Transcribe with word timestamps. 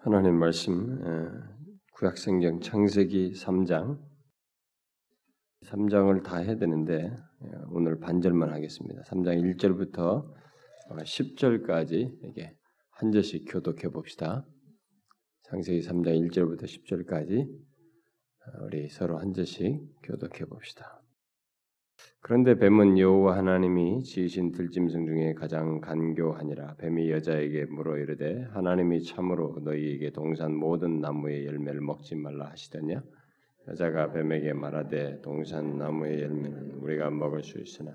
하나님 0.00 0.38
말씀 0.38 1.44
구약성경 1.94 2.60
창세기 2.60 3.32
3장 3.32 3.98
3장을 5.64 6.22
다 6.22 6.36
해야 6.36 6.56
되는데 6.56 7.16
오늘 7.70 7.98
반절만 7.98 8.48
하겠습니다. 8.48 9.02
3장 9.02 9.56
1절부터 9.56 10.32
10절까지 10.90 12.16
이게 12.22 12.56
한 12.90 13.10
절씩 13.10 13.46
교독해 13.48 13.88
봅시다. 13.88 14.46
창세기 15.42 15.80
3장 15.80 16.30
1절부터 16.30 16.62
10절까지 16.62 17.48
우리 18.62 18.88
서로 18.88 19.18
한 19.18 19.32
절씩 19.32 19.80
교독해 20.04 20.44
봅시다. 20.44 21.02
그런데 22.20 22.58
뱀은 22.58 22.98
여호와 22.98 23.38
하나님이 23.38 24.02
지으신 24.02 24.52
들짐승 24.52 25.06
중에 25.06 25.34
가장 25.34 25.80
간교하니라. 25.80 26.74
뱀이 26.78 27.10
여자에게 27.10 27.66
물어 27.66 27.98
이르되 27.98 28.46
하나님이 28.50 29.02
참으로 29.02 29.56
너희에게 29.62 30.10
동산 30.10 30.54
모든 30.54 31.00
나무의 31.00 31.46
열매를 31.46 31.80
먹지 31.80 32.16
말라 32.16 32.50
하시더냐? 32.50 33.02
여자가 33.68 34.12
뱀에게 34.12 34.52
말하되 34.52 35.20
동산 35.22 35.78
나무의 35.78 36.22
열매는 36.22 36.72
우리가 36.80 37.10
먹을 37.10 37.42
수 37.42 37.58
있으나 37.60 37.92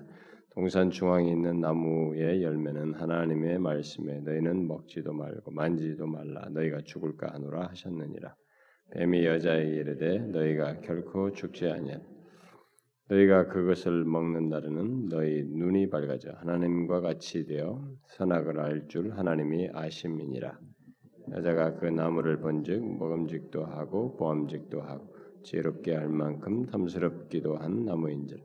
동산 0.54 0.90
중앙에 0.90 1.30
있는 1.30 1.60
나무의 1.60 2.42
열매는 2.42 2.94
하나님의 2.94 3.58
말씀에 3.58 4.20
너희는 4.20 4.68
먹지도 4.68 5.12
말고 5.12 5.50
만지지도 5.50 6.06
말라. 6.06 6.48
너희가 6.50 6.80
죽을까 6.84 7.32
하노라 7.32 7.68
하셨느니라. 7.68 8.34
뱀이 8.92 9.26
여자에게 9.26 9.76
이르되 9.76 10.18
너희가 10.18 10.80
결코 10.80 11.32
죽지 11.32 11.68
아니하 11.68 11.98
너희가 13.10 13.48
그것을 13.48 14.04
먹는 14.04 14.48
날에는 14.48 15.08
너희 15.10 15.44
눈이 15.44 15.90
밝아져 15.90 16.30
하나님과 16.36 17.02
같이 17.02 17.44
되어 17.44 17.86
선악을 18.16 18.58
알 18.58 18.88
줄 18.88 19.12
하나님이 19.12 19.70
아심이니라. 19.74 20.58
여자가 21.32 21.76
그 21.76 21.86
나무를 21.86 22.38
본즉 22.40 22.98
먹음직도 22.98 23.64
하고 23.64 24.16
보암직도 24.16 24.80
하고 24.80 25.14
지혜롭게 25.42 25.94
할 25.94 26.08
만큼 26.08 26.64
탐스럽기도 26.66 27.56
한 27.56 27.84
나무인즉 27.84 28.40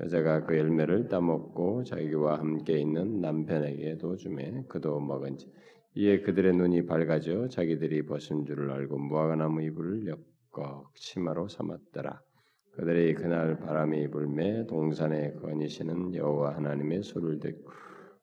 여자가 0.00 0.44
그 0.44 0.56
열매를 0.56 1.08
따먹고 1.08 1.82
자기와 1.84 2.38
함께 2.38 2.78
있는 2.78 3.20
남편에게도 3.20 4.16
주매 4.16 4.62
그도 4.68 5.00
먹은지 5.00 5.50
이에 5.94 6.20
그들의 6.20 6.52
눈이 6.56 6.86
밝아져 6.86 7.48
자기들이 7.48 8.06
벗은 8.06 8.44
줄을 8.44 8.70
알고 8.70 8.98
무화과나무 8.98 9.62
이불을 9.62 10.06
엮어 10.06 10.90
치마로 10.94 11.48
삼았더라. 11.48 12.20
그들이 12.76 13.14
그날 13.14 13.58
바람이 13.58 14.10
불매 14.10 14.66
동산에 14.66 15.32
거니시는 15.34 16.14
여호와 16.14 16.56
하나님의 16.56 17.02
소리를 17.02 17.40
듣고 17.40 17.70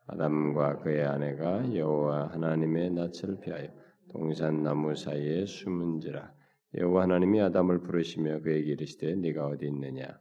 아담과 0.08 0.78
그의 0.78 1.06
아내가 1.06 1.74
여호와 1.74 2.28
하나님의 2.34 2.92
낯을 2.92 3.40
피하여 3.42 3.68
동산 4.12 4.62
나무 4.62 4.96
사이에 4.96 5.46
숨은지라 5.46 6.32
여호와 6.78 7.04
하나님이 7.04 7.42
아담을 7.42 7.82
부르시며 7.82 8.42
그에게 8.42 8.72
이르시되 8.72 9.16
네가 9.16 9.48
어디 9.48 9.66
있느냐 9.68 10.20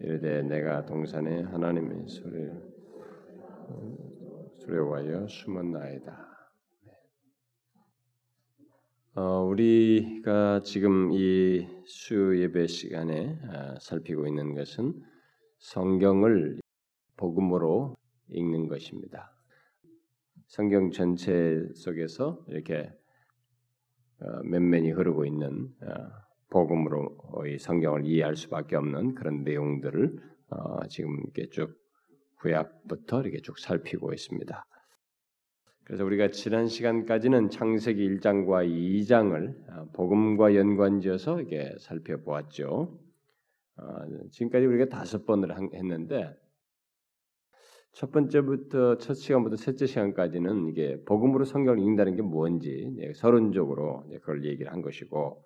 이르되 0.00 0.42
내가 0.42 0.84
동산에 0.84 1.42
하나님의 1.42 2.08
소리를 2.08 2.70
두려워하여 4.60 5.26
숨었나이다. 5.26 6.29
어, 9.14 9.42
우리가 9.44 10.62
지금 10.62 11.10
이 11.12 11.80
수 11.90 12.40
예배 12.40 12.68
시간에 12.68 13.36
아, 13.48 13.74
살피고 13.80 14.26
있는 14.28 14.54
것은 14.54 14.94
성경을 15.58 16.60
복음으로 17.16 17.96
읽는 18.28 18.68
것입니다. 18.68 19.32
성경 20.46 20.90
전체 20.90 21.68
속에서 21.74 22.44
이렇게 22.48 22.92
어, 24.20 24.42
맨맨이 24.44 24.92
흐르고 24.92 25.26
있는 25.26 25.68
어, 25.82 25.94
복음으로 26.48 27.18
이 27.48 27.58
성경을 27.58 28.06
이해할 28.06 28.36
수밖에 28.36 28.76
없는 28.76 29.14
그런 29.16 29.42
내용들을 29.42 30.18
어, 30.50 30.86
지금 30.88 31.18
이렇게 31.24 31.48
쭉 31.50 31.76
구약부터 32.36 33.22
이렇게 33.22 33.40
쭉 33.42 33.58
살피고 33.58 34.12
있습니다. 34.12 34.64
그래서 35.90 36.04
우리가 36.04 36.30
지난 36.30 36.68
시간까지는 36.68 37.50
창세기 37.50 38.08
1장과 38.10 38.64
2장을 38.64 39.54
아, 39.70 39.86
복음과 39.92 40.54
연관지어서 40.54 41.40
이게 41.40 41.74
살펴보았죠. 41.80 42.96
아, 43.74 44.06
지금까지 44.30 44.66
우리가 44.66 44.84
다섯 44.84 45.26
번을 45.26 45.52
했는데 45.74 46.32
첫 47.90 48.12
번째부터 48.12 48.98
첫 48.98 49.14
시간부터 49.14 49.56
셋째 49.56 49.86
시간까지는 49.86 50.68
이게 50.68 51.02
복음으로 51.06 51.44
성경을 51.44 51.80
읽는다는 51.80 52.14
게 52.14 52.22
뭔지 52.22 52.96
서론적으로 53.16 54.04
그걸 54.20 54.44
얘기를 54.44 54.70
한 54.70 54.82
것이고 54.82 55.44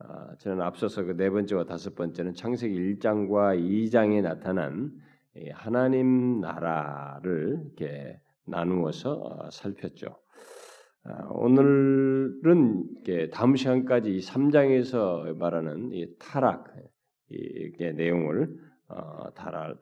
아, 0.00 0.34
저는 0.40 0.62
앞서서 0.62 1.04
그 1.04 1.12
네 1.12 1.30
번째와 1.30 1.64
다섯 1.66 1.94
번째는 1.94 2.34
창세기 2.34 2.74
1장과 2.74 3.56
2장에 3.56 4.20
나타난 4.20 4.90
하나님 5.52 6.40
나라를 6.40 7.60
이렇게 7.66 8.20
나누어서 8.46 9.12
어, 9.12 9.50
살폈죠. 9.50 10.16
아, 11.04 11.28
오늘은 11.30 12.88
다음 13.32 13.54
시간까지 13.54 14.16
이 14.16 14.20
3장에서 14.20 15.36
말하는 15.36 15.92
이 15.92 16.16
타락 16.18 16.74
이 17.30 17.72
내용을 17.78 18.56
어, 18.88 19.32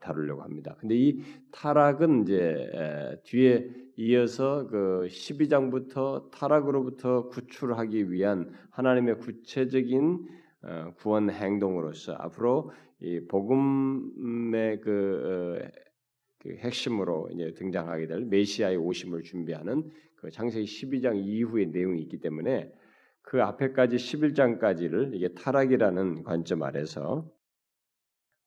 다루려고 0.01 0.43
합니다. 0.43 0.77
근데 0.81 0.97
이 0.97 1.23
타락은 1.53 2.23
이제 2.23 3.21
뒤에 3.25 3.69
이어서 3.97 4.67
그 4.67 5.07
12장부터 5.09 6.31
타락으로부터 6.31 7.29
구출하기 7.29 8.11
위한 8.11 8.53
하나님의 8.71 9.19
구체적인 9.19 10.27
어, 10.63 10.93
구원 10.97 11.31
행동으로서 11.31 12.15
앞으로 12.15 12.71
이 13.01 13.21
복음의 13.29 14.81
그 14.81 15.61
그 16.45 16.57
핵심으로 16.59 17.31
이제 17.33 17.55
등장하게 17.55 18.07
될 18.07 18.21
메시아의 18.27 18.77
오심을 18.77 19.23
준비하는 19.23 19.91
그 20.17 20.31
창세기 20.31 20.67
12장 20.67 21.17
이후의 21.17 21.69
내용이 21.69 22.03
있기 22.03 22.21
때문에 22.21 22.71
그 23.23 23.43
앞에까지 23.43 23.97
11장까지를 23.97 25.15
이게 25.15 25.29
타락이라는 25.33 26.23
관점 26.23 26.63
아래서 26.63 27.33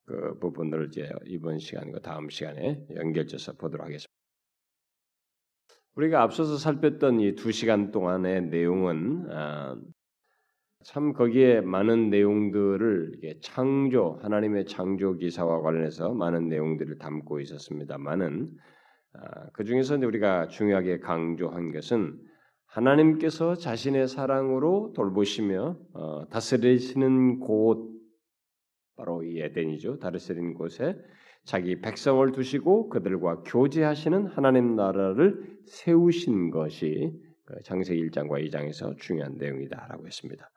그 0.06 0.38
부분들을 0.38 0.86
이제 0.88 1.10
이번 1.26 1.58
시간과 1.58 1.98
다음 1.98 2.30
시간에 2.30 2.86
연결해서 2.94 3.54
보도록 3.54 3.84
하겠습니다. 3.84 4.08
우리가 5.96 6.22
앞서서 6.22 6.56
살폈던 6.56 7.20
이 7.20 7.34
두 7.34 7.50
시간 7.50 7.90
동안의 7.90 8.42
내용은 8.42 9.26
아, 9.32 9.76
참 10.84 11.12
거기에 11.12 11.60
많은 11.60 12.08
내용들을 12.08 13.20
창조 13.42 14.18
하나님의 14.22 14.66
창조 14.66 15.14
기사와 15.14 15.60
관련해서 15.60 16.14
많은 16.14 16.48
내용들을 16.48 16.98
담고 16.98 17.40
있었습니다만은 17.40 18.50
아, 19.14 19.50
그 19.52 19.64
중에서 19.64 19.96
우리가 19.96 20.48
중요하게 20.48 21.00
강조한 21.00 21.72
것은 21.72 22.18
하나님께서 22.66 23.56
자신의 23.56 24.06
사랑으로 24.06 24.92
돌보시며 24.94 25.78
어, 25.94 26.28
다스리시는 26.28 27.40
곳 27.40 27.90
바로 28.96 29.22
이 29.24 29.40
에덴이죠. 29.40 29.98
다스리는 29.98 30.54
곳에 30.54 30.96
자기 31.44 31.80
백성을 31.80 32.30
두시고 32.32 32.88
그들과 32.88 33.42
교제하시는 33.42 34.26
하나님 34.26 34.76
나라를 34.76 35.58
세우신 35.66 36.50
것이 36.50 37.12
그 37.44 37.62
장세기 37.62 38.10
1장과 38.10 38.46
2장에서 38.46 38.96
중요한 38.98 39.36
내용이다라고 39.38 40.06
했습니다. 40.06 40.50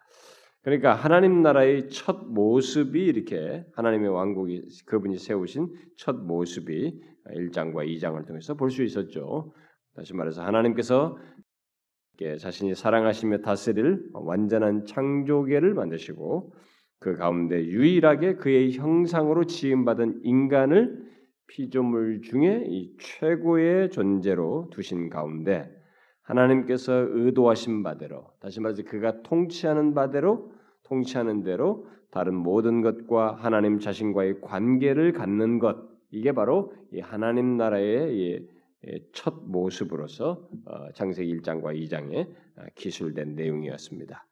그러니까 0.63 0.93
하나님 0.93 1.41
나라의 1.41 1.89
첫 1.89 2.25
모습이 2.27 3.03
이렇게 3.03 3.65
하나님의 3.73 4.09
왕국이 4.09 4.67
그분이 4.85 5.17
세우신 5.17 5.69
첫 5.97 6.15
모습이 6.15 7.01
1장과 7.25 7.87
2장을 7.87 8.25
통해서 8.27 8.53
볼 8.53 8.69
수 8.69 8.83
있었죠. 8.83 9.53
다시 9.95 10.13
말해서 10.13 10.43
하나님께서 10.43 11.17
자신이 12.39 12.75
사랑하시며 12.75 13.39
다스릴 13.39 14.09
완전한 14.13 14.85
창조계를 14.85 15.73
만드시고 15.73 16.53
그 16.99 17.15
가운데 17.15 17.65
유일하게 17.65 18.35
그의 18.35 18.73
형상으로 18.73 19.45
지음받은 19.45 20.21
인간을 20.23 21.09
피조물 21.47 22.21
중에 22.21 22.65
이 22.67 22.95
최고의 22.99 23.89
존재로 23.89 24.69
두신 24.71 25.09
가운데 25.09 25.69
하나님께서 26.23 26.93
의도하신 26.93 27.83
바대로 27.83 28.31
다시 28.39 28.59
말해서 28.59 28.83
그가 28.83 29.21
통치하는 29.23 29.93
바대로 29.93 30.51
통치하는 30.83 31.43
대로 31.43 31.87
다른 32.11 32.35
모든 32.35 32.81
것과 32.81 33.35
하나님 33.39 33.79
자신과의 33.79 34.41
관계를 34.41 35.13
갖는 35.13 35.59
것 35.59 35.77
이게 36.11 36.33
바로 36.33 36.73
이 36.91 36.99
하나님 36.99 37.57
나라의 37.57 38.45
첫 39.13 39.35
모습으로서 39.45 40.47
어, 40.65 40.91
장세기 40.93 41.39
1장과 41.39 41.75
2장에 41.75 42.27
어, 42.57 42.65
기술된 42.75 43.35
내용이었습니다. 43.35 44.25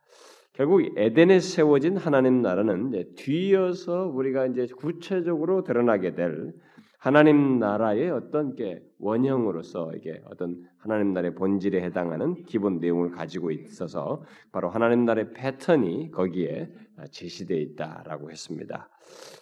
결국 0.53 0.81
에덴에 0.97 1.39
세워진 1.39 1.95
하나님 1.97 2.42
나라는 2.42 3.13
뒤이어서 3.15 4.07
우리가 4.07 4.47
이제 4.47 4.68
구체적으로 4.75 5.63
드러나게 5.63 6.15
될 6.15 6.51
하나님 6.97 7.59
나라의 7.59 8.09
어떤 8.09 8.56
게 8.56 8.83
원형으로서 9.00 9.94
이게 9.95 10.21
어떤 10.25 10.68
하나님 10.80 11.14
나라의 11.14 11.36
본질에 11.36 11.81
해당하는 11.81 12.44
기본 12.46 12.80
내용을 12.80 13.12
가지고 13.12 13.52
있어서 13.52 14.24
바로 14.52 14.70
하나님 14.70 15.06
나라의 15.06 15.34
패턴이 15.34 16.12
거기에 16.12 16.72
제시되어 17.12 17.58
있다라고 17.58 18.31
했습니다. 18.31 18.90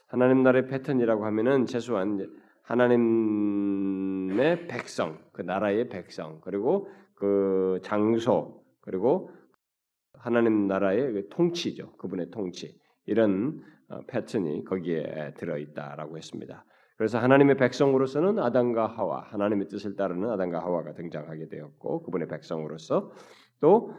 하나님 0.08 0.44
나라의 0.44 0.68
패턴이라고 0.68 1.26
하면은 1.26 1.66
최소한 1.66 2.28
하나님의 2.64 4.68
백성, 4.68 5.20
그 5.32 5.42
나라의 5.42 5.90
백성, 5.90 6.42
그리고 6.42 6.90
그 7.14 7.80
장소, 7.84 8.64
그리고 8.82 9.32
하나님 10.14 10.68
나라의 10.68 11.14
그 11.14 11.30
통치죠. 11.30 11.94
그분의 11.94 12.32
통치. 12.32 12.78
이런 13.06 13.64
어, 13.90 14.02
패턴이 14.08 14.66
거기에 14.66 15.34
들어 15.38 15.58
있다라고 15.58 16.18
했습니다. 16.18 16.66
그래서 16.98 17.20
하나님의 17.20 17.58
백성으로서는 17.58 18.40
아담과 18.40 18.88
하와, 18.88 19.28
하나님의 19.30 19.68
뜻을 19.68 19.96
따르는 19.96 20.30
아담과 20.32 20.60
하와가 20.60 20.94
등장하게 20.94 21.48
되었고 21.48 22.04
그분의 22.04 22.28
백성으로서 22.28 23.12
또 23.60 23.94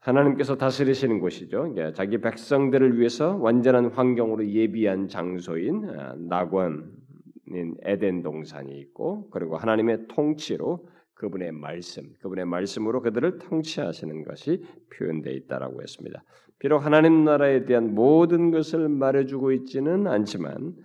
하나님께서 0.00 0.56
다스리시는 0.56 1.20
곳이죠. 1.20 1.74
자기 1.94 2.18
백성들을 2.18 2.98
위해서 2.98 3.36
완전한 3.36 3.86
환경으로 3.86 4.46
예비한 4.48 5.08
장소인 5.08 5.88
어, 5.88 6.14
낙원인 6.16 7.76
에덴 7.82 8.22
동산이 8.22 8.78
있고 8.78 9.28
그리고 9.30 9.56
하나님의 9.56 10.06
통치로 10.08 10.86
그분의 11.14 11.50
말씀, 11.52 12.04
그분의 12.20 12.44
말씀으로 12.44 13.02
그들을 13.02 13.38
통치하시는 13.38 14.22
것이 14.24 14.62
표현되어 14.96 15.32
있다라고 15.32 15.82
했습니다. 15.82 16.22
비록 16.60 16.78
하나님 16.84 17.24
나라에 17.24 17.64
대한 17.64 17.94
모든 17.94 18.50
것을 18.50 18.88
말해주고 18.88 19.52
있지는 19.52 20.06
않지만 20.06 20.76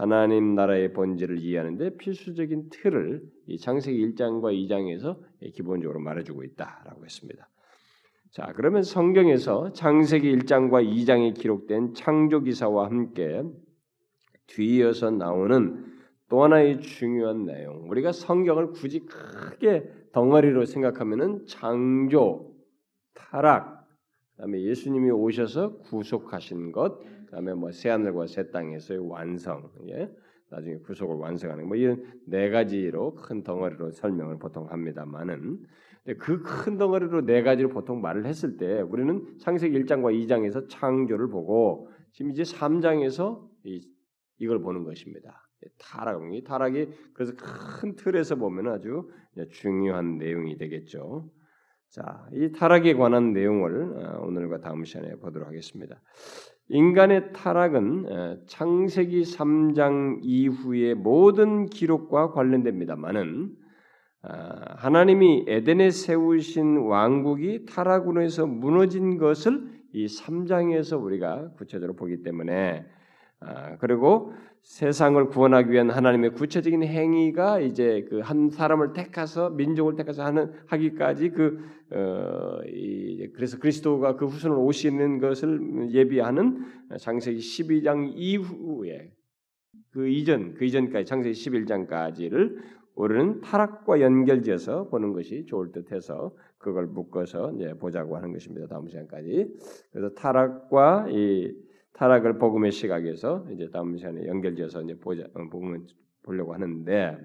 하나님 0.00 0.54
나라의 0.54 0.94
본질을 0.94 1.40
이해하는데 1.40 1.98
필수적인 1.98 2.70
틀을 2.70 3.22
이 3.48 3.58
창세기 3.58 4.14
1장과 4.14 4.50
2장에서 4.66 5.18
기본적으로 5.52 6.00
말해주고 6.00 6.42
있다라고 6.42 7.04
했습니다. 7.04 7.46
자, 8.30 8.50
그러면 8.56 8.82
성경에서 8.82 9.74
창세기 9.74 10.38
1장과 10.38 10.88
2장에 10.90 11.38
기록된 11.38 11.92
창조 11.92 12.40
기사와 12.40 12.86
함께 12.86 13.42
뒤이어서 14.46 15.10
나오는 15.10 15.84
또 16.30 16.44
하나의 16.44 16.80
중요한 16.80 17.44
내용. 17.44 17.90
우리가 17.90 18.12
성경을 18.12 18.70
굳이 18.70 19.00
크게 19.00 19.84
덩어리로 20.12 20.64
생각하면은 20.64 21.44
창조, 21.44 22.54
타락, 23.12 23.86
그다음에 24.36 24.62
예수님이 24.62 25.10
오셔서 25.10 25.76
구속하신 25.80 26.72
것, 26.72 27.00
그다음에 27.30 27.54
뭐 27.54 27.70
새 27.70 27.88
하늘과 27.90 28.26
새 28.26 28.50
땅에서의 28.50 29.08
완성, 29.08 29.70
예? 29.88 30.10
나중에 30.50 30.78
구속을 30.78 31.16
완성하는 31.16 31.66
뭐 31.68 31.76
이런 31.76 32.02
네 32.26 32.50
가지로 32.50 33.14
큰 33.14 33.44
덩어리로 33.44 33.92
설명을 33.92 34.38
보통 34.38 34.68
합니다만은 34.68 35.60
그 36.18 36.42
큰 36.42 36.76
덩어리로 36.76 37.24
네 37.24 37.42
가지로 37.42 37.68
보통 37.68 38.00
말을 38.00 38.26
했을 38.26 38.56
때 38.56 38.80
우리는 38.80 39.38
창세기 39.38 39.80
1장과 39.84 40.12
2장에서 40.26 40.66
창조를 40.68 41.28
보고 41.28 41.88
지금 42.12 42.32
이제 42.32 42.42
3장에서 42.42 43.48
이, 43.64 43.86
이걸 44.38 44.60
보는 44.60 44.82
것입니다. 44.82 45.46
타락이 45.78 46.42
타락이 46.42 46.88
그래서 47.14 47.32
큰 47.36 47.94
틀에서 47.94 48.34
보면 48.34 48.68
아주 48.72 49.08
중요한 49.50 50.18
내용이 50.18 50.56
되겠죠. 50.56 51.30
자, 51.90 52.26
이 52.32 52.50
타락에 52.52 52.94
관한 52.94 53.32
내용을 53.32 54.04
어, 54.04 54.22
오늘과 54.22 54.60
다음 54.60 54.84
시간에 54.84 55.14
보도록 55.16 55.48
하겠습니다. 55.48 56.00
인간의 56.70 57.32
타락은 57.32 58.06
어, 58.08 58.36
창세기 58.46 59.22
3장 59.22 60.20
이후의 60.22 60.94
모든 60.94 61.66
기록과 61.66 62.30
관련됩니다만은 62.30 63.50
어, 64.22 64.28
하나님이 64.76 65.46
에덴에 65.48 65.90
세우신 65.90 66.78
왕국이 66.78 67.66
타락으로 67.66 68.22
해서 68.22 68.46
무너진 68.46 69.18
것을 69.18 69.80
이 69.92 70.06
3장에서 70.06 71.02
우리가 71.02 71.50
구체적으로 71.56 71.96
보기 71.96 72.22
때문에 72.22 72.86
그리고 73.80 74.32
세상을 74.62 75.26
구원하기 75.28 75.72
위한 75.72 75.90
하나님의 75.90 76.34
구체적인 76.34 76.84
행위가 76.84 77.60
이제 77.60 78.06
그 78.08 78.20
한 78.20 78.50
사람을 78.50 78.92
택해서 78.92 79.50
민족을 79.50 79.96
택해서 79.96 80.22
하는 80.24 80.52
하기까지 80.66 81.30
그 81.30 81.64
어, 81.92 82.60
이, 82.66 83.28
그래서 83.34 83.58
그리스도가 83.58 84.16
그 84.16 84.26
후손을 84.26 84.56
오시는 84.56 85.18
것을 85.18 85.90
예비하는 85.92 86.64
창세기 86.98 87.38
12장 87.38 88.12
이후에 88.14 89.12
그 89.90 90.08
이전 90.08 90.54
그 90.54 90.64
이전까지 90.64 91.04
창세기 91.04 91.34
11장까지를 91.34 92.58
우리는 92.94 93.40
타락과 93.40 94.00
연결지어서 94.00 94.88
보는 94.88 95.12
것이 95.12 95.46
좋을 95.46 95.72
듯해서 95.72 96.36
그걸 96.58 96.86
묶어서 96.86 97.52
이제 97.52 97.72
보자고 97.74 98.16
하는 98.16 98.32
것입니다. 98.32 98.66
다음 98.66 98.88
시간까지. 98.88 99.48
그래서 99.90 100.14
타락과 100.14 101.06
이 101.10 101.54
타락을 101.94 102.38
복음의 102.38 102.72
시각에서 102.72 103.46
이제 103.52 103.68
다음 103.70 103.96
시간에 103.96 104.26
연결지어서 104.26 104.82
이제 104.82 104.94
보자 104.98 105.24
어, 105.34 105.48
복음을 105.50 105.80
보려고 106.22 106.52
하는데 106.52 107.04
아, 107.04 107.18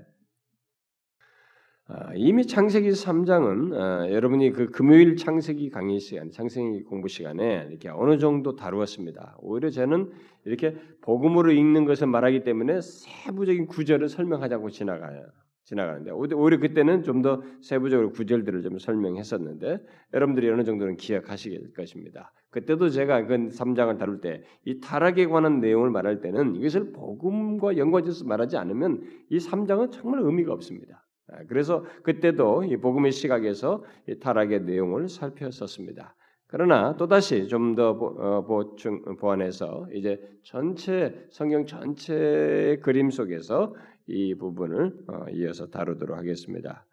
이미 2.16 2.48
창세기 2.48 2.90
3장은 2.90 3.74
아, 3.80 4.10
여러분이 4.10 4.52
그 4.54 4.68
금요일 4.72 5.16
창세기 5.16 5.70
강의 5.70 6.00
시간, 6.00 6.32
창세기 6.32 6.84
공부 6.84 7.08
시간에 7.08 7.68
이렇게 7.70 7.90
어느 7.90 8.18
정도 8.18 8.56
다루었습니다. 8.56 9.38
오히려 9.40 9.70
저는 9.70 10.10
이렇게 10.46 10.76
복음으로 11.02 11.52
읽는 11.52 11.86
것을 11.86 12.08
말하기 12.08 12.44
때문에 12.44 12.82
세부적인 12.82 13.68
구절을 13.68 14.10
설명하자고 14.10 14.72
지나가요. 14.72 15.26
지나가는데 15.66 16.12
오히려 16.12 16.60
그때는 16.60 17.04
좀 17.04 17.22
더 17.22 17.42
세부적으로 17.62 18.12
구절들을 18.12 18.62
좀 18.62 18.78
설명했었는데 18.80 19.80
여러분들이 20.14 20.50
어느 20.50 20.64
정도는 20.64 20.96
기억하시길 20.98 21.74
것입니다. 21.74 22.32
그때도 22.50 22.90
제가 22.90 23.26
그 23.26 23.36
3장을 23.50 23.96
다룰 24.00 24.22
때 24.22 24.44
이 24.66 24.80
타락에 24.80 25.26
관한 25.28 25.60
내용을 25.60 25.92
말할 25.92 26.20
때는 26.22 26.56
이것을 26.56 26.92
복음과 26.94 27.78
연관지어서 27.78 28.26
말하지 28.26 28.58
않으면 28.58 29.02
이 29.30 29.38
3장은 29.38 29.92
정말 29.92 30.22
의미가 30.22 30.52
없습니다. 30.54 31.05
아, 31.28 31.44
그래서 31.48 31.84
그때도 32.04 32.66
이 32.66 32.78
복음의 32.78 33.12
시각에서 33.12 33.84
이 34.08 34.20
타락의 34.20 34.62
내용을 34.62 35.10
살폈었습니다. 35.10 36.16
그러나 36.48 36.96
또 36.96 37.08
다시 37.08 37.48
좀더 37.48 37.90
어, 37.90 38.46
보충 38.46 39.18
보완해서 39.18 39.88
이제 39.94 40.22
전체 40.44 41.28
성경 41.32 41.66
전체의 41.66 42.82
그림 42.82 43.10
속에서 43.10 43.76
이 44.08 44.36
부분을 44.36 44.94
어, 45.08 45.26
이어서 45.34 45.68
다루도록 45.68 46.18
하겠습니다. 46.18 46.86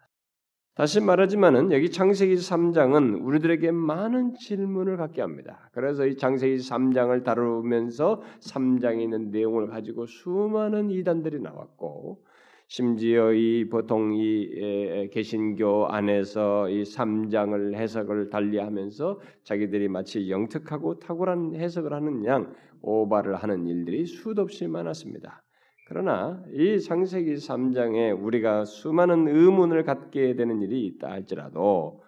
다시 0.75 0.99
말하지만은 1.01 1.71
여기 1.71 1.91
창세기 1.91 2.33
3장은 2.33 3.23
우리들에게 3.23 3.71
많은 3.71 4.33
질문을 4.33 4.97
갖게 4.97 5.21
합니다. 5.21 5.69
그래서 5.71 6.07
이 6.07 6.17
창세기 6.17 6.57
3장을 6.57 7.23
다루면서 7.23 8.23
3장에 8.41 9.01
있는 9.03 9.29
내용을 9.29 9.67
가지고 9.67 10.07
수많은 10.07 10.89
이단들이 10.89 11.39
나왔고 11.41 12.23
심지어 12.67 13.33
이 13.33 13.69
보통 13.69 14.13
이 14.15 15.09
개신교 15.11 15.87
안에서 15.87 16.69
이 16.69 16.83
3장을 16.83 17.75
해석을 17.75 18.29
달리하면서 18.29 19.19
자기들이 19.43 19.89
마치 19.89 20.29
영특하고 20.29 20.99
탁월한 20.99 21.55
해석을 21.55 21.93
하는 21.93 22.25
양 22.25 22.53
오바를 22.81 23.35
하는 23.35 23.67
일들이 23.67 24.05
수도 24.05 24.41
없이 24.41 24.67
많았습니다. 24.67 25.43
그러나 25.87 26.43
이 26.53 26.79
창세기 26.79 27.35
3장에 27.35 28.19
우리가 28.19 28.65
수많은 28.65 29.27
의문을 29.27 29.83
갖게 29.83 30.35
되는 30.35 30.61
일이 30.61 30.85
있다 30.87 31.11
할지라도 31.11 32.01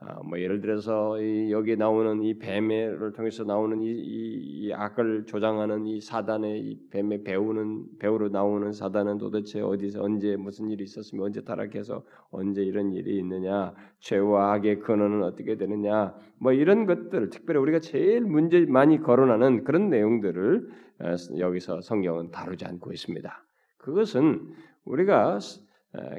아, 0.00 0.20
뭐 0.22 0.38
예를 0.38 0.60
들어서 0.60 1.20
이 1.20 1.50
여기 1.50 1.76
나오는 1.76 2.22
이 2.22 2.38
뱀을 2.38 3.12
통해서 3.16 3.42
나오는 3.42 3.82
이, 3.82 3.88
이, 3.88 4.66
이, 4.66 4.72
악을 4.72 5.24
조장하는 5.26 5.86
이 5.86 6.00
사단의 6.00 6.60
이 6.60 6.78
뱀의 6.90 7.24
배우는 7.24 7.98
배우로 7.98 8.28
나오는 8.28 8.70
사단은 8.70 9.18
도대체 9.18 9.60
어디서 9.60 10.00
언제 10.00 10.36
무슨 10.36 10.70
일이 10.70 10.84
있었으면 10.84 11.24
언제 11.24 11.42
타락해서 11.42 12.04
언제 12.30 12.62
이런 12.62 12.92
일이 12.92 13.18
있느냐 13.18 13.74
죄와 13.98 14.52
악의 14.54 14.80
근원은 14.80 15.24
어떻게 15.24 15.56
되느냐 15.56 16.14
뭐 16.38 16.52
이런 16.52 16.86
것들 16.86 17.30
특별히 17.30 17.58
우리가 17.58 17.80
제일 17.80 18.20
문제 18.20 18.66
많이 18.66 19.02
거론하는 19.02 19.64
그런 19.64 19.90
내용들을 19.90 20.68
어, 21.00 21.14
여기서 21.38 21.80
성경은 21.80 22.30
다루지 22.30 22.64
않고 22.66 22.92
있습니다. 22.92 23.44
그것은 23.78 24.48
우리가 24.84 25.40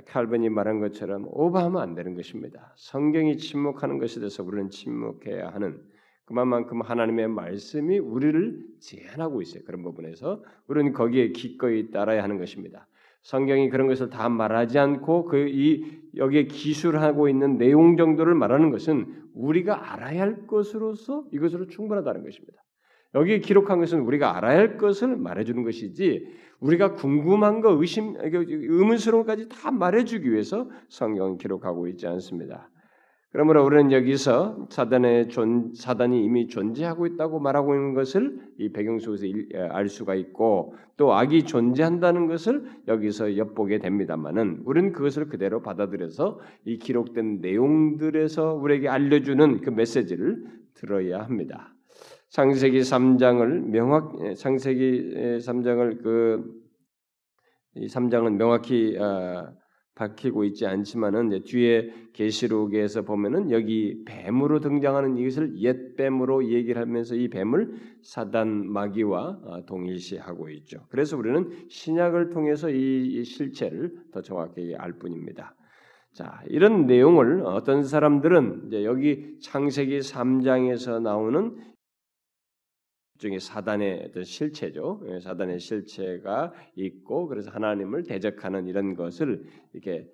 칼빈이 0.07 0.49
말한 0.49 0.79
것처럼 0.79 1.25
오버하면 1.29 1.81
안 1.81 1.95
되는 1.95 2.15
것입니다. 2.15 2.73
성경이 2.77 3.37
침묵하는 3.37 3.99
것에 3.99 4.19
대해서 4.19 4.43
우리는 4.43 4.69
침묵해야 4.69 5.49
하는 5.49 5.81
그만큼 6.25 6.81
하나님의 6.81 7.27
말씀이 7.27 7.97
우리를 7.97 8.63
제한하고 8.79 9.41
있어요. 9.41 9.63
그런 9.65 9.83
부분에서 9.83 10.43
우리는 10.67 10.93
거기에 10.93 11.29
기꺼이 11.29 11.91
따라야 11.91 12.23
하는 12.23 12.37
것입니다. 12.37 12.87
성경이 13.21 13.69
그런 13.69 13.87
것을 13.87 14.09
다 14.09 14.29
말하지 14.29 14.79
않고 14.79 15.25
그 15.25 15.49
이 15.49 15.99
여기에 16.15 16.45
기술하고 16.45 17.29
있는 17.29 17.57
내용 17.57 17.97
정도를 17.97 18.33
말하는 18.33 18.71
것은 18.71 19.29
우리가 19.33 19.93
알아야 19.93 20.21
할 20.21 20.47
것으로서 20.47 21.25
이것으로 21.31 21.67
충분하다는 21.67 22.23
것입니다. 22.23 22.63
여기 23.15 23.39
기록한 23.39 23.79
것은 23.79 24.01
우리가 24.01 24.37
알아야 24.37 24.57
할 24.57 24.77
것을 24.77 25.17
말해주는 25.17 25.63
것이지 25.63 26.27
우리가 26.59 26.93
궁금한 26.93 27.61
거 27.61 27.71
의심 27.71 28.15
의문스러운 28.19 29.25
것까지 29.25 29.49
다 29.49 29.71
말해주기 29.71 30.31
위해서 30.31 30.69
성경은 30.89 31.37
기록하고 31.37 31.87
있지 31.87 32.05
않습니다. 32.07 32.69
그러므로 33.31 33.63
우리는 33.63 33.91
여기서 33.91 34.67
사단의 34.71 35.29
존, 35.29 35.71
사단이 35.75 36.23
이미 36.23 36.47
존재하고 36.47 37.05
있다고 37.05 37.39
말하고 37.39 37.75
있는 37.75 37.93
것을 37.93 38.39
이 38.57 38.69
배경 38.69 38.97
속에서 38.97 39.25
알 39.69 39.87
수가 39.87 40.15
있고 40.15 40.73
또 40.97 41.13
악이 41.13 41.43
존재한다는 41.43 42.25
것을 42.25 42.65
여기서 42.87 43.37
엿보게 43.37 43.79
됩니다만은 43.79 44.63
우리는 44.65 44.91
그것을 44.93 45.29
그대로 45.29 45.61
받아들여서 45.61 46.39
이 46.65 46.79
기록된 46.79 47.39
내용들에서 47.41 48.55
우리에게 48.55 48.89
알려주는 48.89 49.61
그 49.61 49.69
메시지를 49.69 50.43
들어야 50.73 51.21
합니다. 51.21 51.75
창세기 52.29 52.79
3장을 52.79 53.69
명확 53.69 54.35
창세기 54.35 55.39
3장을 55.39 56.03
그 56.03 56.69
이 57.75 57.85
3장은 57.87 58.35
명확히 58.37 58.97
어, 58.97 59.53
밝히고 59.95 60.43
있지 60.45 60.65
않지만은 60.65 61.43
뒤에 61.43 61.91
계시록에서 62.13 63.03
보면은 63.03 63.51
여기 63.51 64.03
뱀으로 64.05 64.59
등장하는 64.59 65.17
이것을 65.17 65.57
옛 65.59 65.95
뱀으로 65.95 66.49
얘기를 66.49 66.81
하면서 66.81 67.15
이 67.15 67.27
뱀을 67.27 67.73
사단 68.01 68.71
마귀와 68.71 69.39
어, 69.43 69.65
동일시하고 69.65 70.49
있죠. 70.49 70.85
그래서 70.89 71.17
우리는 71.17 71.49
신약을 71.69 72.29
통해서 72.29 72.69
이 72.69 73.23
실체를 73.23 73.93
더 74.11 74.21
정확하게 74.21 74.75
알 74.77 74.93
뿐입니다. 74.93 75.55
자, 76.13 76.41
이런 76.47 76.87
내용을 76.87 77.43
어떤 77.45 77.83
사람들은 77.83 78.63
이제 78.67 78.83
여기 78.83 79.37
창세기 79.41 79.99
3장에서 79.99 81.01
나오는 81.01 81.55
중에 83.19 83.37
사단의 83.39 84.05
어떤 84.09 84.23
실체죠. 84.23 85.01
예, 85.07 85.19
사단의 85.19 85.59
실체가 85.59 86.53
있고 86.75 87.27
그래서 87.27 87.51
하나님을 87.51 88.03
대적하는 88.03 88.67
이런 88.67 88.95
것을 88.95 89.43
이렇게 89.73 90.09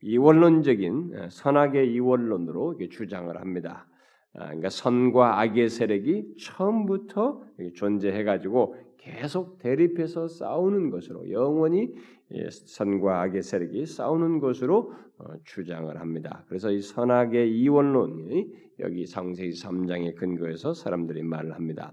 이원론적인 0.00 1.12
예, 1.14 1.28
선악의 1.30 1.92
이원론으로 1.92 2.78
주장을 2.90 3.38
합니다. 3.38 3.86
아, 4.34 4.46
그러니까 4.46 4.70
선과 4.70 5.40
악의 5.40 5.68
세력이 5.68 6.36
처음부터 6.40 7.44
존재해가지고 7.74 8.74
계속 8.96 9.58
대립해서 9.58 10.28
싸우는 10.28 10.90
것으로 10.90 11.30
영원히 11.30 11.94
예, 12.34 12.48
선과 12.48 13.20
악의 13.22 13.42
세력이 13.42 13.84
싸우는 13.84 14.40
것으로 14.40 14.94
어, 15.18 15.24
주장을 15.44 15.94
합니다. 16.00 16.44
그래서 16.48 16.70
이 16.70 16.80
선악의 16.80 17.52
이원론이 17.58 18.71
여기 18.82 19.06
상세기 19.06 19.50
3장의 19.50 20.16
근거에서 20.16 20.74
사람들이 20.74 21.22
말을 21.22 21.54
합니다. 21.54 21.92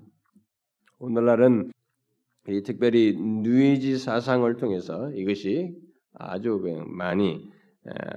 오늘날은 1.00 1.72
이 2.48 2.63
특별히 2.63 3.15
뉴에이지 3.15 3.98
사상을 3.98 4.55
통해서 4.58 5.12
이것이 5.12 5.75
아주 6.13 6.60
많이 6.88 7.50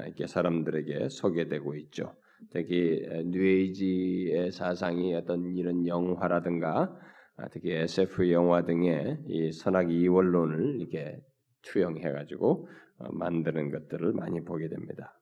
이렇게 0.07 0.26
사람들에게 0.26 1.09
소개되고 1.11 1.76
있죠. 1.76 2.14
특히 2.50 3.07
뉴에이지의 3.26 4.50
사상이 4.52 5.14
어떤 5.14 5.55
이런 5.55 5.87
영화라든가 5.87 6.99
아, 7.37 7.49
특히 7.49 7.73
SF 7.73 8.31
영화 8.31 8.64
등의 8.64 9.19
이 9.26 9.52
선악 9.52 9.91
이원론을 9.91 10.81
이렇게 10.81 11.19
투영해가지고 11.62 12.69
어, 12.99 13.12
만드는 13.12 13.71
것들을 13.71 14.12
많이 14.12 14.45
보게 14.45 14.69
됩니다. 14.69 15.19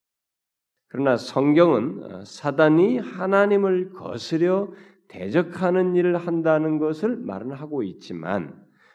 그러나 0.91 1.17
성경은 1.17 2.03
어, 2.03 2.25
사단이 2.25 2.99
하나님을 2.99 3.93
거스려 3.93 4.69
대적하는 5.09 5.95
일을 5.95 6.17
한다는 6.17 6.79
것을 6.79 7.17
말은 7.17 7.53
하고 7.53 7.83
있지만 7.83 8.55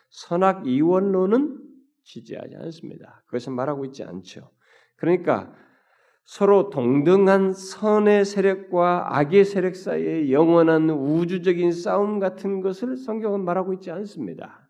선악 0.09 0.67
이원론은 0.67 1.57
지지하지 2.03 2.55
않습니다. 2.55 3.23
그것은 3.25 3.53
말하고 3.53 3.85
있지 3.85 4.03
않죠. 4.03 4.51
그러니까 4.97 5.53
서로 6.25 6.69
동등한 6.69 7.53
선의 7.53 8.25
세력과 8.25 9.17
악의 9.17 9.45
세력 9.45 9.75
사이의 9.75 10.33
영원한 10.33 10.89
우주적인 10.89 11.71
싸움 11.71 12.19
같은 12.19 12.61
것을 12.61 12.97
성경은 12.97 13.43
말하고 13.45 13.73
있지 13.73 13.91
않습니다. 13.91 14.64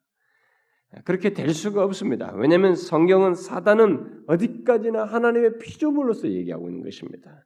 그렇게 1.03 1.33
될 1.33 1.49
수가 1.49 1.83
없습니다. 1.83 2.33
왜냐하면 2.35 2.75
성경은 2.75 3.35
사단은 3.35 4.23
어디까지나 4.27 5.05
하나님의 5.05 5.57
피조물로서 5.57 6.29
얘기하고 6.29 6.69
있는 6.69 6.83
것입니다. 6.83 7.45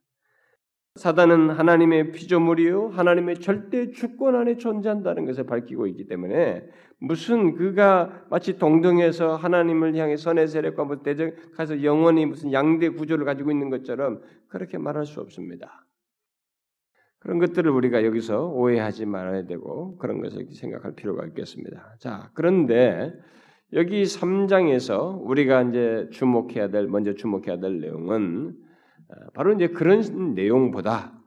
사단은 0.96 1.52
하나님의 1.52 2.12
피조물이요 2.12 2.90
하나님의 2.90 3.40
절대 3.40 3.92
주권 3.92 4.36
안에 4.36 4.58
존재한다는 4.58 5.26
것을 5.26 5.46
밝히고 5.46 5.88
있기 5.88 6.08
때문에 6.08 6.68
무슨 7.00 7.56
그가 7.56 8.26
마치 8.30 8.58
동등해서 8.58 9.38
하나님을 9.38 9.96
향해 9.96 10.18
선의 10.18 10.48
세력과 10.48 10.84
뭐 10.84 11.02
대적해서 11.02 11.84
영원히 11.84 12.26
무슨 12.26 12.52
양대 12.52 12.90
구조를 12.90 13.26
가지고 13.26 13.52
있는 13.52 13.70
것처럼 13.70 14.22
그렇게 14.50 14.78
말할 14.78 15.06
수 15.06 15.22
없습니다. 15.22 15.86
그런 17.20 17.38
것들을 17.40 17.70
우리가 17.70 18.04
여기서 18.04 18.48
오해하지 18.48 19.06
말아야 19.06 19.46
되고 19.46 19.98
그런 19.98 20.22
것을 20.22 20.48
생각할 20.52 20.96
필요가 20.96 21.26
있겠습니다. 21.28 21.96
자, 22.00 22.32
그런데 22.34 23.14
여기 23.74 24.04
3장에서 24.04 25.20
우리가 25.22 25.62
이제 25.64 26.10
주목해야 26.12 26.70
될 26.70 26.88
먼저 26.88 27.14
주목해야 27.14 27.60
될 27.60 27.80
내용은 27.80 28.56
어, 29.10 29.32
바로 29.34 29.54
이제 29.54 29.68
그런 29.68 30.34
내용보다 30.34 31.20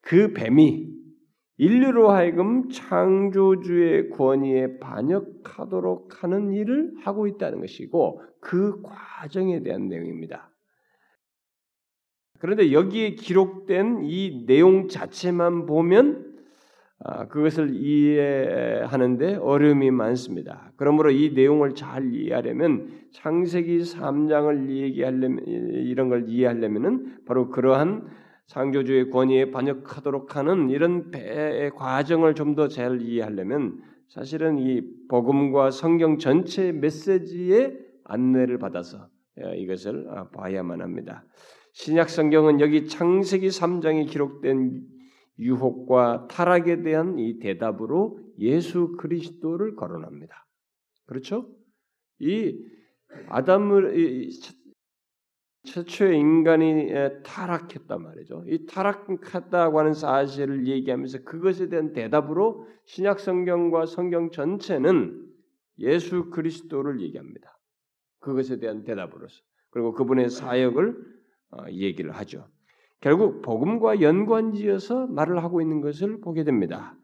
그 0.00 0.32
뱀이 0.32 0.94
인류로 1.56 2.10
하여금 2.10 2.68
창조주의 2.70 4.10
권위에 4.10 4.78
반역하도록 4.78 6.22
하는 6.22 6.52
일을 6.52 6.94
하고 7.02 7.26
있다는 7.26 7.60
것이고 7.60 8.22
그 8.40 8.82
과정에 8.82 9.62
대한 9.62 9.88
내용입니다. 9.88 10.50
그런데 12.40 12.72
여기에 12.72 13.14
기록된 13.14 14.04
이 14.04 14.44
내용 14.46 14.88
자체만 14.88 15.66
보면 15.66 16.23
아, 16.23 16.23
그것을 17.28 17.74
이해하는데 17.74 19.36
어려움이 19.36 19.90
많습니다. 19.90 20.72
그러므로 20.76 21.10
이 21.10 21.32
내용을 21.34 21.74
잘 21.74 22.14
이해하려면 22.14 22.88
창세기 23.12 23.80
3장을 23.80 24.70
얘기하려면 24.70 25.44
이런 25.46 26.08
걸 26.08 26.28
이해하려면은 26.28 27.24
바로 27.26 27.50
그러한 27.50 28.06
창조주의 28.46 29.10
권위에 29.10 29.50
반역하도록 29.50 30.36
하는 30.36 30.70
이런 30.70 31.10
배의 31.10 31.72
과정을 31.72 32.34
좀 32.34 32.54
더 32.54 32.68
잘 32.68 33.02
이해하려면 33.02 33.82
사실은 34.08 34.58
이 34.58 34.82
복음과 35.08 35.70
성경 35.72 36.18
전체 36.18 36.72
메시지의 36.72 37.78
안내를 38.04 38.58
받아서 38.58 39.08
예, 39.42 39.56
이것을 39.56 40.06
아, 40.10 40.28
봐야만 40.28 40.80
합니다. 40.80 41.24
신약 41.72 42.08
성경은 42.08 42.60
여기 42.60 42.86
창세기 42.86 43.48
3장에 43.48 44.08
기록된 44.08 44.93
유혹과 45.38 46.28
타락에 46.28 46.82
대한 46.82 47.18
이 47.18 47.38
대답으로 47.38 48.20
예수 48.38 48.92
그리스도를 48.96 49.74
거론합니다. 49.76 50.46
그렇죠? 51.06 51.48
이 52.20 52.58
아담을 53.28 53.98
이 53.98 54.30
최초의 55.64 56.18
인간이 56.18 56.92
타락했단 57.24 58.02
말이죠. 58.02 58.44
이 58.46 58.66
타락했다고 58.66 59.78
하는 59.78 59.94
사실을 59.94 60.66
얘기하면서 60.66 61.22
그것에 61.24 61.68
대한 61.68 61.92
대답으로 61.92 62.66
신약 62.84 63.18
성경과 63.18 63.86
성경 63.86 64.30
전체는 64.30 65.24
예수 65.78 66.30
그리스도를 66.30 67.00
얘기합니다. 67.00 67.58
그것에 68.20 68.58
대한 68.58 68.84
대답으로서 68.84 69.42
그리고 69.70 69.92
그분의 69.92 70.30
사역을 70.30 71.14
어, 71.50 71.64
얘기를 71.70 72.12
하죠. 72.12 72.48
결국 73.04 73.42
복음과 73.42 74.00
연관지어서 74.00 75.08
말을 75.08 75.44
하고 75.44 75.60
있는 75.60 75.82
것을 75.82 76.22
보게 76.22 76.42
됩니다. 76.42 76.96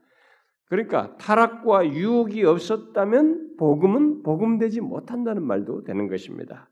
그러니까 0.64 1.14
타락과 1.18 1.92
유혹이 1.92 2.42
없었다면 2.42 3.56
복음은 3.58 4.22
복음되지 4.22 4.80
못한다는 4.80 5.42
말도 5.42 5.84
되는 5.84 6.08
것입니다. 6.08 6.70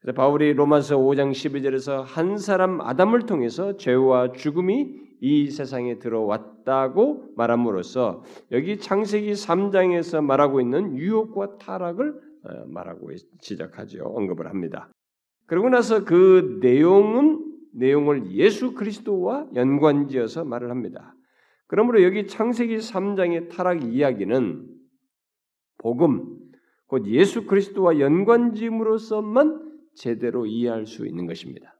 그래서 0.00 0.16
바울이 0.16 0.54
로마서 0.54 0.98
5장 0.98 1.30
12절에서 1.30 2.02
한 2.02 2.36
사람 2.36 2.80
아담을 2.80 3.26
통해서 3.26 3.76
죄와 3.76 4.32
죽음이 4.32 4.92
이 5.20 5.50
세상에 5.52 6.00
들어왔다고 6.00 7.34
말함으로써 7.36 8.24
여기 8.50 8.78
창세기 8.78 9.34
3장에서 9.34 10.20
말하고 10.20 10.60
있는 10.60 10.96
유혹과 10.96 11.58
타락을 11.58 12.08
어, 12.42 12.64
말하고 12.66 13.10
지적하죠. 13.40 14.02
언급을 14.02 14.48
합니다. 14.48 14.90
그러고 15.46 15.68
나서 15.68 16.04
그 16.04 16.58
내용은 16.60 17.47
내용을 17.74 18.32
예수 18.32 18.74
그리스도와 18.74 19.48
연관지어서 19.54 20.44
말을 20.44 20.70
합니다. 20.70 21.14
그러므로 21.66 22.02
여기 22.02 22.26
창세기 22.26 22.78
3장의 22.78 23.50
타락 23.50 23.84
이야기는 23.84 24.66
복음, 25.78 26.38
곧 26.86 27.06
예수 27.06 27.46
그리스도와 27.46 28.00
연관지음으로서만 28.00 29.68
제대로 29.94 30.46
이해할 30.46 30.86
수 30.86 31.06
있는 31.06 31.26
것입니다. 31.26 31.78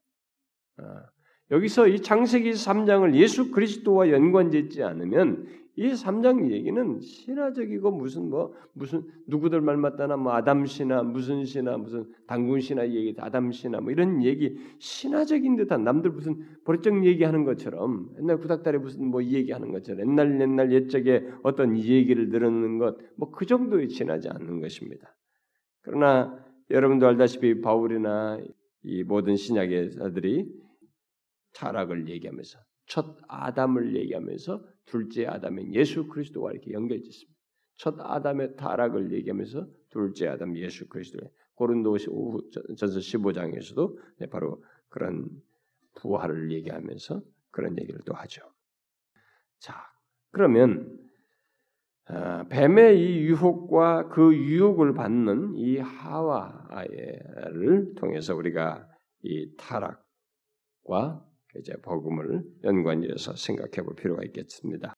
아, 0.77 1.07
여기서 1.51 1.89
이 1.89 2.01
창세기 2.03 2.51
3장을 2.51 3.15
예수 3.15 3.51
그리스도와 3.51 4.11
연관짓지 4.11 4.83
않으면 4.83 5.47
이 5.79 5.93
3장 5.93 6.51
얘기는 6.51 7.01
신화적이고 7.01 7.93
무슨 7.93 8.31
뭐 8.31 8.53
무슨 8.73 9.03
누구들 9.29 9.61
말 9.61 9.77
맞다나 9.77 10.17
뭐 10.17 10.33
아담 10.33 10.67
신화 10.67 11.05
무슨 11.05 11.45
신화 11.45 11.77
무슨 11.77 12.13
당군 12.27 12.61
신화 12.61 12.89
얘기 12.89 13.15
아담 13.19 13.53
신화 13.53 13.81
뭐 13.81 13.93
이런 13.93 14.25
얘기 14.25 14.59
신화적인 14.81 15.55
듯한 15.55 15.85
남들 15.85 16.11
무슨 16.11 16.45
버릇적 16.65 17.05
얘기하는 17.05 17.45
것처럼 17.45 18.11
옛날 18.19 18.39
구닥다리 18.39 18.79
무슨 18.79 19.07
뭐 19.07 19.23
얘기하는 19.23 19.71
것처럼 19.71 20.01
옛날 20.01 20.41
옛날 20.41 20.73
옛적에 20.73 21.29
어떤 21.45 21.77
얘기를 21.79 22.29
들었는 22.29 22.79
것 22.79 22.99
뭐 23.17 23.31
그 23.31 23.47
정도에 23.47 23.87
지나지 23.87 24.29
않는 24.29 24.61
것입니다. 24.61 25.15
그러나 25.83 26.45
여러분도 26.71 27.07
알다시피 27.07 27.61
바울이나 27.61 28.41
이 28.83 29.05
모든 29.05 29.37
신약의 29.37 29.93
자들이 29.93 30.51
타락을 31.55 32.09
얘기하면서 32.09 32.59
첫 32.87 33.17
아담을 33.29 33.95
얘기하면서 33.97 34.65
둘째 34.89 35.27
아담인 35.27 35.75
예수 35.75 36.07
그리스도와 36.07 36.53
이렇게 36.53 36.73
연결짓습니다. 36.73 37.39
첫 37.77 37.95
아담의 38.01 38.57
타락을 38.57 39.13
얘기하면서 39.13 39.69
둘째 39.91 40.29
아담 40.29 40.57
예수 40.57 40.89
그리스도의 40.89 41.31
고린도 41.55 41.97
전서 42.77 42.99
15장에서도 42.99 44.31
바로 44.31 44.63
그런 44.89 45.29
부활을 45.97 46.51
얘기하면서 46.53 47.23
그런 47.51 47.79
얘기를 47.79 48.01
또 48.05 48.15
하죠. 48.15 48.43
자, 49.59 49.75
그러면 50.31 50.99
아, 52.07 52.45
뱀의 52.49 52.99
이 52.99 53.19
유혹과 53.27 54.09
그 54.09 54.35
유혹을 54.35 54.95
받는 54.95 55.57
이 55.57 55.79
하와를 55.79 57.27
통해서 57.97 58.35
우리가 58.35 58.89
이 59.23 59.55
타락과 59.57 61.28
이제 61.61 61.75
복음을 61.83 62.43
연관지어서 62.65 63.37
생각해 63.37 63.85
볼 63.85 63.95
필요가 63.97 64.23
있겠습니다. 64.25 64.95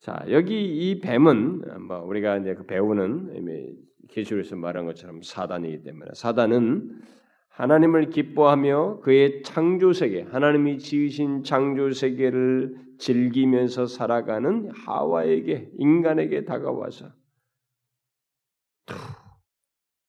자, 0.00 0.24
여기 0.28 0.90
이 0.90 1.00
뱀은 1.00 1.86
뭐 1.86 2.00
우리가 2.00 2.38
이제 2.38 2.54
그 2.54 2.66
배우는 2.66 3.34
이미 3.36 3.74
기술에서 4.08 4.56
말한 4.56 4.84
것처럼 4.86 5.22
사단이기 5.22 5.82
때문에 5.82 6.10
사단은 6.14 7.00
하나님을 7.48 8.10
기뻐하며 8.10 9.00
그의 9.00 9.42
창조 9.42 9.92
세계, 9.92 10.22
하나님이 10.22 10.78
지으신 10.78 11.44
창조 11.44 11.90
세계를 11.92 12.76
즐기면서 12.98 13.86
살아가는 13.86 14.70
하와에게 14.72 15.70
인간에게 15.78 16.44
다가와서 16.44 17.12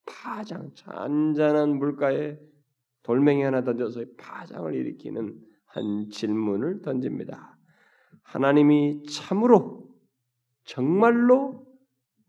파장 0.05 0.72
잔잔한 0.74 1.77
물가에 1.77 2.38
돌멩이 3.03 3.43
하나 3.43 3.63
던져서 3.63 4.05
파장을 4.17 4.74
일으키는 4.74 5.39
한 5.75 6.10
질문을 6.10 6.82
던집니다. 6.82 7.58
하나님이 8.24 9.03
참으로 9.03 9.94
정말로 10.63 11.67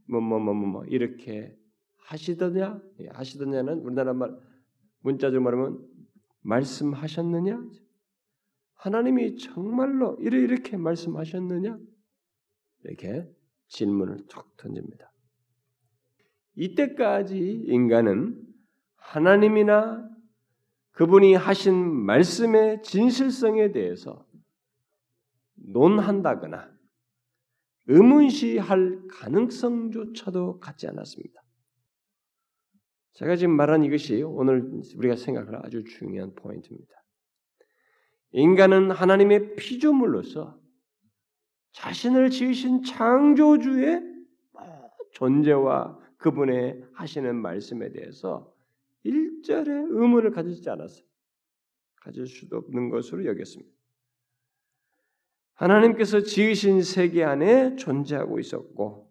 뭐뭐뭐뭐뭐 0.09 0.85
이렇게 0.87 1.57
하시더냐? 1.99 2.81
예, 3.01 3.09
하시더냐는 3.09 3.79
우리나라 3.81 4.13
말 4.15 4.37
문자적으로 5.01 5.43
말하면 5.43 5.87
말씀하셨느냐? 6.43 7.63
하나님이 8.75 9.37
정말로 9.37 10.17
이래 10.21 10.39
이렇게 10.39 10.77
말씀하셨느냐? 10.77 11.79
이렇게 12.85 13.29
질문을 13.69 14.27
툭 14.29 14.57
던집니다. 14.57 15.13
이때까지 16.57 17.39
인간은 17.39 18.43
하나님이나 18.97 20.16
그분이 20.97 21.35
하신 21.35 21.75
말씀의 22.07 22.83
진실성에 22.83 23.73
대해서 23.73 24.27
논한다거나 25.57 26.75
의문시할 27.87 29.07
가능성조차도 29.11 30.59
갖지 30.59 30.89
않았습니다. 30.89 31.43
제가 33.13 33.37
지금 33.37 33.55
말한 33.57 33.85
이것이 33.85 34.23
오늘 34.23 34.71
우리가 34.97 35.17
생각할 35.17 35.67
아주 35.67 35.85
중요한 35.85 36.35
포인트입니다. 36.35 37.05
인간은 38.33 38.91
하나님의 38.91 39.57
피조물로서 39.57 40.59
자신을 41.73 42.31
지으신 42.31 42.83
창조주의 42.85 44.03
존재와 45.13 45.99
그분의 46.17 46.87
하시는 46.95 47.37
말씀에 47.37 47.93
대해서 47.93 48.56
일절의 49.07 49.87
의문을 49.91 50.31
가지지 50.31 50.69
않았어요. 50.69 51.05
가질 51.97 52.27
수도 52.27 52.57
없는 52.59 52.91
것으로 52.91 53.25
여겼습니다. 53.27 53.73
하나님께서 55.55 56.21
지으신 56.21 56.83
세계 56.83 57.25
안에 57.25 57.77
존재하고 57.77 58.39
있었고 58.39 59.07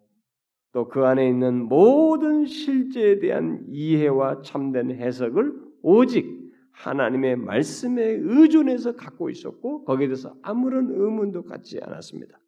또 0.72 0.88
그 0.88 1.04
안에 1.06 1.26
있는 1.26 1.62
모든 1.68 2.44
실제에 2.44 3.18
대한 3.18 3.64
이해와 3.70 4.42
참된 4.42 4.90
해석을 4.90 5.54
오직 5.80 6.36
하나님의 6.72 7.36
말씀에 7.36 8.02
의존해서 8.02 8.94
갖고 8.94 9.30
있었고 9.30 9.84
거기에 9.84 10.08
대해서 10.08 10.34
아무런 10.42 10.90
의문도 10.90 11.44
갖지 11.44 11.80
않았습니다. 11.82 12.38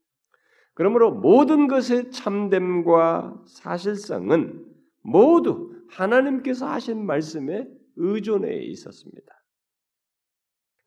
그러므로 0.75 1.11
모든 1.11 1.69
것의 1.69 2.11
참됨과 2.11 3.45
사실성은 3.47 4.67
모두 5.01 5.73
하나님께서 5.91 6.67
하신 6.69 7.05
말씀에 7.07 7.67
의존해 7.97 8.63
있었습니다. 8.65 9.39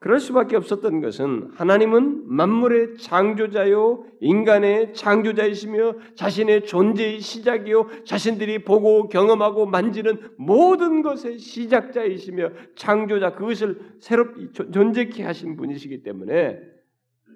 그럴 0.02 0.20
수밖에 0.20 0.56
없었던 0.56 1.00
것은 1.00 1.52
하나님은 1.54 2.28
만물의 2.28 2.98
창조자요 2.98 4.04
인간의 4.20 4.96
창조자이시며 4.96 6.16
자신의 6.16 6.66
존재의 6.66 7.20
시작이요 7.20 8.04
자신들이 8.06 8.64
보고 8.64 9.08
경험하고 9.10 9.68
만지는 9.68 10.34
모든 10.40 11.04
것의 11.04 11.38
시작자이시며 11.38 12.50
창조자 12.76 13.36
그것을 13.36 13.98
새롭게 14.00 14.52
존재케 14.72 15.22
하신 15.22 15.56
분이시기 15.56 16.02
때문에 16.02 16.60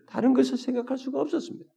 다른 0.07 0.33
것을 0.33 0.57
생각할 0.57 0.97
수가 0.97 1.21
없었습니다. 1.21 1.74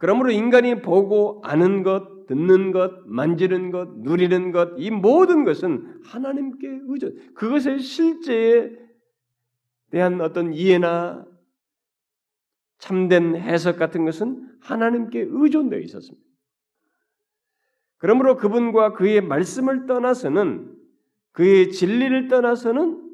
그러므로 0.00 0.30
인간이 0.30 0.80
보고 0.80 1.42
아는 1.44 1.82
것, 1.82 2.26
듣는 2.26 2.72
것, 2.72 3.06
만지는 3.06 3.70
것, 3.70 3.98
누리는 3.98 4.50
것, 4.50 4.70
이 4.78 4.90
모든 4.90 5.44
것은 5.44 6.00
하나님께 6.04 6.80
의존, 6.88 7.34
그것의 7.34 7.80
실제에 7.80 8.70
대한 9.90 10.18
어떤 10.22 10.54
이해나 10.54 11.26
참된 12.78 13.36
해석 13.36 13.76
같은 13.76 14.06
것은 14.06 14.48
하나님께 14.60 15.26
의존되어 15.28 15.80
있었습니다. 15.80 16.26
그러므로 17.98 18.38
그분과 18.38 18.94
그의 18.94 19.20
말씀을 19.20 19.84
떠나서는 19.84 20.74
그의 21.32 21.72
진리를 21.72 22.28
떠나서는 22.28 23.06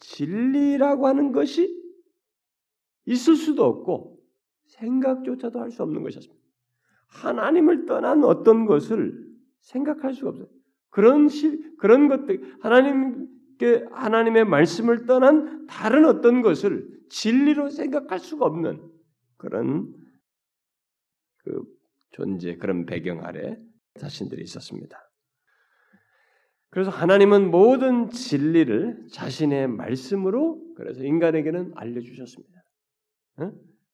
진리라고 0.00 1.06
하는 1.06 1.30
것이 1.30 1.80
있을 3.04 3.36
수도 3.36 3.64
없고 3.64 4.11
생각조차도 4.78 5.60
할 5.60 5.70
수 5.70 5.82
없는 5.82 6.02
것이었습니다. 6.02 6.42
하나님을 7.08 7.86
떠난 7.86 8.24
어떤 8.24 8.66
것을 8.66 9.12
생각할 9.60 10.14
수가 10.14 10.30
없어요. 10.30 10.48
그런 10.90 11.28
시, 11.28 11.58
그런 11.78 12.08
것들 12.08 12.58
하나님께 12.60 13.86
하나님의 13.90 14.44
말씀을 14.44 15.06
떠난 15.06 15.66
다른 15.66 16.04
어떤 16.04 16.42
것을 16.42 16.88
진리로 17.10 17.70
생각할 17.70 18.18
수가 18.18 18.46
없는 18.46 18.90
그런 19.36 19.92
그 21.38 21.64
존재 22.10 22.56
그런 22.56 22.86
배경 22.86 23.24
아래 23.24 23.58
자신들이 23.98 24.42
있었습니다. 24.42 24.98
그래서 26.70 26.90
하나님은 26.90 27.50
모든 27.50 28.08
진리를 28.08 29.08
자신의 29.12 29.68
말씀으로 29.68 30.74
그래서 30.74 31.04
인간에게는 31.04 31.72
알려주셨습니다. 31.76 32.62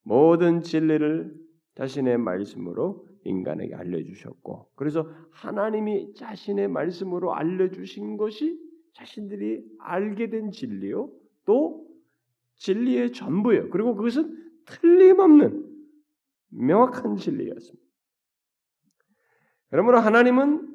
모든 0.09 0.63
진리를 0.63 1.31
자신의 1.75 2.17
말씀으로 2.17 3.07
인간에게 3.25 3.75
알려주셨고, 3.75 4.71
그래서 4.73 5.07
하나님이 5.29 6.15
자신의 6.15 6.67
말씀으로 6.67 7.35
알려주신 7.35 8.17
것이 8.17 8.59
자신들이 8.93 9.63
알게 9.77 10.31
된 10.31 10.49
진리요, 10.49 11.11
또 11.45 11.85
진리의 12.55 13.13
전부예요. 13.13 13.69
그리고 13.69 13.93
그것은 13.93 14.35
틀림없는 14.65 15.63
명확한 16.49 17.17
진리였습니다. 17.17 17.87
그러므로 19.69 19.99
하나님은 19.99 20.67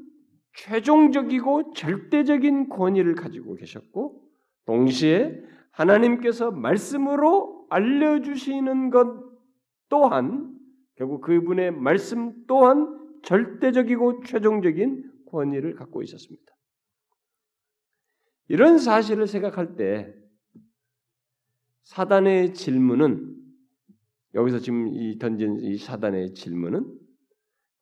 최종적이고 0.52 1.72
절대적인 1.72 2.68
권위를 2.68 3.16
가지고 3.16 3.56
계셨고, 3.56 4.22
동시에 4.64 5.42
하나님께서 5.72 6.52
말씀으로 6.52 7.66
알려주시는 7.68 8.90
것 8.90 9.23
또한 9.88 10.58
결국 10.96 11.20
그분의 11.22 11.72
말씀 11.72 12.46
또한 12.46 13.00
절대적이고 13.22 14.24
최종적인 14.24 15.12
권위를 15.26 15.74
갖고 15.74 16.02
있었습니다. 16.02 16.44
이런 18.48 18.78
사실을 18.78 19.26
생각할 19.26 19.76
때 19.76 20.14
사단의 21.84 22.54
질문은 22.54 23.34
여기서 24.34 24.58
지금 24.58 24.88
이 24.88 25.18
던진 25.18 25.60
이 25.60 25.76
사단의 25.78 26.34
질문은 26.34 26.98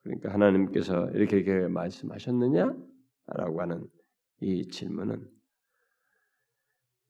그러니까 0.03 0.33
하나님께서 0.33 1.11
이렇게 1.11 1.39
이렇게 1.39 1.69
말씀하셨느냐라고 1.69 3.61
하는 3.61 3.87
이 4.41 4.69
질문은 4.69 5.29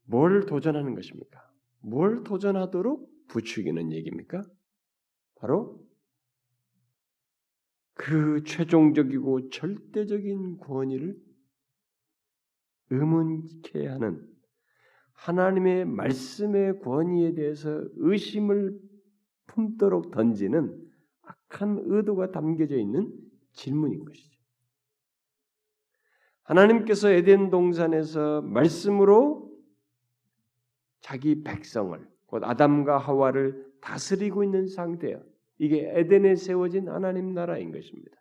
뭘 0.05 0.46
도전하는 0.46 0.94
것입니까? 0.94 1.40
뭘 1.81 2.22
도전하도록 2.22 3.28
부추기는 3.28 3.92
얘기입니까? 3.92 4.44
바로 5.42 5.85
그 7.94 8.44
최종적이고 8.44 9.50
절대적인 9.50 10.59
권위를 10.59 11.20
의문케 12.90 13.88
하는 13.88 14.24
하나님의 15.14 15.85
말씀의 15.87 16.78
권위에 16.78 17.35
대해서 17.35 17.83
의심을 17.96 18.78
품도록 19.46 20.12
던지는 20.12 20.81
악한 21.22 21.83
의도가 21.87 22.31
담겨져 22.31 22.76
있는 22.76 23.12
질문인 23.52 24.05
것이죠. 24.05 24.40
하나님께서 26.44 27.11
에덴 27.11 27.50
동산에서 27.50 28.42
말씀으로 28.42 29.52
자기 31.00 31.42
백성을 31.42 32.09
곧 32.26 32.44
아담과 32.44 32.98
하와를 32.98 33.72
다스리고 33.81 34.44
있는 34.44 34.68
상태예요. 34.68 35.32
이게 35.62 35.88
에덴에 35.94 36.35
세워진 36.35 36.88
하나님 36.88 37.35
나라인 37.35 37.70
것입니다. 37.70 38.20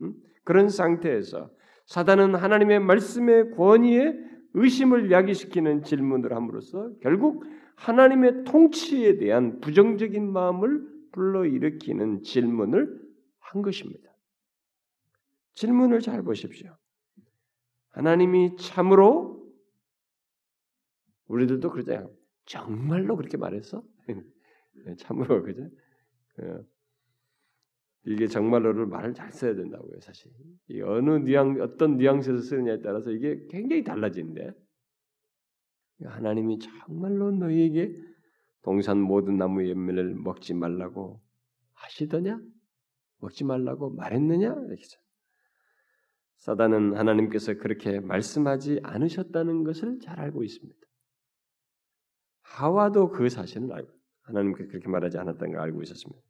음? 0.00 0.14
그런 0.44 0.70
상태에서 0.70 1.50
사단은 1.84 2.34
하나님의 2.34 2.80
말씀의 2.80 3.50
권위에 3.50 4.14
의심을 4.54 5.10
야기시키는 5.10 5.82
질문을 5.82 6.34
함으로써 6.34 6.90
결국 7.02 7.44
하나님의 7.76 8.44
통치에 8.44 9.18
대한 9.18 9.60
부정적인 9.60 10.32
마음을 10.32 10.80
불러일으키는 11.12 12.22
질문을 12.22 12.98
한 13.40 13.60
것입니다. 13.60 14.10
질문을 15.56 16.00
잘 16.00 16.22
보십시오. 16.22 16.74
하나님이 17.90 18.56
참으로 18.56 19.52
우리들도 21.26 21.68
그러잖아요. 21.68 22.10
정말로 22.46 23.16
그렇게 23.16 23.36
말했어? 23.36 23.82
참으로 24.98 25.42
그죠? 25.42 25.68
어. 26.42 26.64
이게 28.06 28.26
정말로를 28.26 28.86
말을 28.86 29.12
잘 29.14 29.30
써야 29.30 29.54
된다고요, 29.54 30.00
사실. 30.00 30.30
이 30.68 30.80
어느 30.80 31.10
뉘앙 31.10 31.60
어떤 31.60 31.96
뉘앙스에서 31.96 32.40
쓰느냐에 32.40 32.80
따라서 32.80 33.10
이게 33.10 33.46
굉장히 33.50 33.84
달라지는데 33.84 34.52
하나님이 36.04 36.58
정말로 36.58 37.30
너희에게 37.30 37.94
동산 38.62 39.00
모든 39.00 39.36
나무 39.36 39.66
열매를 39.68 40.14
먹지 40.14 40.54
말라고 40.54 41.20
하시더냐? 41.74 42.40
먹지 43.18 43.44
말라고 43.44 43.90
말했느냐? 43.90 44.48
이렇게 44.66 44.82
사단은 46.36 46.96
하나님께서 46.96 47.54
그렇게 47.54 48.00
말씀하지 48.00 48.80
않으셨다는 48.82 49.62
것을 49.62 49.98
잘 50.00 50.18
알고 50.18 50.42
있습니다. 50.42 50.80
하와도 52.40 53.10
그 53.10 53.28
사실을 53.28 53.70
알고 53.72 53.92
하나님께서 54.22 54.70
그렇게 54.70 54.88
말하지 54.88 55.18
않았다는 55.18 55.52
걸 55.52 55.60
알고 55.60 55.82
있었습니다. 55.82 56.29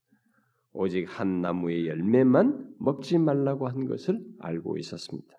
오직 0.72 1.04
한 1.06 1.40
나무의 1.40 1.88
열매만 1.88 2.74
먹지 2.78 3.18
말라고 3.18 3.68
한 3.68 3.87
것을 3.87 4.24
알고 4.38 4.78
있었습니다. 4.78 5.37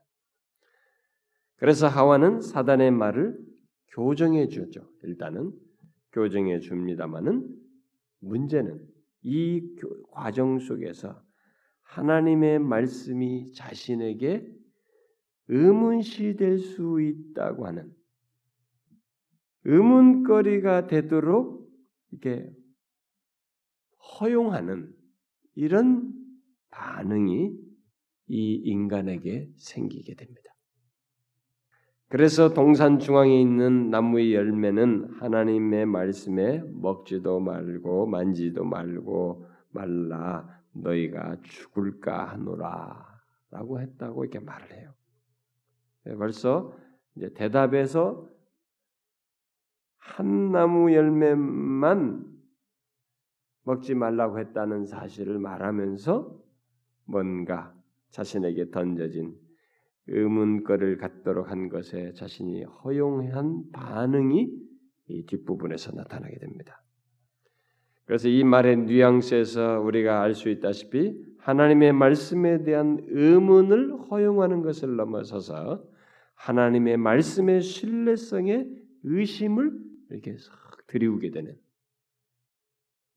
그래서 1.57 1.87
하와는 1.87 2.41
사단의 2.41 2.91
말을 2.91 3.39
교정해 3.89 4.47
주죠. 4.47 4.89
일단은 5.03 5.51
교정해 6.11 6.59
줍니다마는 6.59 7.47
문제는 8.19 8.85
이 9.23 9.75
과정 10.11 10.59
속에서 10.59 11.21
하나님의 11.83 12.59
말씀이 12.59 13.53
자신에게 13.53 14.47
의문시 15.47 16.35
될 16.37 16.57
수 16.59 17.01
있다고 17.01 17.67
하는 17.67 17.93
의문거리가 19.65 20.87
되도록 20.87 21.69
이렇게 22.11 22.51
허용하는 24.19 24.90
이런 25.61 26.11
반응이 26.71 27.55
이 28.29 28.53
인간에게 28.63 29.47
생기게 29.57 30.15
됩니다. 30.15 30.55
그래서 32.07 32.55
동산 32.55 32.97
중앙에 32.97 33.39
있는 33.39 33.91
나무의 33.91 34.33
열매는 34.33 35.19
하나님의 35.19 35.85
말씀에 35.85 36.63
먹지도 36.65 37.41
말고 37.41 38.07
만지도 38.07 38.63
말고 38.63 39.45
말라 39.69 40.49
너희가 40.73 41.37
죽을까 41.43 42.31
하노라라고 42.31 43.81
했다고 43.81 44.23
이렇게 44.23 44.39
말을 44.39 44.73
해요. 44.73 44.93
네, 46.05 46.15
벌써 46.15 46.75
이제 47.15 47.31
대답에서 47.35 48.27
한 49.99 50.51
나무 50.51 50.91
열매만 50.91 52.30
먹지 53.63 53.95
말라고 53.95 54.39
했다는 54.39 54.85
사실을 54.85 55.39
말하면서 55.39 56.39
뭔가 57.05 57.73
자신에게 58.09 58.71
던져진 58.71 59.35
의문거를 60.07 60.97
갖도록 60.97 61.49
한 61.49 61.69
것에 61.69 62.13
자신이 62.13 62.63
허용한 62.63 63.71
반응이 63.71 64.49
이 65.07 65.25
뒷부분에서 65.25 65.93
나타나게 65.93 66.37
됩니다. 66.39 66.83
그래서 68.05 68.27
이 68.27 68.43
말의 68.43 68.77
뉘앙스에서 68.77 69.79
우리가 69.81 70.21
알 70.21 70.33
수 70.33 70.49
있다시피 70.49 71.31
하나님의 71.37 71.93
말씀에 71.93 72.63
대한 72.63 72.99
의문을 73.07 74.09
허용하는 74.09 74.61
것을 74.61 74.95
넘어서서 74.95 75.83
하나님의 76.35 76.97
말씀의 76.97 77.61
신뢰성에 77.61 78.67
의심을 79.03 79.71
이렇게 80.09 80.35
들이우게 80.87 81.31
되는 81.31 81.55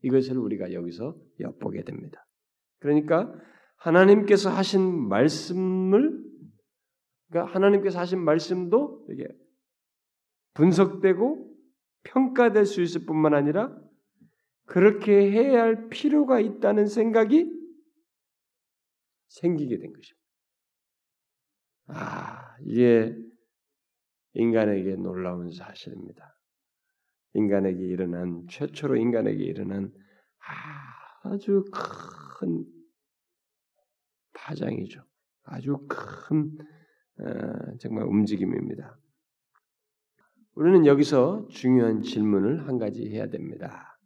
이것을 0.05 0.39
우리가 0.39 0.73
여기서 0.73 1.17
엿보게 1.41 1.83
됩니다. 1.85 2.27
그러니까 2.79 3.35
하나님께서 3.77 4.51
하신 4.51 5.09
말씀을 5.09 6.23
그러니까 7.29 7.55
하나님께서 7.55 7.99
하신 7.99 8.21
말씀도 8.21 9.07
이게 9.11 9.27
분석되고 10.55 11.53
평가될 12.05 12.67
수 12.67 12.83
있을 12.83 13.07
뿐만 13.07 13.35
아니라 13.35 13.75
그렇게 14.67 15.31
해야 15.33 15.63
할 15.63 15.89
필요가 15.89 16.39
있다는 16.39 16.87
생각이 16.87 17.51
생기게 19.29 19.79
된 19.79 19.93
것입니다. 19.93 20.25
아, 21.87 22.57
이게 22.63 23.17
인간에게 24.35 24.97
놀라운 24.97 25.51
사실입니다. 25.51 26.34
인간에게 27.35 27.85
일어난 27.85 28.47
최초로 28.49 28.97
인간에게 28.97 29.43
일어난 29.45 29.93
아주 31.23 31.65
큰 31.73 32.65
파장이죠. 34.35 35.03
아주 35.45 35.79
큰 35.89 36.57
어, 37.19 37.77
정말 37.79 38.05
움직임입니다. 38.05 38.99
우리는 40.55 40.87
여기서 40.87 41.49
중요한 41.49 42.03
질문을 42.03 42.69
한 42.69 42.79
가지 42.79 43.09
해야 43.09 43.29
됩니다. 43.29 43.99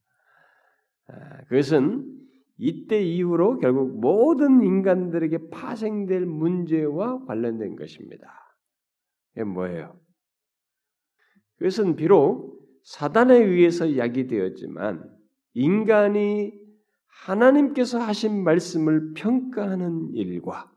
아, 1.09 1.43
그것은 1.45 2.19
이때 2.57 3.03
이후로 3.03 3.59
결국 3.59 4.01
모든 4.01 4.63
인간들에게 4.63 5.51
파생될 5.51 6.27
문제와 6.27 7.25
관련된 7.25 7.77
것입니다. 7.77 8.33
이게 9.35 9.45
뭐예요? 9.45 9.99
그것은 11.57 11.97
비록 11.97 12.58
사단에 12.89 13.37
의해서 13.37 13.99
야기되었지만 13.99 15.15
인간이 15.53 16.55
하나님께서 17.07 17.99
하신 17.99 18.43
말씀을 18.43 19.13
평가하는 19.13 20.15
일과 20.15 20.73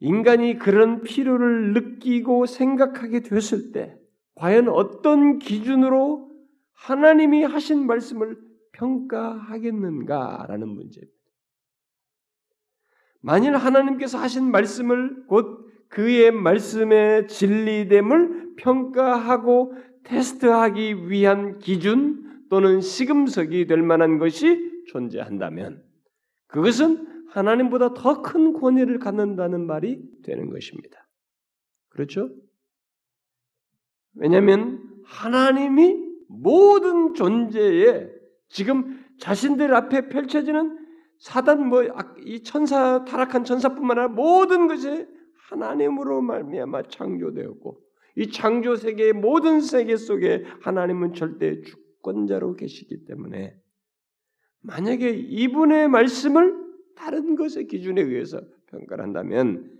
인간이 0.00 0.56
그런 0.58 1.02
필요를 1.02 1.74
느끼고 1.74 2.46
생각하게 2.46 3.20
됐을 3.20 3.72
때 3.72 3.98
과연 4.34 4.70
어떤 4.70 5.38
기준으로 5.38 6.34
하나님이 6.72 7.42
하신 7.44 7.86
말씀을 7.86 8.38
평가하겠는가라는 8.72 10.66
문제입니다. 10.66 11.12
만일 13.20 13.56
하나님께서 13.56 14.16
하신 14.16 14.50
말씀을 14.50 15.26
곧 15.26 15.70
그의 15.88 16.30
말씀의 16.32 17.28
진리됨을 17.28 18.54
평가하고 18.56 19.74
테스트하기 20.04 21.08
위한 21.10 21.58
기준 21.58 22.44
또는 22.50 22.80
시금석이 22.80 23.66
될 23.66 23.82
만한 23.82 24.18
것이 24.18 24.84
존재한다면 24.88 25.82
그것은 26.46 27.26
하나님보다 27.30 27.94
더 27.94 28.22
큰 28.22 28.52
권위를 28.52 28.98
갖는다는 29.00 29.66
말이 29.66 30.00
되는 30.22 30.50
것입니다. 30.50 31.06
그렇죠? 31.88 32.30
왜냐하면 34.14 34.80
하나님이 35.04 35.96
모든 36.28 37.14
존재의 37.14 38.10
지금 38.48 39.04
자신들 39.18 39.74
앞에 39.74 40.08
펼쳐지는 40.08 40.78
사단 41.18 41.68
뭐 41.68 41.82
이 42.24 42.42
천사 42.42 43.04
타락한 43.04 43.44
천사뿐만 43.44 43.98
아니라 43.98 44.14
모든 44.14 44.68
것이 44.68 45.06
하나님으로 45.48 46.20
말미암아 46.22 46.84
창조되었고 46.84 47.83
이 48.16 48.30
창조 48.30 48.76
세계의 48.76 49.12
모든 49.12 49.60
세계 49.60 49.96
속에 49.96 50.44
하나님은 50.60 51.14
절대 51.14 51.60
주권자로 51.62 52.54
계시기 52.54 53.04
때문에 53.06 53.56
만약에 54.60 55.10
이분의 55.10 55.88
말씀을 55.88 56.64
다른 56.96 57.34
것의 57.34 57.66
기준에 57.66 58.00
의해서 58.00 58.40
평가를 58.66 59.04
한다면 59.04 59.70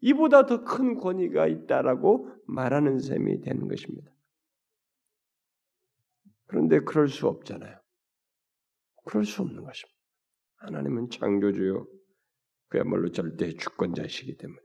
이보다 0.00 0.46
더 0.46 0.64
큰 0.64 0.96
권위가 0.96 1.46
있다라고 1.46 2.30
말하는 2.46 2.98
셈이 2.98 3.40
되는 3.40 3.68
것입니다. 3.68 4.10
그런데 6.46 6.80
그럴 6.80 7.08
수 7.08 7.26
없잖아요. 7.26 7.78
그럴 9.06 9.24
수 9.24 9.42
없는 9.42 9.62
것입니다. 9.62 9.94
하나님은 10.56 11.10
창조주요 11.10 11.86
그야말로 12.68 13.10
절대 13.12 13.52
주권자이시기 13.52 14.36
때문에. 14.36 14.60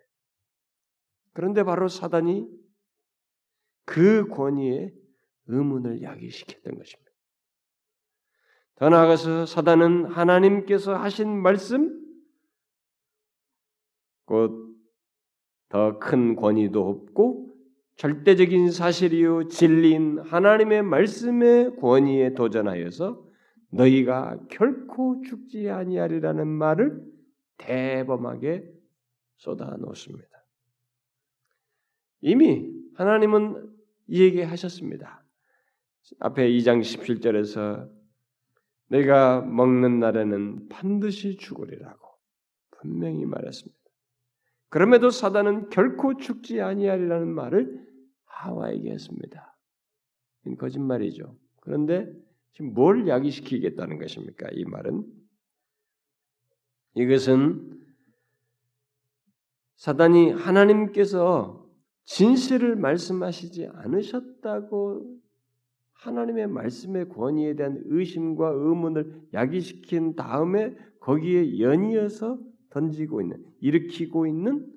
그런데 1.33 1.63
바로 1.63 1.87
사단이 1.87 2.47
그 3.89 4.27
권위에 4.27 4.93
의문을 5.47 6.03
야기시켰던 6.03 6.77
것입니다. 6.77 7.11
더 8.75 8.89
나아가서 8.89 9.47
사단은 9.47 10.05
하나님께서 10.05 10.95
하신 10.95 11.41
말씀, 11.41 11.99
곧 14.25 14.69
더 15.69 15.99
큰 15.99 16.35
권위도 16.35 16.87
없고 16.87 17.55
절대적인 17.95 18.71
사실이요 18.71 19.49
진리인 19.49 20.19
하나님의 20.19 20.81
말씀의 20.83 21.75
권위에 21.77 22.33
도전하여서 22.33 23.23
너희가 23.71 24.39
결코 24.49 25.21
죽지 25.21 25.69
아니하리라는 25.69 26.47
말을 26.47 27.03
대범하게 27.57 28.67
쏟아 29.35 29.77
놓습니다. 29.77 30.27
이미 32.21 32.71
하나님은 32.95 33.68
얘기하셨습니다. 34.09 35.23
앞에 36.19 36.49
2장 36.49 36.81
17절에서 36.81 37.89
내가 38.87 39.41
먹는 39.41 39.99
날에는 39.99 40.69
반드시 40.69 41.37
죽으리라고 41.37 42.07
분명히 42.71 43.25
말했습니다. 43.25 43.79
그럼에도 44.69 45.09
사단은 45.09 45.69
결코 45.69 46.17
죽지 46.17 46.61
아니하리라는 46.61 47.27
말을 47.27 47.87
하와에게 48.25 48.91
했습니다. 48.91 49.57
거짓말이죠. 50.57 51.35
그런데 51.61 52.11
지금 52.53 52.73
뭘 52.73 53.07
야기시키겠다는 53.07 53.99
것입니까? 53.99 54.49
이 54.53 54.65
말은 54.65 55.05
이것은 56.95 57.79
사단이 59.75 60.31
하나님께서 60.31 61.68
진실을 62.09 62.75
말씀하시지 62.75 63.67
않으셨다고 63.71 65.19
하나님의 65.93 66.47
말씀의 66.47 67.07
권위에 67.09 67.55
대한 67.55 67.83
의심과 67.85 68.49
의문을 68.49 69.27
야기시킨 69.33 70.15
다음에 70.15 70.75
거기에 71.01 71.59
연이어서 71.59 72.39
던지고 72.71 73.21
있는 73.21 73.45
일으키고 73.59 74.25
있는 74.25 74.67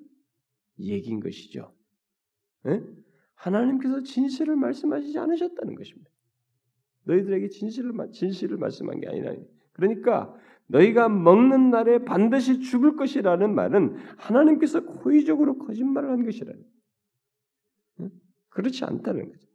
얘기인 0.79 1.21
것이죠. 1.21 1.73
네? 2.65 2.83
하나님께서 3.33 4.03
진실을 4.03 4.55
말씀하시지 4.55 5.17
않으셨다는 5.17 5.73
것입니다. 5.73 6.11
너희들에게 7.05 7.47
진실을 7.49 7.93
진실을 8.11 8.57
말씀한 8.57 8.99
게 8.99 9.07
아니라 9.07 9.33
그러니까 9.71 10.35
너희가 10.67 11.09
먹는 11.09 11.71
날에 11.71 12.05
반드시 12.05 12.59
죽을 12.59 12.95
것이라는 12.95 13.55
말은 13.55 13.95
하나님께서 14.17 14.85
고의적으로 14.85 15.57
거짓말을 15.57 16.11
한 16.11 16.25
것이라는 16.25 16.72
그렇지 18.53 18.85
않다는 18.85 19.29
거죠. 19.29 19.47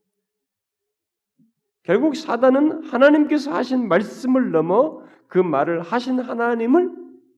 결국 1.82 2.16
사단은 2.16 2.84
하나님께서 2.84 3.52
하신 3.52 3.88
말씀을 3.88 4.50
넘어 4.50 5.02
그 5.28 5.38
말을 5.38 5.82
하신 5.82 6.20
하나님을 6.20 6.94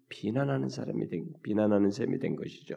비난하는 0.09 0.68
사람이 0.68 1.09
된 1.09 1.33
비난하는 1.42 1.90
셈이 1.90 2.18
된 2.18 2.35
것이죠. 2.37 2.77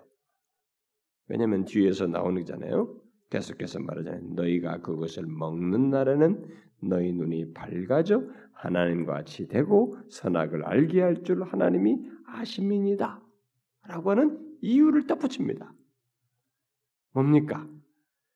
왜냐하면 1.28 1.65
뒤에서 1.65 2.06
나오는 2.08 2.41
거잖아요. 2.41 2.96
계속해서 3.30 3.80
말하잖아요. 3.80 4.22
너희가 4.36 4.82
그것을 4.82 5.26
먹는 5.26 5.89
날에는 5.89 6.46
너희 6.84 7.12
눈이 7.13 7.54
밝아져 7.54 8.22
하나님과 8.54 9.13
같이 9.13 9.48
되고 9.48 9.98
선악을 10.10 10.63
알게 10.65 11.02
할 11.02 11.24
줄 11.24 11.41
하나님이 11.43 11.98
아심이니다. 12.28 13.22
라고 13.88 14.12
하는 14.12 14.39
이유를 14.62 15.08
덧붙입니다. 15.08 15.74
뭡니까? 17.13 17.67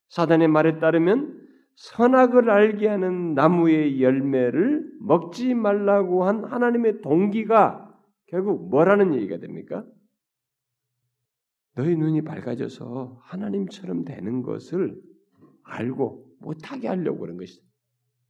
사단의 0.09 0.47
말에 0.47 0.79
따르면 0.79 1.47
선악을 1.75 2.49
알게 2.49 2.87
하는 2.87 3.33
나무의 3.35 4.01
열매를 4.01 4.91
먹지 4.99 5.53
말라고 5.53 6.23
한 6.23 6.43
하나님의 6.43 7.01
동기가 7.01 7.83
결국 8.27 8.69
뭐라는 8.69 9.13
얘기가 9.15 9.37
됩니까? 9.37 9.85
너희 11.75 11.95
눈이 11.95 12.23
밝아져서 12.23 13.19
하나님처럼 13.21 14.03
되는 14.05 14.41
것을 14.41 14.99
알고 15.63 16.37
못하게 16.39 16.87
하려고 16.87 17.19
그런 17.19 17.37
것이다. 17.37 17.63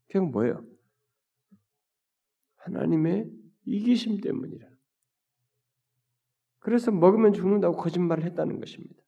결국 0.09 0.31
뭐예요? 0.31 0.65
하나님의 2.57 3.31
이기심 3.65 4.19
때문이라. 4.19 4.67
그래서 6.59 6.91
먹으면 6.91 7.31
죽는다고 7.31 7.77
거짓말을 7.77 8.25
했다는 8.25 8.59
것입니다. 8.59 9.01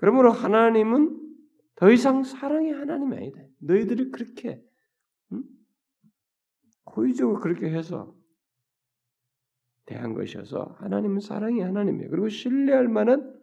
그러므로 0.00 0.32
하나님은 0.32 1.20
더 1.76 1.90
이상 1.90 2.24
사랑의 2.24 2.72
하나님이 2.72 3.16
아니다. 3.16 3.42
너희들이 3.58 4.10
그렇게 4.10 4.64
응? 5.32 5.42
고의적으로 6.84 7.38
그렇게 7.38 7.66
해서 7.66 8.16
대한 9.84 10.14
것이어서 10.14 10.74
하나님은 10.78 11.20
사랑의 11.20 11.60
하나님이에요. 11.60 12.08
그리고 12.08 12.30
신뢰할 12.30 12.88
만한 12.88 13.38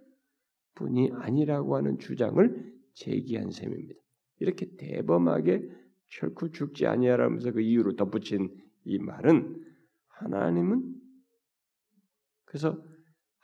분이 0.74 1.12
아니라고 1.14 1.76
하는 1.76 2.00
주장을 2.00 2.74
제기한 2.96 3.52
셈입니다. 3.52 3.94
이렇게 4.40 4.76
대범하게 4.78 5.70
결코 6.08 6.50
죽지 6.50 6.88
아니하라면서 6.88 7.52
그 7.52 7.62
이유로 7.62 7.96
덧붙인 7.98 8.50
이 8.84 8.98
말은 8.98 9.64
하나님은 10.08 10.96
그래서 12.46 12.84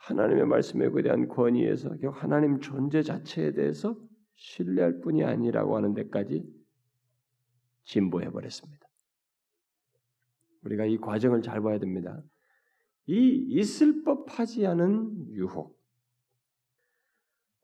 하나님의 0.04 0.46
말씀에 0.46 0.90
대한 1.02 1.28
권위에서 1.28 1.96
하나님 2.12 2.60
존재 2.60 3.02
자체에 3.02 3.52
대해서 3.52 3.96
신뢰할 4.34 5.00
뿐이 5.00 5.24
아니라고 5.24 5.76
하는 5.76 5.94
데까지 5.94 6.44
진보해 7.84 8.30
버렸습니다. 8.30 8.86
우리가 10.62 10.84
이 10.84 10.98
과정을 10.98 11.40
잘 11.42 11.62
봐야 11.62 11.78
됩니다. 11.78 12.22
이 13.06 13.46
있을 13.48 14.02
법하지 14.02 14.66
않은 14.66 15.32
유혹, 15.32 15.78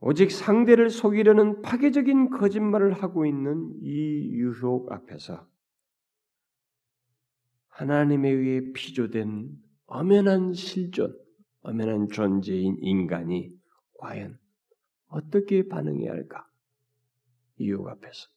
오직 0.00 0.30
상대를 0.30 0.88
속이려는 0.88 1.60
파괴적인 1.60 2.30
거짓말을 2.30 2.92
하고 2.92 3.26
있는 3.26 3.74
이 3.82 4.30
유혹 4.32 4.90
앞에서 4.92 5.46
하나님에 7.68 8.30
의해 8.30 8.72
피조된 8.72 9.50
엄연한 9.86 10.54
실존, 10.54 11.18
엄연한 11.62 12.08
존재인 12.08 12.76
인간이 12.80 13.52
과연 13.98 14.38
어떻게 15.08 15.66
반응해야 15.68 16.10
할까? 16.12 16.46
유혹 17.58 17.88
앞에서 17.88 18.28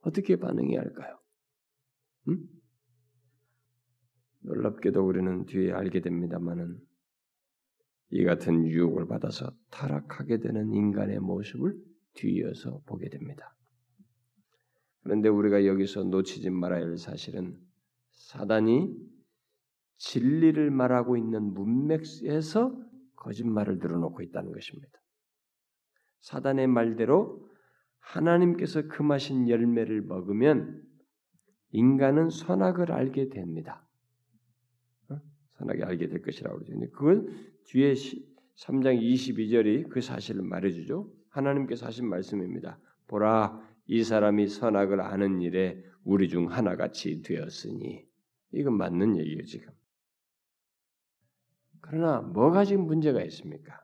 어떻게 0.00 0.36
반응해야 0.36 0.80
할까요? 0.80 1.18
음? 2.28 2.46
놀랍게도 4.40 5.04
우리는 5.04 5.44
뒤에 5.46 5.72
알게 5.72 6.00
됩니다만은 6.00 6.78
이 8.10 8.24
같은 8.24 8.66
유혹을 8.66 9.06
받아서 9.06 9.50
타락하게 9.70 10.38
되는 10.38 10.72
인간의 10.72 11.18
모습을 11.20 11.76
뒤이어서 12.14 12.80
보게 12.86 13.08
됩니다. 13.08 13.54
그런데 15.02 15.28
우리가 15.28 15.66
여기서 15.66 16.04
놓치지 16.04 16.50
말아야 16.50 16.84
할 16.84 16.96
사실은 16.96 17.58
사단이 18.12 18.94
진리를 19.98 20.70
말하고 20.70 21.16
있는 21.16 21.54
문맥에서 21.54 22.76
거짓말을 23.16 23.78
늘어놓고 23.78 24.22
있다는 24.22 24.52
것입니다. 24.52 24.98
사단의 26.20 26.66
말대로 26.66 27.48
하나님께서 28.00 28.88
금하신 28.88 29.48
열매를 29.48 30.02
먹으면 30.02 30.82
인간은 31.70 32.30
선악을 32.30 32.92
알게 32.92 33.28
됩니다. 33.28 33.86
선하게 35.58 35.84
알게 35.84 36.08
될 36.08 36.22
것이라고 36.22 36.58
그러죠. 36.58 36.90
그건 36.92 37.28
뒤에 37.64 37.92
3장 37.92 39.00
22절이 39.00 39.88
그 39.88 40.00
사실을 40.00 40.42
말해주죠. 40.42 41.12
하나님께서 41.30 41.86
하신 41.86 42.08
말씀입니다. 42.08 42.80
보라, 43.08 43.60
이 43.86 44.02
사람이 44.02 44.48
선악을 44.48 45.00
아는 45.00 45.40
일에 45.40 45.82
우리 46.04 46.28
중 46.28 46.50
하나같이 46.50 47.22
되었으니 47.22 48.06
이건 48.52 48.76
맞는 48.76 49.16
얘기예요 49.18 49.44
지금. 49.44 49.72
그러나 51.88 52.20
뭐가 52.20 52.64
지금 52.64 52.86
문제가 52.86 53.22
있습니까? 53.24 53.80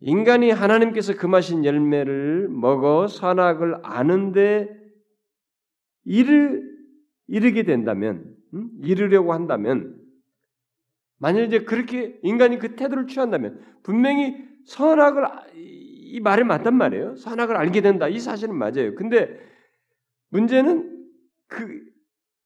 인간이 0.00 0.50
하나님께서 0.50 1.16
금하신 1.16 1.64
열매를 1.64 2.48
먹어 2.48 3.06
선악을 3.08 3.80
아는데 3.82 4.68
이르 6.04 6.62
이르게 7.26 7.62
된다면, 7.62 8.34
음? 8.54 8.70
이르려고 8.82 9.32
한다면, 9.32 10.00
만일 11.18 11.44
이제 11.44 11.64
그렇게 11.64 12.18
인간이 12.22 12.58
그 12.58 12.74
태도를 12.74 13.06
취한다면 13.06 13.60
분명히 13.82 14.48
선악을 14.66 15.24
이 15.56 16.20
말이 16.20 16.44
맞단 16.44 16.74
말이에요. 16.74 17.16
선악을 17.16 17.56
알게 17.56 17.82
된다. 17.82 18.08
이 18.08 18.18
사실은 18.18 18.54
맞아요. 18.56 18.94
근데 18.94 19.38
문제는 20.30 21.06
그, 21.48 21.84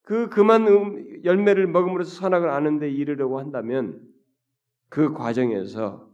그 0.03 0.29
그만 0.29 0.67
음, 0.67 1.25
열매를 1.25 1.67
먹음으로써 1.69 2.21
선악을 2.21 2.51
아는데 2.51 2.91
이르려고 2.91 3.39
한다면 3.39 4.01
그 4.89 5.13
과정에서 5.13 6.11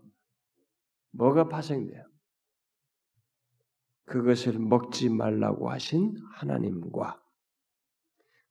뭐가 1.12 1.48
파생돼요? 1.48 2.04
그것을 4.04 4.58
먹지 4.58 5.10
말라고 5.10 5.70
하신 5.70 6.16
하나님과 6.34 7.20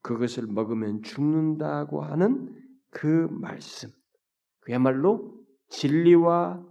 그것을 0.02 0.48
먹으면 0.48 1.02
죽는다고 1.02 2.04
하는 2.04 2.56
그 2.90 3.28
말씀, 3.32 3.90
그야말로 4.62 5.38
진리와 5.70 6.66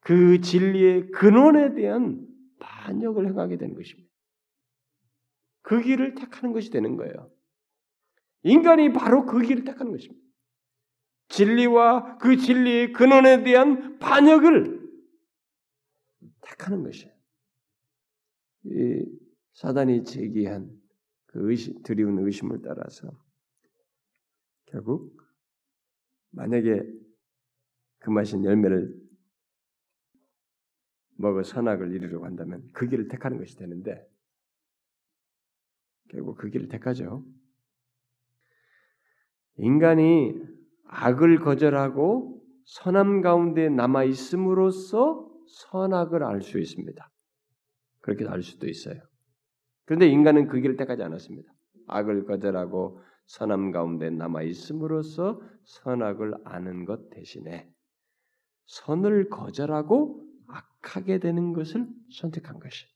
그 0.00 0.40
진리의 0.40 1.10
근원에 1.10 1.74
대한 1.74 2.26
반역을 2.60 3.26
행하게 3.26 3.58
되는 3.58 3.74
것입니다. 3.74 4.08
그 5.62 5.80
길을 5.80 6.14
택하는 6.14 6.52
것이 6.52 6.70
되는 6.70 6.96
거예요. 6.96 7.30
인간이 8.46 8.92
바로 8.92 9.26
그 9.26 9.40
길을 9.40 9.64
택하는 9.64 9.92
것입니다. 9.92 10.24
진리와 11.28 12.18
그 12.18 12.36
진리의 12.36 12.92
근원에 12.92 13.42
대한 13.42 13.98
반역을 13.98 14.88
택하는 16.42 16.84
것이에요. 16.84 17.12
이 18.66 19.04
사단이 19.54 20.04
제기한 20.04 20.70
그 21.26 21.50
의심, 21.50 21.82
드리운 21.82 22.18
의심을 22.24 22.62
따라서 22.62 23.10
결국 24.66 25.20
만약에 26.30 26.82
그 27.98 28.10
마신 28.10 28.44
열매를 28.44 28.94
먹어 31.16 31.42
선악을 31.42 31.92
이루려고 31.92 32.26
한다면 32.26 32.68
그 32.72 32.86
길을 32.86 33.08
택하는 33.08 33.38
것이 33.38 33.56
되는데 33.56 34.06
결국 36.08 36.36
그 36.36 36.48
길을 36.48 36.68
택하죠. 36.68 37.26
인간이 39.58 40.34
악을 40.84 41.40
거절하고 41.40 42.42
선함 42.64 43.20
가운데 43.22 43.68
남아 43.68 44.04
있음으로써 44.04 45.28
선악을 45.46 46.24
알 46.24 46.42
수 46.42 46.58
있습니다. 46.58 47.10
그렇게 48.00 48.26
알 48.26 48.42
수도 48.42 48.68
있어요. 48.68 49.00
그런데 49.84 50.08
인간은 50.08 50.48
그 50.48 50.60
길을 50.60 50.76
택하지 50.76 51.02
않았습니다. 51.02 51.52
악을 51.86 52.26
거절하고 52.26 53.00
선함 53.26 53.72
가운데 53.72 54.10
남아 54.10 54.42
있음으로써 54.42 55.40
선악을 55.64 56.34
아는 56.44 56.84
것 56.84 57.10
대신에 57.10 57.68
선을 58.66 59.28
거절하고 59.28 60.24
악하게 60.48 61.18
되는 61.18 61.52
것을 61.52 61.88
선택한 62.12 62.58
것이. 62.58 62.86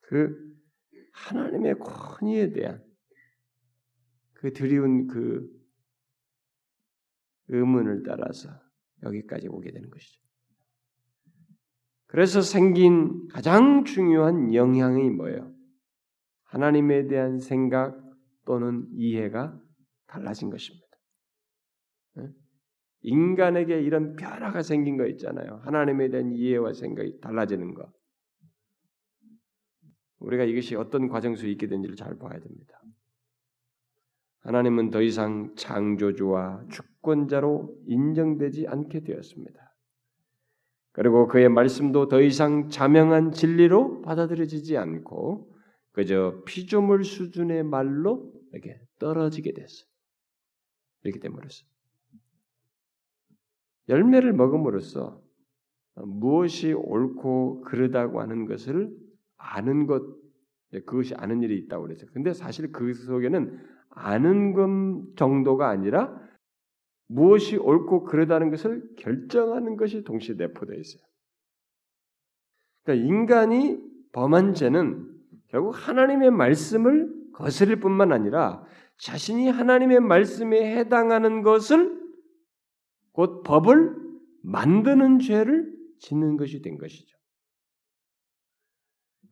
그 0.00 0.36
하나님의 1.12 1.78
권위에 1.78 2.52
대한 2.52 2.85
그 4.46 4.52
드리운 4.52 5.08
그 5.08 5.44
의문을 7.48 8.04
따라서 8.04 8.48
여기까지 9.02 9.48
오게 9.48 9.72
되는 9.72 9.90
것이죠. 9.90 10.22
그래서 12.06 12.42
생긴 12.42 13.26
가장 13.26 13.84
중요한 13.84 14.54
영향이 14.54 15.10
뭐예요? 15.10 15.52
하나님에 16.44 17.08
대한 17.08 17.40
생각 17.40 18.00
또는 18.44 18.86
이해가 18.92 19.60
달라진 20.06 20.48
것입니다. 20.48 20.86
인간에게 23.00 23.82
이런 23.82 24.14
변화가 24.14 24.62
생긴 24.62 24.96
거 24.96 25.06
있잖아요. 25.08 25.60
하나님에 25.64 26.08
대한 26.08 26.30
이해와 26.30 26.72
생각이 26.72 27.18
달라지는 27.20 27.74
거. 27.74 27.92
우리가 30.20 30.44
이것이 30.44 30.76
어떤 30.76 31.08
과정 31.08 31.34
속에 31.34 31.50
있게 31.50 31.66
된지를 31.66 31.96
잘 31.96 32.16
봐야 32.16 32.38
됩니다. 32.38 32.80
하나님은 34.46 34.90
더 34.90 35.02
이상 35.02 35.52
창조주와 35.56 36.66
주권자로 36.70 37.78
인정되지 37.86 38.68
않게 38.68 39.00
되었습니다. 39.00 39.74
그리고 40.92 41.26
그의 41.26 41.48
말씀도 41.48 42.06
더 42.06 42.22
이상 42.22 42.68
자명한 42.68 43.32
진리로 43.32 44.02
받아들여지지 44.02 44.76
않고 44.76 45.52
그저 45.90 46.42
피조물 46.46 47.02
수준의 47.02 47.64
말로 47.64 48.32
이렇게 48.52 48.80
떨어지게 49.00 49.52
됐어요. 49.52 49.88
이렇게 51.02 51.18
됨으로써 51.18 51.66
열매를 53.88 54.32
먹음으로써 54.32 55.20
무엇이 55.96 56.72
옳고 56.72 57.62
그르다고 57.62 58.20
하는 58.20 58.46
것을 58.46 58.96
아는 59.38 59.86
것, 59.86 60.02
그것이 60.70 61.14
아는 61.16 61.42
일이 61.42 61.58
있다고 61.58 61.84
그랬어요. 61.84 62.10
근데 62.12 62.32
사실 62.32 62.70
그 62.70 62.94
속에는 62.94 63.75
아는 63.96 64.52
것 64.52 65.16
정도가 65.16 65.68
아니라 65.68 66.14
무엇이 67.08 67.56
옳고 67.56 68.04
그르다는 68.04 68.50
것을 68.50 68.82
결정하는 68.96 69.76
것이 69.76 70.04
동시에 70.04 70.36
내포되어 70.36 70.78
있어요. 70.78 71.02
그러니까 72.84 73.06
인간이 73.06 73.78
범한 74.12 74.54
죄는 74.54 75.12
결국 75.48 75.70
하나님의 75.70 76.30
말씀을 76.30 77.12
거스릴 77.32 77.80
뿐만 77.80 78.12
아니라 78.12 78.64
자신이 78.98 79.48
하나님의 79.48 80.00
말씀에 80.00 80.76
해당하는 80.76 81.42
것을 81.42 82.00
곧 83.12 83.42
법을 83.42 83.96
만드는 84.42 85.20
죄를 85.20 85.74
짓는 85.98 86.36
것이 86.36 86.60
된 86.60 86.76
것이죠. 86.78 87.15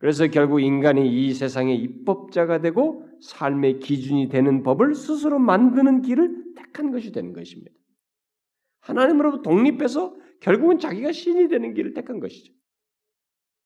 그래서 0.05 0.27
결국 0.27 0.61
인간이 0.61 1.09
이 1.09 1.33
세상의 1.33 1.79
입법자가 1.79 2.61
되고 2.61 3.09
삶의 3.23 3.79
기준이 3.79 4.29
되는 4.29 4.63
법을 4.63 4.95
스스로 4.95 5.39
만드는 5.39 6.03
길을 6.03 6.53
택한 6.57 6.91
것이 6.91 7.11
되는 7.11 7.33
것입니다. 7.33 7.75
하나님으로부터 8.81 9.41
독립해서 9.41 10.15
결국은 10.41 10.79
자기가 10.79 11.11
신이 11.11 11.49
되는 11.49 11.73
길을 11.73 11.95
택한 11.95 12.21
것이죠. 12.21 12.53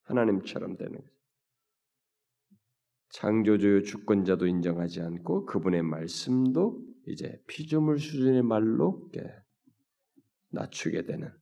하나님처럼 0.05 0.77
되는 0.77 0.93
거죠. 0.93 1.11
창조주 3.09 3.83
주권자도 3.83 4.47
인정하지 4.47 5.01
않고 5.01 5.45
그분의 5.45 5.83
말씀도 5.83 6.81
이제 7.09 7.43
피조물 7.49 7.99
수준의 7.99 8.45
말로 8.45 9.11
낮추게 10.51 11.03
되는 11.03 11.33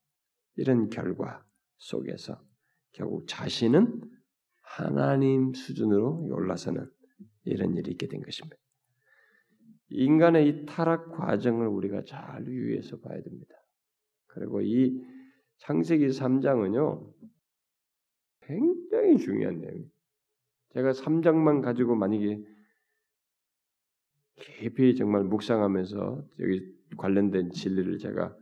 이런 0.55 0.89
결과 0.89 1.45
속에서 1.77 2.41
결국 2.93 3.27
자신은 3.29 4.16
하나님 4.67 5.55
수준으로 5.55 6.27
올라서는 6.31 6.91
이런 7.45 7.77
일이 7.77 7.93
있게 7.93 8.09
된 8.09 8.21
것입니다. 8.21 8.57
인간의 9.89 10.49
이 10.49 10.67
타락 10.67 11.13
과정을 11.13 11.69
우리가 11.69 12.05
잘 12.05 12.47
유의해서 12.47 12.99
봐야 12.99 13.23
됩니다. 13.23 13.55
그리고 14.27 14.61
이 14.61 15.01
창세기 15.59 16.09
3장은요, 16.09 17.15
굉장히 18.43 19.17
중요한 19.17 19.61
내용이에요. 19.61 19.89
제가 20.75 20.91
3장만 20.91 21.63
가지고 21.63 21.95
만약에 21.95 22.45
깊이 24.35 24.95
정말 24.97 25.25
묵상하면서 25.25 26.29
여기 26.41 26.77
관련된 26.99 27.53
진리를 27.53 27.99
제가 27.99 28.37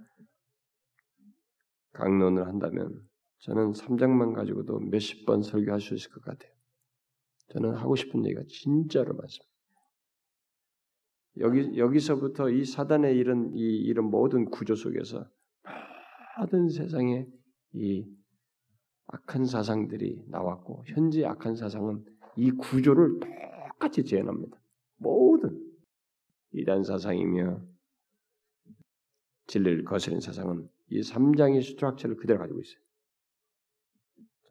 강론을 1.92 2.48
한다면 2.48 3.06
저는 3.40 3.72
3장만 3.72 4.34
가지고도 4.34 4.80
몇십 4.80 5.26
번 5.26 5.42
설교할 5.42 5.80
수 5.80 5.94
있을 5.94 6.10
것 6.10 6.22
같아요. 6.24 6.52
저는 7.48 7.74
하고 7.74 7.94
싶은 7.94 8.24
얘기가 8.24 8.42
진짜로 8.48 9.14
많습니다. 9.14 9.54
여기 11.38 11.76
여기서부터 11.76 12.48
이 12.48 12.64
사단의 12.64 13.16
이런 13.16 13.52
이 13.54 13.76
이런 13.76 14.06
모든 14.06 14.44
구조 14.50 14.74
속에서 14.74 15.28
모든 16.38 16.68
세상에 16.68 17.26
이 17.72 18.06
악한 19.06 19.44
사상들이 19.44 20.24
나왔고 20.28 20.84
현재 20.86 21.24
악한 21.24 21.56
사상은 21.56 22.04
이 22.36 22.50
구조를 22.50 23.20
똑같이 23.20 24.04
재현합니다. 24.04 24.60
모든 24.96 25.60
이단 26.52 26.84
사상이며 26.84 27.60
진리를 29.46 29.84
거스른 29.84 30.20
사상은 30.20 30.68
이 30.88 31.00
3장의 31.00 31.62
스트럭처를 31.62 32.16
그대로 32.16 32.38
가지고 32.38 32.60
있어요. 32.60 32.83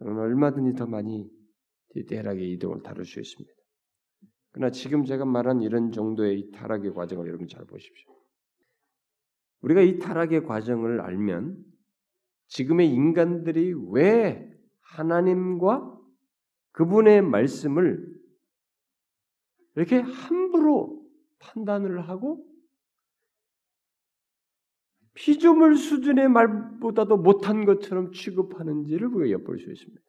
저는 0.04 0.20
얼마든지 0.20 0.76
더 0.76 0.86
많이 0.86 1.30
디테일하게 1.94 2.46
이동을 2.50 2.84
다룰 2.84 3.06
수 3.06 3.22
있습니다. 3.22 3.54
그러나 4.52 4.70
지금 4.70 5.06
제가 5.06 5.24
말한 5.24 5.62
이런 5.62 5.92
정도의 5.92 6.40
이 6.40 6.52
타락의 6.52 6.94
과정을 6.94 7.26
여러분 7.28 7.48
잘 7.48 7.66
보십시오. 7.66 8.12
우리가 9.62 9.82
이 9.82 10.00
타락의 10.00 10.44
과정을 10.44 11.00
알면 11.00 11.58
지금의 12.48 12.90
인간들이 12.90 13.74
왜 13.92 14.46
하나님과 14.82 15.98
그분의 16.74 17.22
말씀을 17.22 18.06
이렇게 19.76 20.00
함부로 20.00 21.02
판단을 21.40 22.10
하고 22.10 22.46
피조물 25.16 25.76
수준의 25.76 26.30
말보다도 26.30 27.18
못한 27.18 27.66
것처럼 27.66 28.12
취급하는지를 28.12 29.08
우리가 29.08 29.32
엿볼 29.40 29.60
수 29.60 29.72
있습니다. 29.72 30.02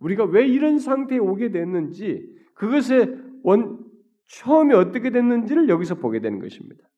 우리가 0.00 0.24
왜 0.24 0.46
이런 0.46 0.78
상태에 0.78 1.18
오게 1.18 1.50
됐는지 1.50 2.28
그것의 2.54 3.16
원 3.42 3.84
처음에 4.26 4.74
어떻게 4.74 5.10
됐는지를 5.10 5.68
여기서 5.68 5.96
보게 5.96 6.20
되는 6.20 6.38
것입니다. 6.40 6.88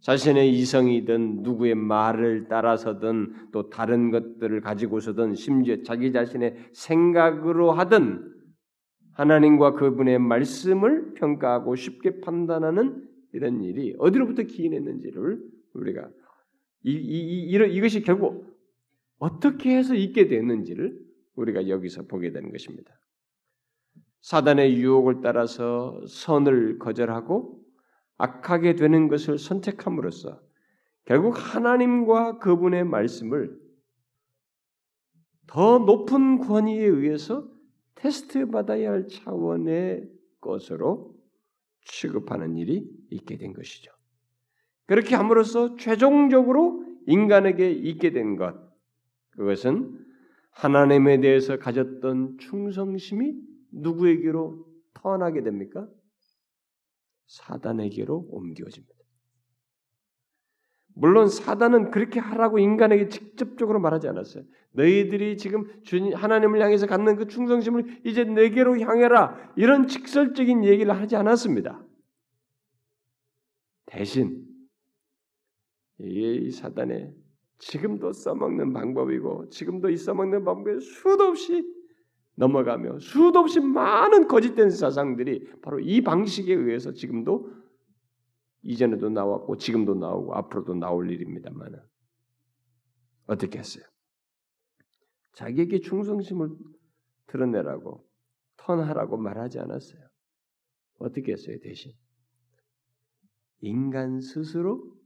자신의 0.00 0.52
이성이든 0.52 1.42
누구의 1.42 1.76
말을 1.76 2.48
따라서든 2.48 3.50
또 3.52 3.70
다른 3.70 4.10
것들을 4.10 4.60
가지고서든 4.60 5.36
심지어 5.36 5.82
자기 5.84 6.12
자신의 6.12 6.56
생각으로 6.72 7.70
하든 7.70 8.32
하나님과 9.12 9.74
그분의 9.74 10.18
말씀을 10.18 11.14
평가하고 11.14 11.76
쉽게 11.76 12.20
판단하는 12.20 13.08
이런 13.32 13.62
일이 13.62 13.94
어디로부터 13.98 14.42
기인했는지를 14.42 15.40
우리가 15.74 16.08
이, 16.84 16.92
이, 16.92 16.94
이, 16.94 17.42
이런, 17.48 17.70
이것이 17.70 18.02
결국 18.02 18.52
어떻게 19.18 19.76
해서 19.76 19.94
있게 19.94 20.26
됐는지를 20.26 20.98
우리가 21.36 21.68
여기서 21.68 22.06
보게 22.06 22.32
되는 22.32 22.50
것입니다. 22.50 22.92
사단의 24.20 24.76
유혹을 24.76 25.20
따라서 25.20 26.00
선을 26.06 26.78
거절하고 26.78 27.60
악하게 28.18 28.76
되는 28.76 29.08
것을 29.08 29.38
선택함으로써 29.38 30.40
결국 31.04 31.34
하나님과 31.36 32.38
그분의 32.38 32.84
말씀을 32.84 33.60
더 35.46 35.78
높은 35.80 36.38
권위에 36.38 36.84
의해서 36.84 37.50
테스트 37.94 38.46
받아야 38.46 38.92
할 38.92 39.08
차원의 39.08 40.08
것으로 40.40 41.16
취급하는 41.84 42.56
일이 42.56 42.88
있게 43.10 43.36
된 43.36 43.52
것이죠. 43.52 43.92
그렇게 44.92 45.16
함으로써 45.16 45.74
최종적으로 45.76 46.84
인간에게 47.06 47.70
있게 47.70 48.10
된 48.10 48.36
것, 48.36 48.54
그것은 49.30 49.98
하나님에 50.50 51.18
대해서 51.18 51.58
가졌던 51.58 52.36
충성심이 52.38 53.32
누구에게로 53.72 54.66
턴하게 54.92 55.44
됩니까? 55.44 55.88
사단에게로 57.26 58.26
옮겨집니다. 58.32 58.92
물론 60.94 61.26
사단은 61.26 61.90
그렇게 61.90 62.20
하라고 62.20 62.58
인간에게 62.58 63.08
직접적으로 63.08 63.80
말하지 63.80 64.08
않았어요. 64.08 64.44
너희들이 64.72 65.38
지금 65.38 65.64
주님 65.84 66.12
하나님을 66.12 66.60
향해서 66.60 66.86
갖는 66.86 67.16
그 67.16 67.28
충성심을 67.28 68.02
이제 68.04 68.24
내게로 68.24 68.78
향해라 68.78 69.54
이런 69.56 69.86
직설적인 69.86 70.66
얘기를 70.66 70.92
하지 70.94 71.16
않았습니다. 71.16 71.82
대신 73.86 74.51
이 76.02 76.50
사단의 76.50 77.14
지금도 77.58 78.12
써먹는 78.12 78.72
방법이고 78.72 79.48
지금도 79.50 79.90
이 79.90 79.96
써먹는 79.96 80.44
방법에 80.44 80.80
수도 80.80 81.24
없이 81.24 81.64
넘어가며 82.34 82.98
수도 82.98 83.38
없이 83.38 83.60
많은 83.60 84.26
거짓된 84.26 84.70
사상들이 84.70 85.60
바로 85.60 85.78
이 85.78 86.00
방식에 86.00 86.52
의해서 86.52 86.92
지금도 86.92 87.52
이전에도 88.62 89.10
나왔고 89.10 89.56
지금도 89.56 89.94
나오고 89.94 90.34
앞으로도 90.34 90.74
나올 90.74 91.10
일입니다만 91.10 91.80
어떻게 93.26 93.58
했어요? 93.58 93.84
자기에게 95.34 95.80
충성심을 95.80 96.50
드러내라고 97.26 98.06
턴하라고 98.56 99.16
말하지 99.16 99.58
않았어요. 99.58 100.00
어떻게 100.98 101.32
했어요 101.32 101.58
대신? 101.62 101.92
인간 103.60 104.20
스스로 104.20 105.01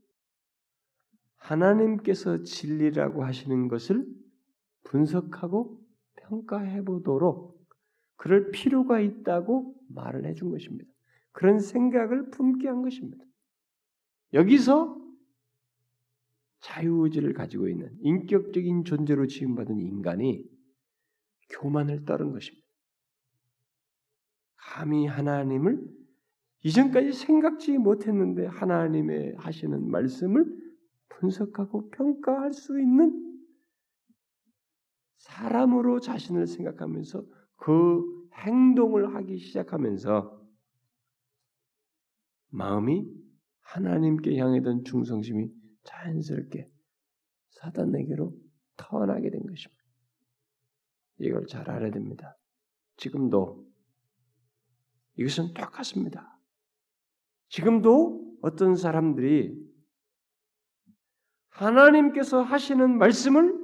하나님께서 1.37 2.43
진리라고 2.43 3.23
하시는 3.23 3.67
것을 3.67 4.05
분석하고 4.83 5.81
평가해 6.15 6.83
보도록 6.83 7.57
그럴 8.15 8.51
필요가 8.51 8.99
있다고 8.99 9.75
말을 9.89 10.25
해준 10.25 10.49
것입니다. 10.49 10.89
그런 11.31 11.59
생각을 11.59 12.29
품게 12.31 12.67
한 12.67 12.81
것입니다. 12.81 13.23
여기서 14.33 14.97
자유의지를 16.59 17.33
가지고 17.33 17.69
있는 17.69 17.95
인격적인 18.01 18.83
존재로 18.83 19.27
지음받은 19.27 19.79
인간이 19.79 20.43
교만을 21.49 22.05
떨은 22.05 22.31
것입니다. 22.31 22.67
감히 24.55 25.05
하나님을 25.05 25.81
이전까지 26.63 27.13
생각지 27.13 27.77
못했는데 27.77 28.47
하나님의 28.47 29.35
하시는 29.37 29.89
말씀을 29.89 30.66
분석하고 31.19 31.89
평가할 31.89 32.53
수 32.53 32.79
있는 32.79 33.23
사람으로 35.17 35.99
자신을 35.99 36.47
생각하면서 36.47 37.25
그 37.57 38.29
행동을 38.33 39.15
하기 39.15 39.37
시작하면서 39.37 40.37
마음이 42.49 43.11
하나님께 43.61 44.37
향해던 44.37 44.83
충성심이 44.83 45.51
자연스럽게 45.83 46.69
사단에게로 47.49 48.33
터나게 48.77 49.29
된 49.31 49.41
것입니다. 49.41 49.83
이걸 51.19 51.47
잘 51.47 51.69
알아야 51.69 51.91
됩니다. 51.91 52.37
지금도 52.97 53.67
이것은 55.15 55.53
똑같습니다. 55.55 56.39
지금도 57.49 58.37
어떤 58.41 58.75
사람들이 58.75 59.66
하나님께서 61.57 62.41
하시는 62.41 62.97
말씀을 62.97 63.57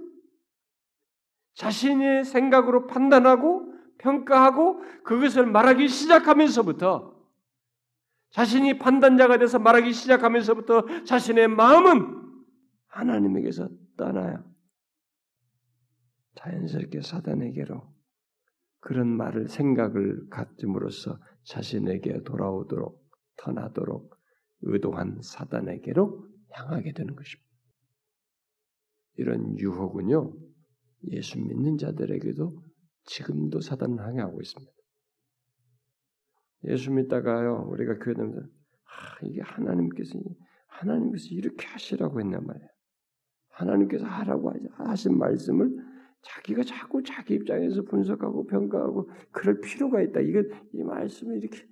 자신의 1.53 2.25
생각으로 2.25 2.87
판단하고 2.87 3.71
평가하고 3.99 4.81
그것을 5.03 5.45
말하기 5.45 5.87
시작하면서부터 5.87 7.13
자신이 8.31 8.79
판단자가 8.79 9.37
돼서 9.37 9.59
말하기 9.59 9.93
시작하면서부터 9.93 11.03
자신의 11.03 11.49
마음은 11.49 12.23
하나님에게서 12.87 13.69
떠나요. 13.95 14.43
자연스럽게 16.35 17.01
사단에게로 17.01 17.93
그런 18.79 19.07
말을 19.07 19.47
생각을 19.47 20.29
갖음으로써 20.29 21.19
자신에게 21.43 22.23
돌아오도록 22.23 23.07
터나도록 23.37 24.19
의도한 24.61 25.19
사단에게로 25.21 26.27
향하게 26.51 26.93
되는 26.93 27.15
것입니다. 27.15 27.52
이런 29.15 29.57
유혹은요 29.57 30.33
예수 31.11 31.39
믿는 31.39 31.77
자들에게도 31.77 32.63
지금도 33.05 33.59
사단은 33.59 33.99
항해하고 33.99 34.41
있습니다. 34.41 34.71
예수 36.65 36.91
믿다가요 36.91 37.67
우리가 37.69 37.99
교회 37.99 38.13
다니면서 38.13 38.47
아, 38.85 39.25
이게 39.25 39.41
하나님께서 39.41 40.19
하나님께서 40.67 41.25
이렇게 41.31 41.67
하시라고 41.67 42.19
했단 42.21 42.45
말이에요. 42.45 42.69
하나님께서 43.49 44.05
하라고 44.05 44.53
하신 44.71 45.17
말씀을 45.17 45.75
자기가 46.21 46.63
자꾸 46.63 47.03
자기 47.03 47.35
입장에서 47.35 47.83
분석하고 47.83 48.45
평가하고 48.47 49.09
그럴 49.31 49.59
필요가 49.59 50.01
있다. 50.01 50.21
이거 50.21 50.41
이 50.71 50.83
말씀을 50.83 51.37
이렇게 51.37 51.67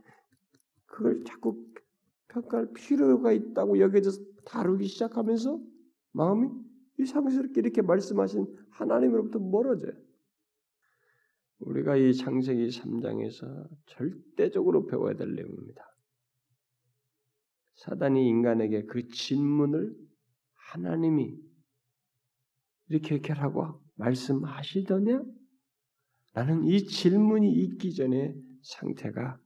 그걸 0.85 1.23
자꾸 1.23 1.65
평가할 2.27 2.71
필요가 2.73 3.31
있다고 3.31 3.79
여기서 3.79 4.11
다루기 4.45 4.87
시작하면서 4.87 5.59
마음이 6.11 6.49
이상스럽게 7.01 7.61
이렇게 7.61 7.81
말씀하신 7.81 8.45
하나님으로부터 8.71 9.39
멀어져요. 9.39 9.93
우리가 11.59 11.95
이 11.95 12.13
창세기 12.13 12.67
3장에서 12.69 13.67
절대적으로 13.85 14.85
배워야 14.85 15.15
될 15.15 15.33
내용입니다. 15.35 15.85
사단이 17.75 18.27
인간에게 18.27 18.85
그 18.85 19.07
질문을 19.07 19.95
하나님이 20.53 21.37
이렇게 22.89 23.15
이렇게 23.15 23.33
하고 23.33 23.81
말씀하시더냐? 23.95 25.23
라는 26.33 26.63
이 26.63 26.85
질문이 26.85 27.51
있기 27.51 27.93
전에 27.93 28.33
상태가 28.61 29.39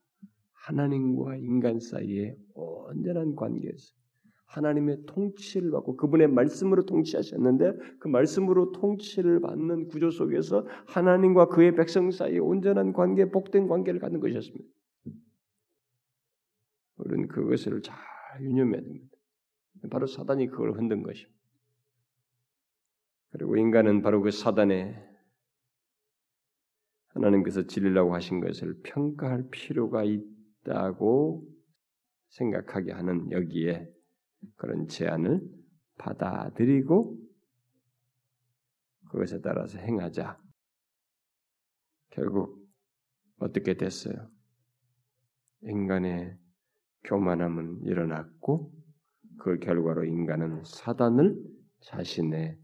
하나님과 0.54 1.38
인간 1.38 1.80
사이에 1.80 2.36
온전한 2.54 3.36
관계에서 3.36 3.94
하나님의 4.46 5.06
통치를 5.06 5.72
받고 5.72 5.98
그분의 5.98 6.28
말씀으로 6.28 6.86
통치하셨는데 6.86 7.78
그 8.00 8.08
말씀으로 8.08 8.72
통치를 8.72 9.42
받는 9.42 9.88
구조 9.88 10.12
속에서 10.12 10.66
하나님과 10.88 11.48
그의 11.48 11.76
백성 11.76 12.12
사이에 12.12 12.38
온전한 12.38 12.94
관계, 12.94 13.30
복된 13.30 13.68
관계를 13.68 14.00
갖는 14.00 14.20
것이었습니다. 14.20 14.66
우리는 16.98 17.28
그것을 17.28 17.82
잘 17.82 17.98
유념해야 18.42 18.82
됩니다. 18.82 19.18
바로 19.90 20.08
사단이 20.08 20.48
그걸 20.48 20.72
흔든 20.72 21.04
것입니다. 21.04 21.36
그리고 23.32 23.58
인간은 23.58 24.02
바로 24.02 24.22
그 24.22 24.32
사단의 24.32 24.96
하나님께서 27.10 27.68
진리라고 27.68 28.14
하신 28.14 28.40
것을 28.40 28.80
평가할 28.84 29.50
필요가 29.52 30.04
있다고 30.04 31.46
생각하게 32.30 32.92
하는 32.94 33.32
여기에 33.32 33.95
그런 34.56 34.88
제안을 34.88 35.42
받아들이고 35.98 37.18
그것에 39.10 39.42
따라서 39.42 39.78
행하자. 39.78 40.38
결국 42.12 42.66
어떻게 43.38 43.76
됐어요? 43.76 44.30
인간의 45.64 46.38
교만함은 47.04 47.84
일어났고 47.84 48.72
그 49.40 49.60
결과로 49.60 50.06
인간은 50.06 50.64
사단을 50.64 51.38
자신의 51.82 52.58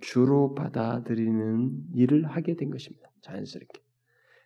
주로 0.00 0.54
받아들이는 0.54 1.94
일을 1.94 2.26
하게 2.26 2.56
된 2.56 2.70
것입니다. 2.70 3.08
자연스럽게. 3.22 3.82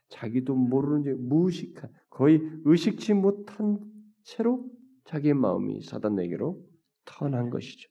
자기도 0.09 0.55
모르는 0.55 1.29
무의식한 1.29 1.91
거의 2.11 2.41
의식치 2.65 3.15
못한 3.15 3.79
채로 4.23 4.69
자기의 5.05 5.35
마음이 5.35 5.83
사단에게로 5.83 6.68
턴한 7.09 7.51
것이죠. 7.51 7.89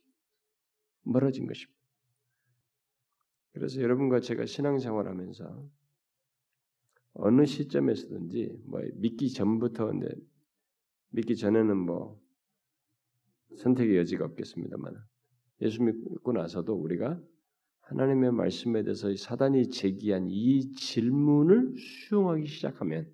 멀어진 1.03 1.47
것입니다. 1.47 1.77
그래서 3.53 3.81
여러분과 3.81 4.19
제가 4.19 4.45
신앙생활하면서 4.45 5.69
어느 7.13 7.45
시점에서든지 7.45 8.61
뭐 8.65 8.81
믿기 8.93 9.31
전부터 9.31 9.87
근데 9.87 10.07
믿기 11.09 11.35
전에는 11.35 11.75
뭐 11.75 12.21
선택의 13.57 13.97
여지가 13.97 14.25
없겠습니다만 14.25 14.95
예수 15.61 15.81
믿고 15.81 16.33
나서도 16.33 16.75
우리가 16.75 17.19
하나님의 17.81 18.33
말씀에 18.33 18.83
대해서 18.83 19.15
사단이 19.15 19.69
제기한 19.69 20.27
이 20.29 20.71
질문을 20.73 21.75
수용하기 21.77 22.45
시작하면 22.45 23.11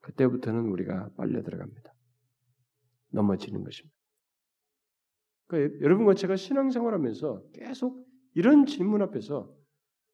그때부터는 0.00 0.66
우리가 0.66 1.10
빨려 1.16 1.42
들어갑니다. 1.42 1.94
넘어지는 3.10 3.62
것입니다. 3.62 3.97
그러니까 5.48 5.80
여러분과 5.80 6.14
제가 6.14 6.36
신앙생활하면서 6.36 7.42
계속 7.54 8.06
이런 8.34 8.66
질문 8.66 9.02
앞에서 9.02 9.52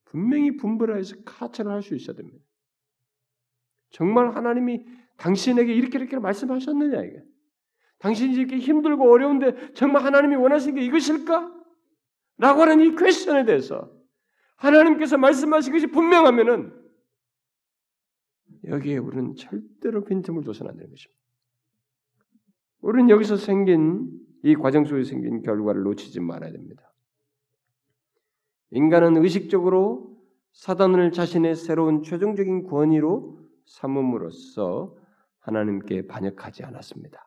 분명히 0.04 0.56
분별해서 0.56 1.16
카처를 1.24 1.72
할 1.72 1.82
수 1.82 1.94
있어야 1.94 2.16
됩니다. 2.16 2.38
정말 3.90 4.34
하나님이 4.34 4.86
당신에게 5.18 5.74
이렇게 5.74 5.98
이렇게 5.98 6.18
말씀하셨느냐 6.18 7.02
이게. 7.02 7.22
당신이 7.98 8.34
이렇게 8.34 8.58
힘들고 8.58 9.10
어려운데 9.10 9.72
정말 9.74 10.04
하나님이 10.04 10.36
원하시는 10.36 10.74
게 10.74 10.84
이것일까? 10.84 11.52
라고 12.38 12.62
하는 12.62 12.80
이 12.80 12.94
퀘션에 12.96 13.44
대해서 13.44 13.92
하나님께서 14.56 15.16
말씀하신 15.18 15.72
것이 15.72 15.86
분명하면은 15.88 16.72
여기에 18.64 18.98
우리는 18.98 19.34
절대로 19.36 20.04
빈틈을 20.04 20.42
둬서는 20.44 20.72
안 20.72 20.76
되는 20.76 20.90
것입니다. 20.90 21.20
우리는 22.80 23.10
여기서 23.10 23.36
생긴 23.36 24.23
이 24.44 24.54
과정 24.54 24.84
속에 24.84 25.04
생긴 25.04 25.40
결과를 25.40 25.82
놓치지 25.84 26.20
말아야 26.20 26.52
됩니다. 26.52 26.92
인간은 28.72 29.16
의식적으로 29.16 30.18
사단을 30.52 31.12
자신의 31.12 31.56
새로운 31.56 32.02
최종적인 32.02 32.64
권위로 32.64 33.38
삼음으로써 33.64 34.94
하나님께 35.38 36.06
반역하지 36.06 36.62
않았습니다. 36.62 37.26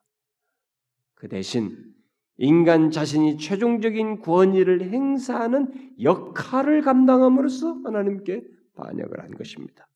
그 1.16 1.28
대신 1.28 1.96
인간 2.38 2.92
자신이 2.92 3.38
최종적인 3.40 4.22
권위를 4.22 4.92
행사하는 4.92 5.96
역할을 6.00 6.84
감당함으로써 6.84 7.82
하나님께 7.84 8.44
반역을 8.76 9.24
한 9.24 9.32
것입니다. 9.32 9.88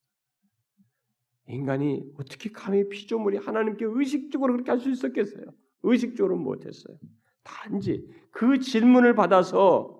인간이 1.46 2.04
어떻게 2.18 2.52
감히 2.52 2.90
피조물이 2.90 3.38
하나님께 3.38 3.86
의식적으로 3.88 4.54
그렇게 4.54 4.72
할 4.72 4.80
수 4.80 4.90
있었겠어요? 4.90 5.46
의식적으로 5.84 6.38
못했어요. 6.38 6.98
단지 7.44 8.08
그 8.32 8.60
질문을 8.60 9.16
받아서 9.16 10.00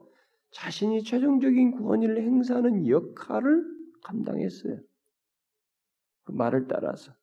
자신이 0.52 1.04
최종적인 1.04 1.72
권위를 1.72 2.22
행사하는 2.22 2.88
역할을 2.88 3.66
감당했어요. 4.04 4.80
그 6.24 6.32
말을 6.34 6.68
따라서 6.68 7.14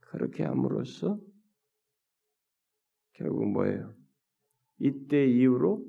그렇게 0.00 0.44
함으로써 0.44 1.18
결국 3.14 3.48
뭐예요? 3.50 3.94
이때 4.78 5.26
이후로 5.26 5.84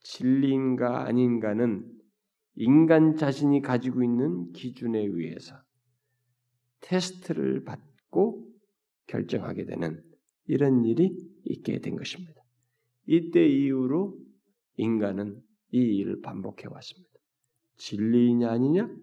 진리인가 0.00 1.04
아닌가는 1.04 1.86
인간 2.54 3.16
자신이 3.16 3.62
가지고 3.62 4.02
있는 4.02 4.52
기준에 4.52 4.98
의해서 4.98 5.54
테스트를 6.80 7.64
받고 7.64 8.48
결정하게 9.06 9.66
되는 9.66 10.02
이런 10.46 10.84
일이 10.84 11.16
있게 11.44 11.80
된 11.80 11.96
것입니다. 11.96 12.40
이때 13.06 13.46
이후로 13.46 14.18
인간은 14.76 15.42
이 15.72 15.78
일을 15.78 16.20
반복해 16.20 16.66
왔습니다. 16.68 17.10
진리이냐 17.76 18.50
아니냐? 18.50 18.94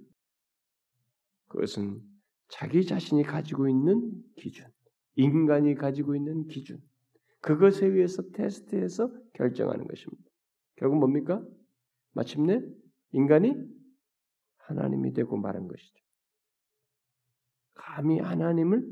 그것은 1.48 2.02
자기 2.50 2.86
자신이 2.86 3.24
가지고 3.24 3.68
있는 3.68 4.12
기준, 4.36 4.66
인간이 5.16 5.76
가지고 5.76 6.16
있는 6.16 6.48
기준, 6.48 6.80
그것에 7.42 7.88
의해서 7.88 8.24
테스트해서 8.32 9.12
결정하는 9.34 9.88
것입니다. 9.88 10.24
결국 10.76 11.00
뭡니까? 11.00 11.44
마침내 12.14 12.62
인간이 13.12 13.54
하나님이 14.58 15.14
되고 15.14 15.38
말한 15.38 15.68
것이죠. 15.68 15.96
감히 17.74 18.20
하나님을 18.20 18.86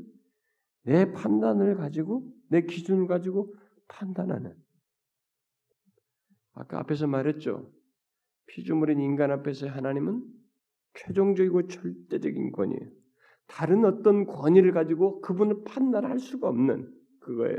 내 0.82 1.12
판단을 1.12 1.76
가지고 1.76 2.32
내 2.48 2.62
기준을 2.62 3.06
가지고 3.06 3.54
판단하는 3.88 4.54
아까 6.52 6.78
앞에서 6.80 7.06
말했죠. 7.06 7.70
피조물인 8.46 9.00
인간 9.00 9.30
앞에서 9.30 9.68
하나님은 9.68 10.24
최종적이고 10.94 11.68
절대적인 11.68 12.52
권위예요. 12.52 12.90
다른 13.46 13.84
어떤 13.84 14.26
권위를 14.26 14.72
가지고 14.72 15.20
그분을 15.20 15.64
판단할 15.64 16.18
수가 16.18 16.48
없는 16.48 16.92
그거예요. 17.20 17.58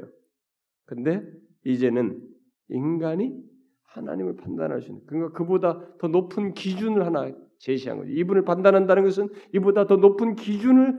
근데 0.86 1.22
이제는 1.64 2.22
인간이 2.70 3.38
하나님을 3.84 4.36
판단할 4.38 4.82
수 4.82 4.90
있는 4.90 5.06
그러니까 5.06 5.38
그보다 5.38 5.98
더 5.98 6.08
높은 6.08 6.54
기준을 6.54 7.06
하나 7.06 7.32
제시한 7.60 7.98
거죠. 7.98 8.12
이분을 8.12 8.44
판단한다는 8.44 9.04
것은 9.04 9.30
이보다 9.54 9.88
더 9.88 9.98
높은 9.98 10.36
기준을 10.36 10.98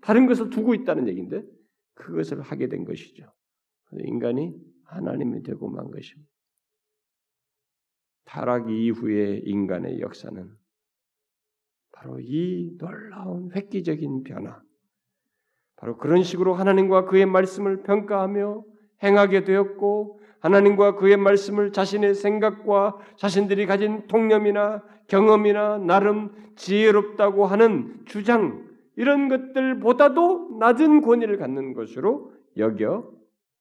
다른 0.00 0.26
것을 0.26 0.50
두고 0.50 0.74
있다는 0.74 1.08
얘기인데 1.08 1.42
그것을 1.98 2.40
하게 2.40 2.68
된 2.68 2.84
것이죠. 2.84 3.24
인간이 3.92 4.54
하나님이 4.84 5.42
되고 5.42 5.68
만 5.68 5.90
것입니다. 5.90 6.30
타락 8.24 8.70
이후의 8.70 9.42
인간의 9.44 10.00
역사는 10.00 10.50
바로 11.92 12.20
이 12.20 12.76
놀라운 12.78 13.50
획기적인 13.54 14.22
변화, 14.22 14.60
바로 15.76 15.96
그런 15.96 16.22
식으로 16.22 16.54
하나님과 16.54 17.06
그의 17.06 17.26
말씀을 17.26 17.82
평가하며 17.82 18.64
행하게 19.02 19.44
되었고 19.44 20.20
하나님과 20.40 20.96
그의 20.96 21.16
말씀을 21.16 21.72
자신의 21.72 22.14
생각과 22.14 22.98
자신들이 23.16 23.66
가진 23.66 24.06
통념이나 24.06 24.84
경험이나 25.08 25.78
나름 25.78 26.52
지혜롭다고 26.54 27.46
하는 27.46 28.04
주장 28.04 28.67
이런 28.98 29.28
것들보다도 29.28 30.58
낮은 30.58 31.02
권위를 31.02 31.38
갖는 31.38 31.72
것으로 31.72 32.34
여겨 32.56 33.08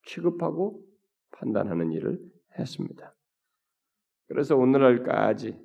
취급하고 0.07 0.83
판단하는 1.29 1.91
일을 1.91 2.19
했습니다. 2.57 3.15
그래서 4.27 4.57
오늘날까지 4.57 5.55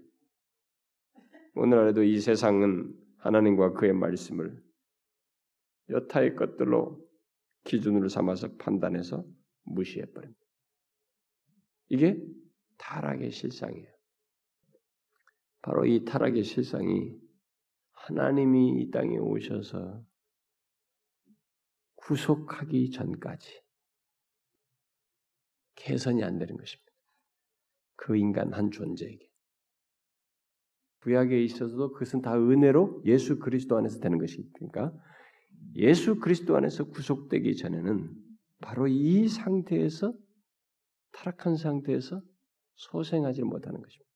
오늘날에도 1.55 2.03
이 2.03 2.21
세상은 2.21 2.95
하나님과 3.17 3.73
그의 3.73 3.95
말씀을 3.95 4.63
여타의 5.89 6.37
것들로 6.37 7.03
기준으로 7.65 8.09
삼아서 8.09 8.57
판단해서 8.59 9.25
무시해 9.63 10.05
버립니다. 10.05 10.39
이게 11.89 12.23
타락의 12.77 13.31
실상이에요. 13.31 13.91
바로 15.63 15.87
이 15.87 16.05
타락의 16.05 16.45
실상이 16.45 17.22
하나님이 18.03 18.83
이 18.83 18.91
땅에 18.91 19.17
오셔서 19.17 20.05
구속하기 21.95 22.91
전까지 22.91 23.63
개선이 25.77 26.25
안 26.25 26.39
되는 26.39 26.57
것입니다. 26.57 26.93
그 27.95 28.17
인간 28.17 28.53
한 28.53 28.73
존재에게. 28.73 29.31
구약에 31.03 31.43
있어서도 31.45 31.93
그것은 31.93 32.23
다 32.23 32.37
은혜로 32.37 33.03
예수 33.07 33.39
그리스도 33.39 33.77
안에서 33.77 34.01
되는 34.01 34.19
것이니까 34.19 34.93
예수 35.77 36.19
그리스도 36.19 36.57
안에서 36.57 36.85
구속되기 36.91 37.57
전에는 37.57 38.11
바로 38.59 38.89
이 38.89 39.29
상태에서 39.29 40.13
타락한 41.13 41.57
상태에서 41.57 42.21
소생하지 42.75 43.43
못하는 43.43 43.81
것입니다. 43.81 44.12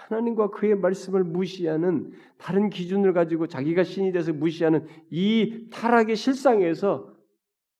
하나님과 0.00 0.50
그의 0.50 0.76
말씀을 0.76 1.24
무시하는 1.24 2.12
다른 2.38 2.70
기준을 2.70 3.12
가지고 3.12 3.46
자기가 3.46 3.84
신이 3.84 4.12
돼서 4.12 4.32
무시하는 4.32 4.86
이 5.10 5.68
타락의 5.70 6.16
실상에서 6.16 7.16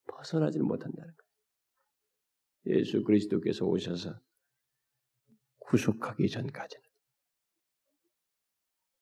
벗어나지 0.07 0.59
못한다는 0.59 1.13
거예요. 2.67 2.79
예수 2.79 3.03
그리스도께서 3.03 3.65
오셔서 3.65 4.21
구속하기 5.61 6.29
전까지는. 6.29 6.83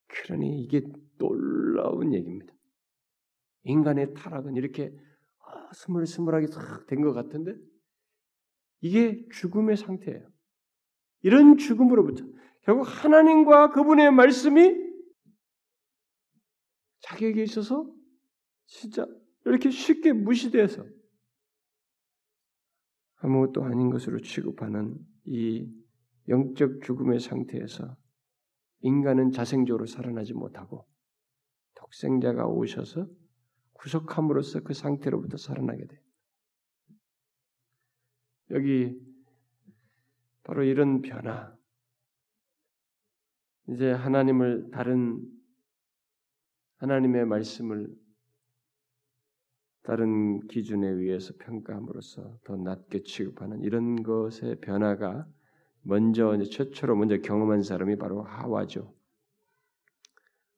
그러니 0.07 0.63
이게 0.63 0.83
놀라운 1.19 2.15
얘기입니다. 2.15 2.53
인간의 3.65 4.15
타락은 4.15 4.57
이렇게 4.57 4.95
아, 5.41 5.73
스물스물하게 5.73 6.47
된것 6.87 7.15
같은데 7.15 7.55
이게 8.81 9.27
죽음의 9.33 9.77
상태예요. 9.77 10.29
이런 11.23 11.57
죽음으로부터 11.57 12.25
결국 12.69 12.83
하나님과 12.83 13.71
그분의 13.71 14.11
말씀이 14.11 14.77
자기에게 17.01 17.43
있어서 17.45 17.91
진짜 18.67 19.07
이렇게 19.47 19.71
쉽게 19.71 20.13
무시돼서 20.13 20.85
아무것도 23.21 23.65
아닌 23.65 23.89
것으로 23.89 24.21
취급하는 24.21 24.99
이 25.25 25.67
영적 26.29 26.83
죽음의 26.83 27.21
상태에서 27.21 27.97
인간은 28.81 29.31
자생적으로 29.33 29.87
살아나지 29.87 30.35
못하고 30.35 30.87
독생자가 31.75 32.49
오셔서 32.49 33.09
구속함으로써 33.73 34.61
그 34.61 34.75
상태로부터 34.75 35.39
살아나게 35.39 35.87
돼. 35.87 36.03
여기 38.51 38.95
바로 40.43 40.65
이런 40.65 41.01
변화. 41.01 41.58
이제 43.69 43.91
하나님을 43.91 44.71
다른 44.71 45.21
하나님의 46.79 47.27
말씀을 47.27 47.89
다른 49.83 50.47
기준에 50.49 50.87
의해서 50.87 51.35
평가함으로써 51.39 52.39
더 52.45 52.57
낮게 52.57 53.03
취급하는 53.03 53.63
이런 53.63 54.03
것의 54.03 54.61
변화가 54.61 55.27
먼저 55.83 56.35
이제 56.37 56.45
최초로 56.45 56.97
먼저 56.97 57.19
경험한 57.19 57.63
사람이 57.63 57.97
바로 57.97 58.23
하와죠. 58.23 58.95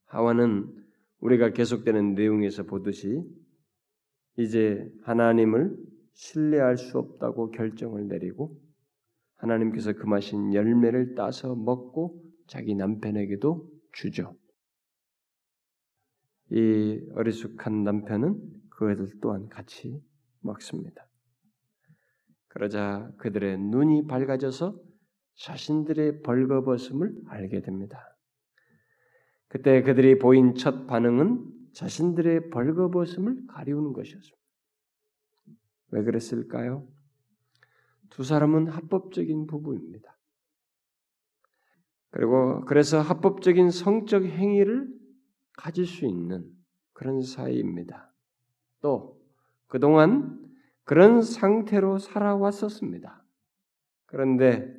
하와는 0.07 0.75
우리가 1.21 1.53
계속되는 1.53 2.15
내용에서 2.15 2.65
보듯이 2.65 3.23
이제 4.37 4.91
하나님을 5.03 5.77
신뢰할 6.13 6.77
수 6.77 6.99
없다고 6.99 7.51
결정을 7.51 8.09
내리고 8.09 8.61
하나님께서 9.37 9.93
금하신 9.95 10.55
열매를 10.55 11.15
따서 11.15 11.55
먹고 11.55 12.30
자기 12.51 12.75
남편에게도 12.75 13.71
주죠. 13.93 14.37
이 16.51 17.01
어리숙한 17.15 17.85
남편은 17.85 18.43
그 18.71 18.91
애들 18.91 19.21
또한 19.21 19.49
같이 19.49 20.03
먹습니다. 20.41 21.07
그러자 22.49 23.13
그들의 23.19 23.57
눈이 23.57 24.09
밝아져서 24.09 24.77
자신들의 25.37 26.23
벌거벗음을 26.23 27.23
알게 27.29 27.63
됩니다. 27.63 28.19
그때 29.47 29.83
그들이 29.83 30.19
보인 30.19 30.57
첫 30.57 30.89
반응은 30.89 31.71
자신들의 31.73 32.51
벌거벗음을 32.51 33.47
가리우는 33.47 33.93
것이었습니다. 33.93 34.37
왜 35.93 36.03
그랬을까요? 36.03 36.89
두 38.11 38.25
사람은 38.25 38.67
합법적인 38.67 39.47
부부입니다. 39.47 40.20
그리고 42.11 42.65
그래서 42.65 43.01
합법적인 43.01 43.71
성적 43.71 44.25
행위를 44.25 44.89
가질 45.53 45.87
수 45.87 46.07
있는 46.07 46.51
그런 46.93 47.23
사이입니다. 47.23 48.13
또 48.81 49.21
그동안 49.67 50.39
그런 50.85 51.23
상태로 51.23 51.99
살아왔었습니다. 51.99 53.25
그런데 54.07 54.75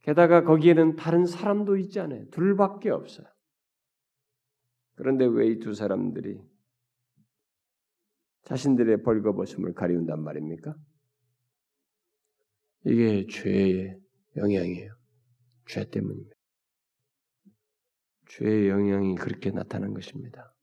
게다가 0.00 0.44
거기에는 0.44 0.96
다른 0.96 1.26
사람도 1.26 1.76
있지 1.76 2.00
않아요. 2.00 2.28
둘밖에 2.30 2.90
없어요. 2.90 3.26
그런데 4.94 5.26
왜 5.26 5.48
이 5.48 5.58
두 5.58 5.74
사람들이 5.74 6.40
자신들의 8.44 9.02
벌거벗음을 9.02 9.74
가리운단 9.74 10.22
말입니까? 10.22 10.74
이게 12.84 13.26
죄의 13.26 14.00
영향이에요. 14.36 14.94
죄 15.66 15.88
때문입니다. 15.88 16.36
죄의 18.28 18.68
영향이 18.68 19.14
그렇게 19.16 19.50
나타난 19.50 19.94
것입니다. 19.94 20.54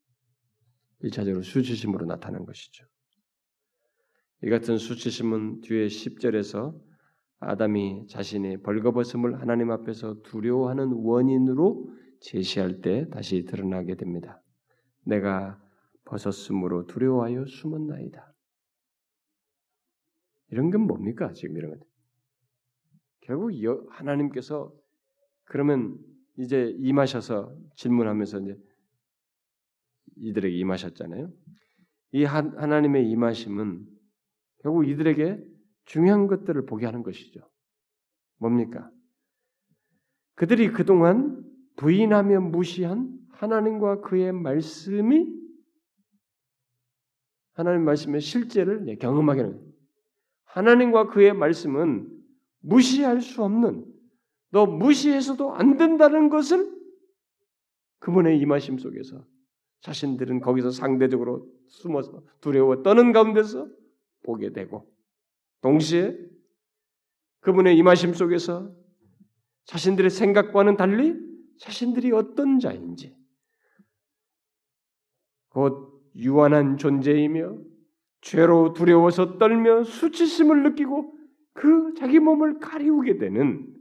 1차적으로 1.02 1.42
수치심으로 1.42 2.06
나타난 2.06 2.44
것이죠. 2.44 2.86
이 4.42 4.50
같은 4.50 4.78
수치심은 4.78 5.62
뒤에 5.62 5.86
10절에서 5.86 6.78
아담이 7.40 8.06
자신의 8.08 8.62
벌거벗음을 8.62 9.40
하나님 9.40 9.70
앞에서 9.70 10.22
두려워하는 10.22 10.92
원인으로 10.92 11.90
제시할 12.20 12.80
때 12.80 13.08
다시 13.10 13.44
드러나게 13.44 13.96
됩니다. 13.96 14.42
내가 15.04 15.60
벗었으므로 16.04 16.86
두려워하여 16.86 17.46
숨었나이다. 17.46 18.34
이런 20.50 20.70
건 20.70 20.82
뭡니까? 20.82 21.32
지금 21.32 21.56
이런 21.56 21.78
것. 21.78 21.93
결국 23.24 23.52
하나님께서 23.90 24.72
그러면 25.44 25.98
이제 26.38 26.74
임하셔서 26.78 27.54
질문하면서 27.76 28.40
이제 28.40 28.56
이들에게 30.16 30.56
임하셨잖아요. 30.56 31.30
이 32.12 32.24
하나님의 32.24 33.10
임하심은 33.10 33.86
결국 34.62 34.88
이들에게 34.88 35.44
중요한 35.84 36.26
것들을 36.26 36.64
보게 36.66 36.86
하는 36.86 37.02
것이죠. 37.02 37.40
뭡니까? 38.38 38.90
그들이 40.34 40.72
그동안 40.72 41.42
부인하며 41.76 42.40
무시한 42.40 43.18
하나님과 43.30 44.00
그의 44.00 44.32
말씀이 44.32 45.44
하나님 47.52 47.84
말씀의 47.84 48.20
실제를 48.20 48.96
경험하게 48.98 49.42
하는. 49.42 49.74
하나님과 50.44 51.08
그의 51.08 51.34
말씀은 51.34 52.13
무시할 52.64 53.20
수 53.20 53.42
없는 53.42 53.84
너 54.50 54.66
무시해서도 54.66 55.54
안 55.54 55.76
된다는 55.76 56.28
것을 56.28 56.72
그분의 57.98 58.38
임하심 58.38 58.78
속에서 58.78 59.24
자신들은 59.80 60.40
거기서 60.40 60.70
상대적으로 60.70 61.46
숨어서 61.68 62.22
두려워 62.40 62.82
떠는 62.82 63.12
가운데서 63.12 63.68
보게 64.22 64.52
되고 64.52 64.90
동시에 65.60 66.16
그분의 67.40 67.76
임하심 67.76 68.14
속에서 68.14 68.74
자신들의 69.66 70.10
생각과는 70.10 70.76
달리 70.76 71.14
자신들이 71.58 72.12
어떤 72.12 72.58
자인지 72.58 73.14
곧 75.50 76.02
유한한 76.16 76.78
존재이며 76.78 77.58
죄로 78.22 78.72
두려워서 78.72 79.36
떨며 79.36 79.84
수치심을 79.84 80.62
느끼고 80.62 81.23
그 81.54 81.94
자기 81.94 82.18
몸을 82.18 82.58
가리우게 82.58 83.18
되는 83.18 83.72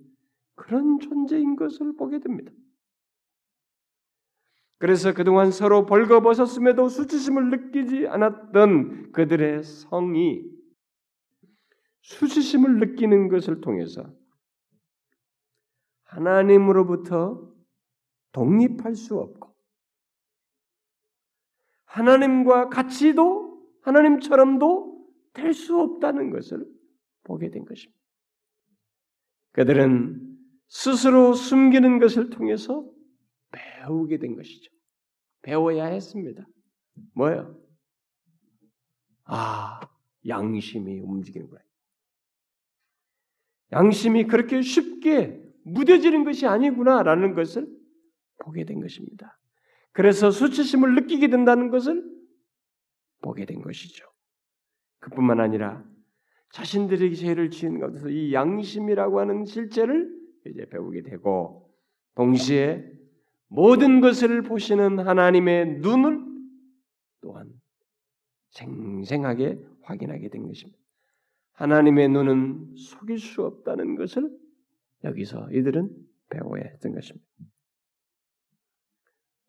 그런 0.55 0.99
존재인 0.99 1.55
것을 1.55 1.95
보게 1.95 2.19
됩니다. 2.19 2.51
그래서 4.77 5.13
그동안 5.13 5.51
서로 5.51 5.85
벌거벗었음에도 5.85 6.89
수치심을 6.89 7.49
느끼지 7.49 8.07
않았던 8.07 9.11
그들의 9.11 9.63
성이 9.63 10.43
수치심을 12.01 12.79
느끼는 12.79 13.29
것을 13.29 13.61
통해서 13.61 14.13
하나님으로부터 16.03 17.49
독립할 18.33 18.95
수 18.95 19.17
없고 19.17 19.55
하나님과 21.85 22.69
같이도 22.69 23.61
하나님처럼도 23.81 24.93
될 25.33 25.53
수 25.53 25.79
없다는 25.79 26.29
것을 26.29 26.72
보게 27.23 27.49
된 27.49 27.65
것입니다. 27.65 27.99
그들은 29.53 30.37
스스로 30.67 31.33
숨기는 31.33 31.99
것을 31.99 32.29
통해서 32.29 32.89
배우게 33.51 34.17
된 34.17 34.35
것이죠. 34.35 34.71
배워야 35.43 35.85
했습니다. 35.85 36.45
뭐예요? 37.13 37.59
아, 39.25 39.79
양심이 40.27 40.99
움직이는 40.99 41.47
거예요. 41.47 41.63
양심이 43.71 44.25
그렇게 44.25 44.61
쉽게 44.61 45.41
무뎌지는 45.65 46.23
것이 46.23 46.45
아니구나라는 46.45 47.33
것을 47.33 47.67
보게 48.39 48.65
된 48.65 48.79
것입니다. 48.81 49.39
그래서 49.91 50.31
수치심을 50.31 50.95
느끼게 50.95 51.29
된다는 51.29 51.69
것을 51.69 52.03
보게 53.21 53.45
된 53.45 53.61
것이죠. 53.61 54.05
그뿐만 54.99 55.39
아니라 55.39 55.83
자신들이 56.53 57.15
죄를 57.15 57.49
지은 57.49 57.79
가운데서 57.79 58.09
이 58.09 58.31
양심이라고 58.31 59.19
하는 59.19 59.43
실제를 59.45 60.07
이제 60.45 60.65
배우게 60.69 61.01
되고 61.01 61.67
동시에 62.13 62.85
모든 63.47 64.01
것을 64.01 64.43
보시는 64.43 64.99
하나님의 64.99 65.79
눈을 65.79 66.23
또한 67.21 67.49
생생하게 68.51 69.65
확인하게 69.81 70.29
된 70.29 70.45
것입니다. 70.45 70.79
하나님의 71.53 72.09
눈은 72.09 72.75
속일 72.77 73.17
수 73.17 73.43
없다는 73.43 73.95
것을 73.95 74.29
여기서 75.03 75.51
이들은 75.51 75.89
배워야 76.29 76.63
했던 76.65 76.93
것입니다. 76.93 77.25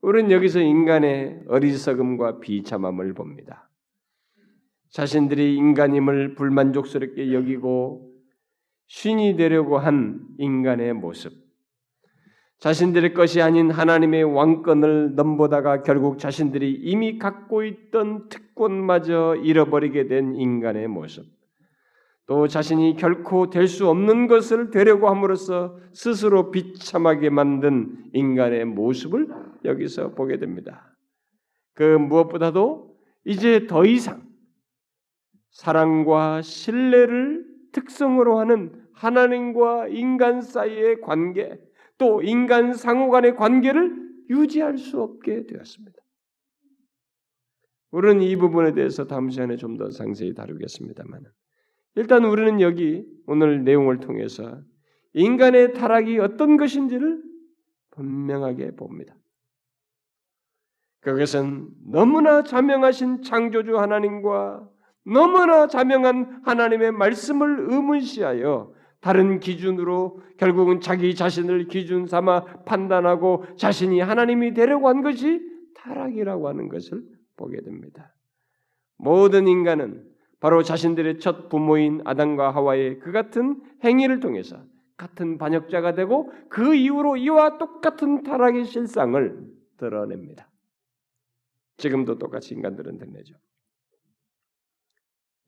우리는 0.00 0.30
여기서 0.30 0.60
인간의 0.60 1.44
어리석음과 1.48 2.40
비참함을 2.40 3.12
봅니다. 3.12 3.70
자신들이 4.94 5.56
인간임을 5.56 6.36
불만족스럽게 6.36 7.34
여기고 7.34 8.12
신이 8.86 9.34
되려고 9.36 9.76
한 9.76 10.20
인간의 10.38 10.92
모습, 10.92 11.32
자신들의 12.60 13.12
것이 13.12 13.42
아닌 13.42 13.72
하나님의 13.72 14.22
왕권을 14.22 15.16
넘보다가 15.16 15.82
결국 15.82 16.20
자신들이 16.20 16.70
이미 16.70 17.18
갖고 17.18 17.64
있던 17.64 18.28
특권마저 18.28 19.34
잃어버리게 19.42 20.06
된 20.06 20.36
인간의 20.36 20.86
모습, 20.86 21.24
또 22.28 22.46
자신이 22.46 22.94
결코 22.94 23.50
될 23.50 23.66
수 23.66 23.88
없는 23.88 24.28
것을 24.28 24.70
되려고 24.70 25.08
함으로써 25.08 25.76
스스로 25.92 26.52
비참하게 26.52 27.30
만든 27.30 27.96
인간의 28.12 28.66
모습을 28.66 29.26
여기서 29.64 30.12
보게 30.12 30.38
됩니다. 30.38 30.96
그 31.74 31.82
무엇보다도 31.82 32.94
이제 33.24 33.66
더 33.66 33.84
이상 33.84 34.33
사랑과 35.54 36.42
신뢰를 36.42 37.46
특성으로 37.72 38.38
하는 38.38 38.72
하나님과 38.92 39.88
인간 39.88 40.40
사이의 40.42 41.00
관계, 41.00 41.58
또 41.96 42.22
인간 42.22 42.74
상호 42.74 43.08
간의 43.10 43.36
관계를 43.36 43.96
유지할 44.30 44.76
수 44.78 45.00
없게 45.00 45.46
되었습니다. 45.46 45.96
우리는 47.92 48.20
이 48.22 48.34
부분에 48.36 48.72
대해서 48.72 49.06
다음 49.06 49.30
시간에 49.30 49.56
좀 49.56 49.76
더 49.78 49.90
상세히 49.90 50.34
다루겠습니다만 50.34 51.22
일단 51.94 52.24
우리는 52.24 52.60
여기 52.60 53.06
오늘 53.26 53.62
내용을 53.62 54.00
통해서 54.00 54.60
인간의 55.12 55.74
타락이 55.74 56.18
어떤 56.18 56.56
것인지를 56.56 57.22
분명하게 57.92 58.72
봅니다. 58.72 59.14
그것은 61.00 61.68
너무나 61.86 62.42
자명하신 62.42 63.22
창조주 63.22 63.78
하나님과 63.78 64.68
너무나 65.04 65.66
자명한 65.66 66.42
하나님의 66.44 66.92
말씀을 66.92 67.66
의문시하여 67.70 68.72
다른 69.00 69.38
기준으로 69.38 70.20
결국은 70.38 70.80
자기 70.80 71.14
자신을 71.14 71.68
기준 71.68 72.06
삼아 72.06 72.64
판단하고 72.64 73.44
자신이 73.56 74.00
하나님이 74.00 74.54
되려고 74.54 74.88
한 74.88 75.02
것이 75.02 75.42
타락이라고 75.74 76.48
하는 76.48 76.68
것을 76.68 77.02
보게 77.36 77.60
됩니다. 77.60 78.14
모든 78.96 79.46
인간은 79.46 80.08
바로 80.40 80.62
자신들의 80.62 81.18
첫 81.18 81.48
부모인 81.48 82.00
아담과 82.04 82.54
하와의 82.54 83.00
그 83.00 83.12
같은 83.12 83.60
행위를 83.82 84.20
통해서 84.20 84.62
같은 84.96 85.38
반역자가 85.38 85.94
되고 85.94 86.32
그 86.48 86.74
이후로 86.74 87.16
이와 87.18 87.58
똑같은 87.58 88.22
타락의 88.22 88.64
실상을 88.64 89.46
드러냅니다. 89.76 90.50
지금도 91.76 92.18
똑같이 92.18 92.54
인간들은 92.54 92.98
드러내죠. 92.98 93.34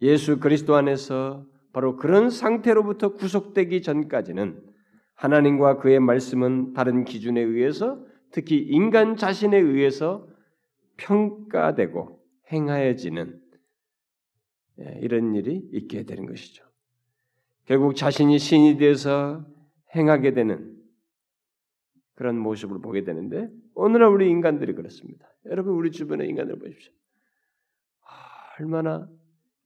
예수 0.03 0.39
그리스도 0.39 0.75
안에서 0.75 1.47
바로 1.73 1.97
그런 1.97 2.31
상태로부터 2.31 3.15
구속되기 3.15 3.83
전까지는 3.83 4.63
하나님과 5.15 5.79
그의 5.79 6.01
말씀은 6.01 6.75
다른 6.75 7.05
기준에 7.05 7.41
의해서 7.41 8.05
특히 8.31 8.59
인간 8.59 9.17
자신에 9.17 9.57
의해서 9.59 10.29
평가되고 10.97 12.21
행하여지는 12.53 13.41
예, 14.81 14.99
이런 15.01 15.35
일이 15.35 15.63
있게 15.73 16.05
되는 16.05 16.27
것이죠. 16.27 16.65
결국 17.65 17.97
자신이 17.97 18.39
신이 18.39 18.77
되어서 18.77 19.45
행하게 19.95 20.35
되는 20.35 20.77
그런 22.15 22.39
모습을 22.39 22.81
보게 22.81 23.05
되는데 23.05 23.49
오늘날 23.75 24.09
우리 24.09 24.29
인간들이 24.29 24.75
그렇습니다. 24.75 25.27
여러분 25.47 25.75
우리 25.75 25.91
주변의 25.91 26.29
인간들 26.29 26.59
보십시오. 26.59 26.93
아, 28.03 28.61
얼마나 28.61 29.09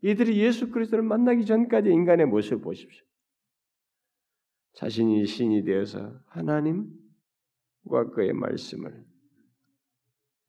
이들이 0.03 0.39
예수 0.41 0.71
그리스도를 0.71 1.05
만나기 1.05 1.45
전까지 1.45 1.91
인간의 1.91 2.27
모습을 2.27 2.61
보십시오. 2.63 3.05
자신이 4.75 5.27
신이 5.27 5.65
되어서 5.65 6.21
하나님과 6.27 8.11
그의 8.15 8.33
말씀을 8.33 9.05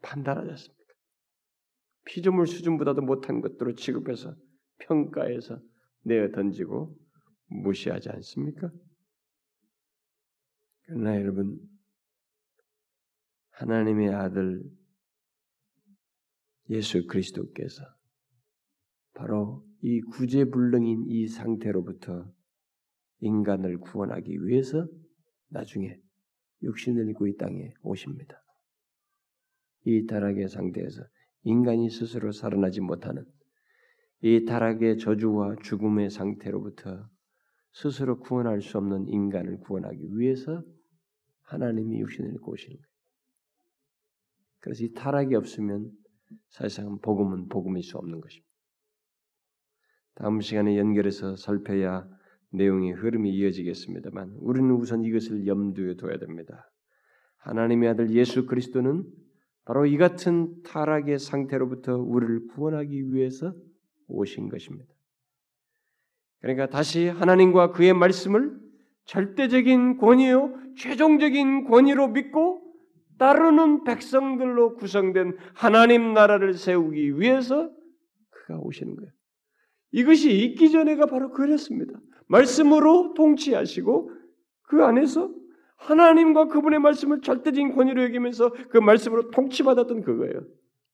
판단하셨습니까? 0.02 0.82
피조물 2.06 2.48
수준보다도 2.48 3.02
못한 3.02 3.42
것들로 3.42 3.76
취급해서 3.76 4.36
평가해서 4.80 5.60
내어 6.04 6.32
던지고 6.32 6.98
무시하지 7.48 8.10
않습니까? 8.10 8.72
그러나 10.84 11.16
여러분 11.16 11.60
하나님의 13.52 14.14
아들 14.14 14.64
예수 16.70 17.06
그리스도께서 17.06 17.84
바로 19.14 19.66
이 19.82 20.02
구제불능인 20.02 21.06
이 21.08 21.28
상태로부터 21.28 22.32
인간을 23.20 23.80
구원하기 23.80 24.46
위해서 24.46 24.88
나중에 25.50 26.00
육신을 26.64 27.10
입고 27.10 27.28
이 27.28 27.38
땅에 27.38 27.74
오십니다. 27.82 28.42
이 29.86 30.06
타락의 30.06 30.48
상태에서 30.48 31.02
인간이 31.44 31.90
스스로 31.90 32.32
살아나지 32.32 32.82
못하는 32.82 33.26
이 34.22 34.46
타락의 34.46 35.00
저주와 35.00 35.56
죽음의 35.64 36.12
상태로부터 36.12 37.10
스스로 37.74 38.20
구원할 38.20 38.62
수 38.62 38.78
없는 38.78 39.08
인간을 39.08 39.60
구원하기 39.62 40.18
위해서 40.18 40.64
하나님이 41.44 42.00
육신을 42.02 42.36
입고 42.36 42.52
오시는 42.52 42.78
거예요. 42.78 42.92
그래서 44.60 44.84
이 44.84 44.92
타락이 44.94 45.34
없으면 45.36 45.92
사실상 46.50 47.00
복음은 47.00 47.48
복음일 47.48 47.82
수 47.84 47.98
없는 47.98 48.22
것입니다. 48.22 48.51
다음 50.16 50.42
시간에 50.42 50.78
연결해서 50.78 51.36
살펴야 51.36 52.08
내용의 52.52 52.94
흐름이 52.94 53.32
이어지겠습니다만 53.32 54.36
우리는 54.40 54.70
우선 54.72 55.04
이것을 55.04 55.48
염두에 55.48 55.96
둬야 55.96 56.18
됩니다. 56.18 56.70
하나님의 57.38 57.90
아들 57.90 58.12
예수 58.12 58.46
그리스도는 58.46 59.06
바로 59.66 59.86
이 59.86 59.98
같은 59.98 60.62
타락의 60.64 61.20
상태로부터 61.20 61.98
우리를 61.98 62.48
구원하기 62.48 63.14
위해서 63.14 63.54
오신 64.08 64.50
것입니다. 64.50 64.94
그러니까 66.42 66.68
다시 66.68 67.08
하나님과 67.08 67.72
그의 67.72 67.94
말씀을 67.94 68.60
절대적인 69.06 69.98
권위요, 69.98 70.54
최종적인 70.78 71.66
권위로 71.66 72.10
믿고 72.10 72.62
따르는 73.18 73.84
백성들로 73.84 74.76
구성된 74.76 75.38
하나님 75.54 76.14
나라를 76.14 76.56
세우기 76.56 77.20
위해서 77.20 77.70
그가 78.32 78.60
오시는 78.60 78.96
거예요. 78.96 79.12
이것이 79.92 80.32
있기 80.46 80.72
전에가 80.72 81.06
바로 81.06 81.32
그랬습니다. 81.32 82.00
말씀으로 82.28 83.14
통치하시고 83.14 84.12
그 84.64 84.84
안에서 84.84 85.34
하나님과 85.76 86.48
그분의 86.48 86.80
말씀을 86.80 87.22
절대적인 87.22 87.74
권위로 87.76 88.04
여기면서 88.04 88.52
그 88.70 88.78
말씀으로 88.78 89.32
통치받았던 89.32 90.02
그거예요. 90.02 90.46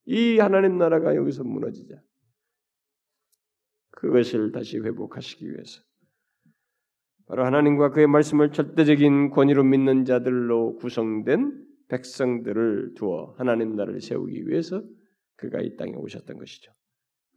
이 0.06 0.38
하나님 0.38 0.78
나라가 0.78 1.14
여기서 1.14 1.44
무너지자. 1.44 1.94
그것을 3.90 4.52
다시 4.52 4.78
회복하시기 4.78 5.44
위해서. 5.50 5.82
바로 7.26 7.44
하나님과 7.44 7.90
그의 7.90 8.06
말씀을 8.06 8.52
절대적인 8.52 9.30
권위로 9.30 9.62
믿는 9.64 10.06
자들로 10.06 10.76
구성된 10.76 11.66
백성들을 11.88 12.94
두어 12.94 13.34
하나님 13.36 13.76
나라를 13.76 14.00
세우기 14.00 14.48
위해서 14.48 14.82
그가 15.36 15.60
이 15.60 15.76
땅에 15.76 15.92
오셨던 15.94 16.38
것이죠. 16.38 16.72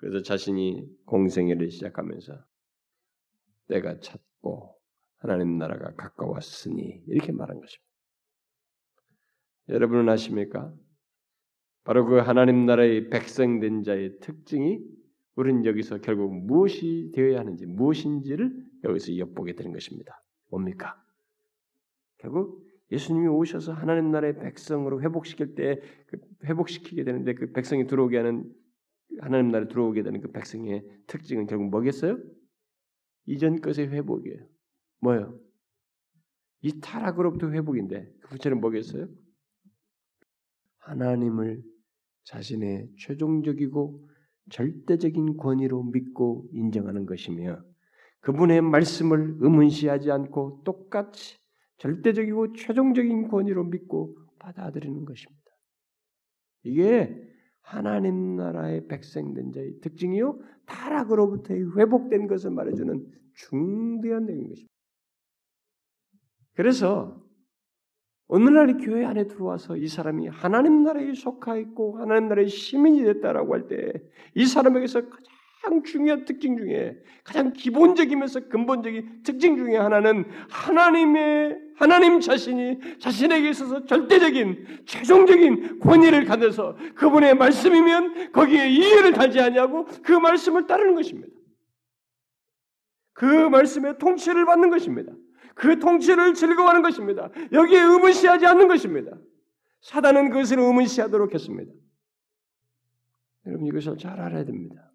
그래서 0.02 0.24
자신이 0.24 0.84
공생애를 1.06 1.70
시작하면서 1.70 2.34
내가 3.68 4.00
찾고 4.00 4.76
하나님 5.20 5.60
나라가 5.60 5.94
가까웠으니 5.96 7.04
이렇게 7.08 7.32
말한 7.32 7.60
것입니다. 7.60 7.92
여러분은 9.70 10.10
아십니까? 10.10 10.74
바로 11.84 12.06
그 12.06 12.18
하나님 12.18 12.66
나라의 12.66 13.10
백성된 13.10 13.84
자의 13.84 14.20
특징이 14.20 14.80
우리는 15.36 15.66
여기서 15.66 16.00
결국 16.00 16.36
무엇이 16.36 17.12
되어야 17.14 17.40
하는지 17.40 17.68
무엇인지를 17.68 18.52
여기서 18.84 19.18
엿보게 19.18 19.54
되는 19.54 19.72
것입니다. 19.72 20.24
뭡니까? 20.50 21.00
결국 22.18 22.66
예수님이 22.92 23.28
오셔서 23.28 23.72
하나님 23.72 24.10
나라의 24.10 24.40
백성으로 24.40 25.02
회복시킬 25.04 25.54
때그 25.54 26.18
회복시키게 26.46 27.04
되는데 27.04 27.36
그 27.36 27.52
백성이 27.52 27.86
들어오게 27.86 28.18
하는 28.18 28.52
하나님 29.20 29.52
나라에 29.52 29.68
들어오게 29.68 30.04
되는 30.04 30.22
그 30.22 30.32
백성의 30.32 30.84
특징은 31.08 31.48
결국 31.48 31.70
뭐겠어요? 31.70 32.18
이전 33.26 33.62
것의 33.62 33.90
회복이에요. 33.90 34.48
뭐요? 35.02 35.40
이 36.62 36.80
타락으로부터 36.80 37.50
회복인데 37.50 38.12
그 38.22 38.30
부처는 38.30 38.62
뭐겠어요? 38.62 39.08
하나님을 40.80 41.62
자신의 42.24 42.90
최종적이고 42.98 44.08
절대적인 44.50 45.38
권위로 45.38 45.84
믿고 45.84 46.48
인정하는 46.54 47.06
것이며 47.06 47.64
그분의 48.22 48.62
말씀을 48.62 49.38
의문시하지 49.40 50.12
않고 50.12 50.62
똑같이 50.64 51.40
절대적이고 51.78 52.54
최종적인 52.54 53.28
권위로 53.30 53.64
믿고 53.66 54.16
받아들이는 54.40 55.06
것입니다. 55.06 55.42
이게 56.64 57.31
하나님 57.72 58.36
나라의 58.36 58.88
백성된 58.88 59.52
자의 59.54 59.80
특징이요 59.82 60.40
타락으로부터 60.66 61.54
회복된 61.54 62.28
것을 62.28 62.52
말해주는 62.52 63.08
중대한 63.34 64.26
내용인 64.26 64.50
것입니다. 64.50 64.72
그래서 66.54 67.24
오늘날 68.28 68.70
이 68.70 68.74
교회 68.86 69.06
안에 69.06 69.28
들어와서 69.28 69.78
이 69.78 69.88
사람이 69.88 70.28
하나님 70.28 70.84
나라에 70.84 71.14
속하 71.14 71.58
있고 71.58 71.98
하나님 71.98 72.30
나라의 72.30 72.48
시민이 72.50 73.04
됐다라고 73.04 73.54
할 73.54 73.68
때 73.68 73.92
이 74.36 74.46
사람에게서 74.46 75.02
가장 75.10 75.41
중요한 75.84 76.26
특징 76.26 76.58
중에 76.58 76.98
가장 77.24 77.54
기본적이면서 77.54 78.48
근본적인 78.48 79.24
특징 79.24 79.58
중에 79.58 79.78
하나는 79.78 80.26
하나님의 80.50 81.58
하나님 81.76 82.20
자신이 82.20 83.00
자신에게 83.00 83.50
있어서 83.50 83.86
절대적인 83.86 84.84
최종적인 84.86 85.80
권위를 85.80 86.26
가져서 86.26 86.78
그분의 86.96 87.36
말씀이면 87.36 88.32
거기에 88.32 88.70
이해를 88.70 89.14
달지 89.14 89.40
아니하고 89.40 89.86
그 90.04 90.14
말씀을 90.14 90.68
따르는 90.68 90.96
것입니다. 90.96 91.34
그 93.14 93.26
말씀의 93.26 93.98
통치를 93.98 94.46
받는 94.46 94.70
것입니다. 94.70 95.12
그 95.54 95.80
통치를 95.80 96.34
즐거워하는 96.34 96.82
것입니다. 96.82 97.30
여기에 97.52 97.80
의문시하지 97.82 98.46
않는 98.46 98.68
것입니다. 98.68 99.12
사단은 99.82 100.30
그것을 100.30 100.60
의문시하도록 100.60 101.34
했습니다. 101.34 101.72
여러분 103.48 103.68
이것을 103.68 103.98
잘 103.98 104.20
알아야 104.20 104.46
됩니다. 104.46 104.91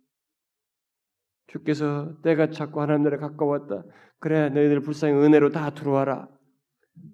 주께서 1.47 2.21
때가 2.23 2.51
찾고 2.51 2.81
하나님 2.81 3.05
나라 3.05 3.19
가까웠다. 3.19 3.85
그래 4.19 4.49
너희들 4.49 4.81
불쌍히 4.81 5.15
은혜로 5.15 5.51
다 5.51 5.71
들어와라. 5.71 6.29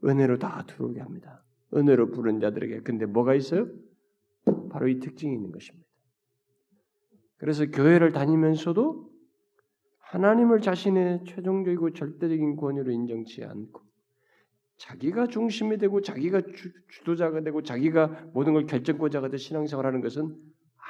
은혜로 0.05 0.39
다 0.39 0.65
들어오게 0.67 1.01
합니다. 1.01 1.45
은혜로 1.75 2.11
부른 2.11 2.41
자들에게 2.41 2.81
근데 2.81 3.07
뭐가 3.07 3.35
있어요? 3.35 3.69
바로 4.71 4.89
이 4.89 5.01
특징이 5.01 5.35
있는 5.35 5.51
것입니다. 5.51 5.87
그래서 7.39 7.67
교회를 7.67 8.13
다니면서도 8.13 9.11
하나님을 9.99 10.61
자신의 10.61 11.25
최종적이고 11.27 11.93
절대적인 11.93 12.57
권위로 12.57 12.93
인정치 12.93 13.43
않고 13.45 13.83
자기가 14.77 15.29
중심이 15.29 15.79
되고 15.79 16.01
자기가 16.01 16.43
주, 16.43 16.73
도자가 17.05 17.43
되고 17.43 17.63
자기가 17.63 18.31
모든 18.33 18.53
걸 18.53 18.67
결정권자가 18.67 19.29
돼 19.29 19.37
신앙생활하는 19.37 20.01
것은 20.01 20.37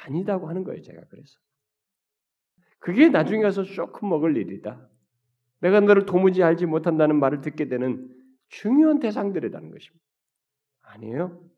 아니다고 0.04 0.48
하는 0.48 0.64
거예요. 0.64 0.82
제가 0.82 1.00
그래서 1.08 1.38
그게 2.82 3.08
나중에 3.08 3.42
가서 3.42 3.62
쇼크 3.62 4.04
먹을 4.04 4.36
일이다. 4.36 4.88
내가 5.60 5.78
너를 5.78 6.04
도무지 6.04 6.42
알지 6.42 6.66
못한다는 6.66 7.20
말을 7.20 7.40
듣게 7.40 7.68
되는 7.68 8.12
중요한 8.48 8.98
대상들이라는 8.98 9.70
것입니다. 9.70 10.04
아니에요. 10.80 11.48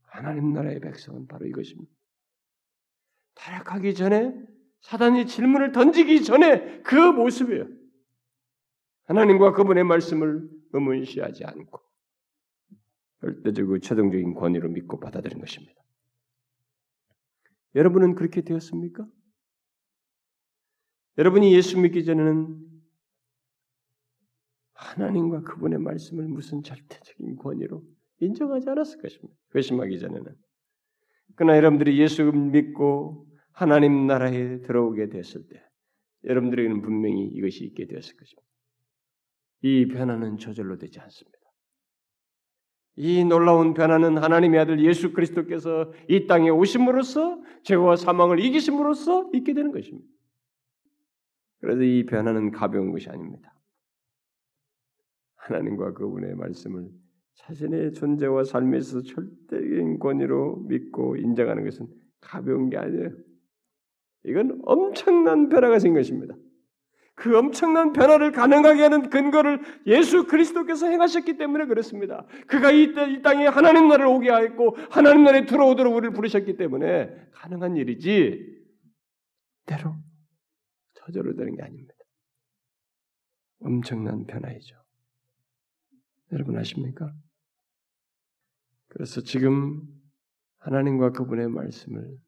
하나님 0.00 0.54
나라의 0.54 0.80
백성은 0.80 1.26
바로 1.26 1.44
이것입니다. 1.44 1.92
타락하기 3.34 3.94
전에 3.94 4.34
사단이 4.80 5.26
질문을 5.26 5.72
던지기 5.72 6.24
전에 6.24 6.80
그 6.80 6.94
모습이에요. 6.94 7.68
하나님과 9.04 9.52
그분의 9.52 9.84
말씀을 9.84 10.48
의문시하지 10.72 11.44
않고 11.44 11.80
절대적이고 13.20 13.80
최종적인 13.80 14.32
권위로 14.32 14.70
믿고 14.70 14.98
받아들인 15.00 15.38
것입니다. 15.38 15.74
여러분은 17.74 18.14
그렇게 18.14 18.40
되었습니까? 18.40 19.06
여러분이 21.18 21.54
예수 21.54 21.78
믿기 21.78 22.04
전에는 22.04 22.66
하나님과 24.74 25.42
그분의 25.42 25.78
말씀을 25.78 26.28
무슨 26.28 26.62
절대적인 26.62 27.36
권위로 27.36 27.82
인정하지 28.20 28.68
않았을 28.68 29.00
것입니다. 29.00 29.34
회심하기 29.54 29.98
전에는. 29.98 30.34
그러나 31.34 31.56
여러분들이 31.56 31.98
예수 31.98 32.24
믿고 32.24 33.26
하나님 33.52 34.06
나라에 34.06 34.60
들어오게 34.60 35.08
됐을 35.08 35.46
때 35.48 35.62
여러분들에게는 36.24 36.82
분명히 36.82 37.24
이것이 37.24 37.64
있게 37.64 37.86
되었을 37.86 38.16
것입니다. 38.16 38.46
이 39.62 39.88
변화는 39.88 40.38
저절로 40.38 40.76
되지 40.76 41.00
않습니다. 41.00 41.38
이 42.96 43.24
놀라운 43.24 43.74
변화는 43.74 44.18
하나님의 44.18 44.60
아들 44.60 44.84
예수 44.84 45.12
그리스도께서 45.12 45.92
이 46.08 46.26
땅에 46.26 46.48
오심으로써 46.48 47.40
죄와 47.62 47.96
사망을 47.96 48.40
이기심으로써 48.40 49.30
있게 49.34 49.52
되는 49.52 49.72
것입니다. 49.72 50.08
그래서 51.66 51.82
이 51.82 52.06
변화는 52.06 52.52
가벼운 52.52 52.92
것이 52.92 53.10
아닙니다. 53.10 53.52
하나님과 55.34 55.94
그분의 55.94 56.36
말씀을 56.36 56.88
자신의 57.34 57.92
존재와 57.92 58.44
삶에서 58.44 59.02
절대적인 59.02 59.98
권위로 59.98 60.58
믿고 60.68 61.16
인정하는 61.16 61.64
것은 61.64 61.88
가벼운 62.20 62.70
게 62.70 62.76
아니에요. 62.76 63.10
이건 64.26 64.60
엄청난 64.64 65.48
변화가 65.48 65.80
생긴 65.80 65.98
것입니다. 65.98 66.36
그 67.16 67.36
엄청난 67.36 67.92
변화를 67.92 68.30
가능하게 68.30 68.82
하는 68.82 69.10
근거를 69.10 69.60
예수 69.88 70.28
그리스도께서 70.28 70.86
행하셨기 70.86 71.36
때문에 71.36 71.66
그렇습니다. 71.66 72.26
그가 72.46 72.70
이, 72.70 72.84
이 72.84 73.22
땅에 73.22 73.44
하나님 73.48 73.88
나라를 73.88 74.06
오게 74.06 74.30
하였고 74.30 74.76
하나님 74.88 75.24
나라에 75.24 75.46
들어오도록 75.46 75.96
우리를 75.96 76.12
부르셨기 76.12 76.56
때문에 76.56 77.10
가능한 77.32 77.76
일이지 77.76 78.54
때로 79.66 79.96
저절로 81.06 81.36
되는 81.36 81.54
게 81.54 81.62
아닙니다. 81.62 81.94
엄청난 83.60 84.26
변화이죠. 84.26 84.76
여러분 86.32 86.58
아십니까? 86.58 87.14
그래서 88.88 89.20
지금 89.20 89.82
하나님과 90.58 91.12
그분의 91.12 91.48
말씀을 91.48 92.18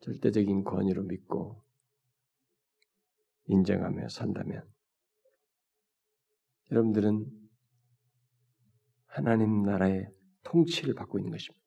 절대적인 0.00 0.64
권위로 0.64 1.04
믿고 1.04 1.64
인정하며 3.46 4.08
산다면 4.08 4.62
여러분들은 6.70 7.26
하나님 9.06 9.62
나라의 9.62 10.06
통치를 10.44 10.94
받고 10.94 11.18
있는 11.18 11.32
것입니다. 11.32 11.66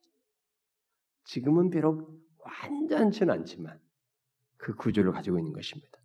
지금은 1.26 1.72
비록 1.72 2.22
완전치는 2.38 3.34
않지만 3.34 3.80
그 4.62 4.76
구조를 4.76 5.12
가지고 5.12 5.40
있는 5.40 5.54
것입니다. 5.54 5.98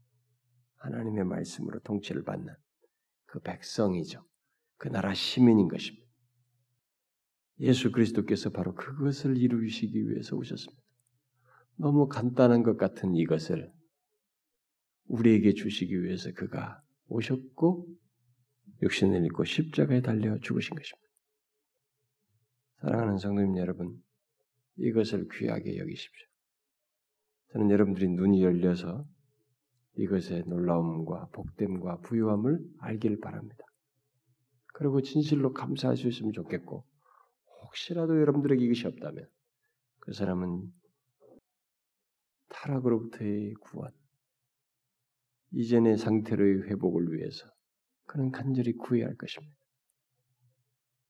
하나님의 0.77 1.25
말씀으로 1.25 1.79
통치를 1.81 2.25
받는 2.25 2.55
그 3.27 3.39
백성이죠. 3.41 4.25
그 4.79 4.89
나라 4.89 5.13
시민인 5.13 5.69
것입니다. 5.69 6.07
예수 7.61 7.93
그리스도께서 7.93 8.51
바로 8.51 8.75
그것을 8.75 9.37
이루시기 9.37 10.09
위해서 10.09 10.37
오셨습니다. 10.37 10.83
너무 11.77 12.09
간단한 12.09 12.63
것 12.63 12.79
같은 12.79 13.15
이것을 13.15 13.71
우리에게 15.09 15.53
주시기 15.53 16.03
위해서 16.03 16.33
그가 16.33 16.83
오셨고 17.09 17.87
육신을 18.83 19.25
입고 19.27 19.45
십자가에 19.45 20.01
달려 20.01 20.39
죽으신 20.39 20.75
것입니다. 20.77 21.07
사랑하는 22.81 23.19
성도님 23.19 23.59
여러분, 23.59 24.03
이것을 24.77 25.29
귀하게 25.33 25.79
여기십시오. 25.79 26.27
저는 27.53 27.70
여러분들이 27.70 28.09
눈이 28.09 28.42
열려서 28.42 29.07
이것의 29.94 30.44
놀라움과 30.47 31.28
복됨과 31.32 32.01
부유함을 32.01 32.61
알기를 32.80 33.20
바랍니다. 33.20 33.64
그리고 34.74 35.01
진실로 35.01 35.53
감사할 35.53 35.97
수 35.97 36.09
있으면 36.09 36.32
좋겠고, 36.32 36.84
혹시라도 37.62 38.20
여러분들에게 38.20 38.62
이것이 38.62 38.86
없다면, 38.86 39.26
그 40.01 40.12
사람은 40.12 40.70
타락으로부터의 42.49 43.55
구원, 43.55 43.90
이전의 45.53 45.97
상태로의 45.97 46.64
회복을 46.64 47.12
위해서 47.12 47.47
그는 48.05 48.30
간절히 48.30 48.72
구해야 48.72 49.07
할 49.07 49.16
것입니다. 49.16 49.57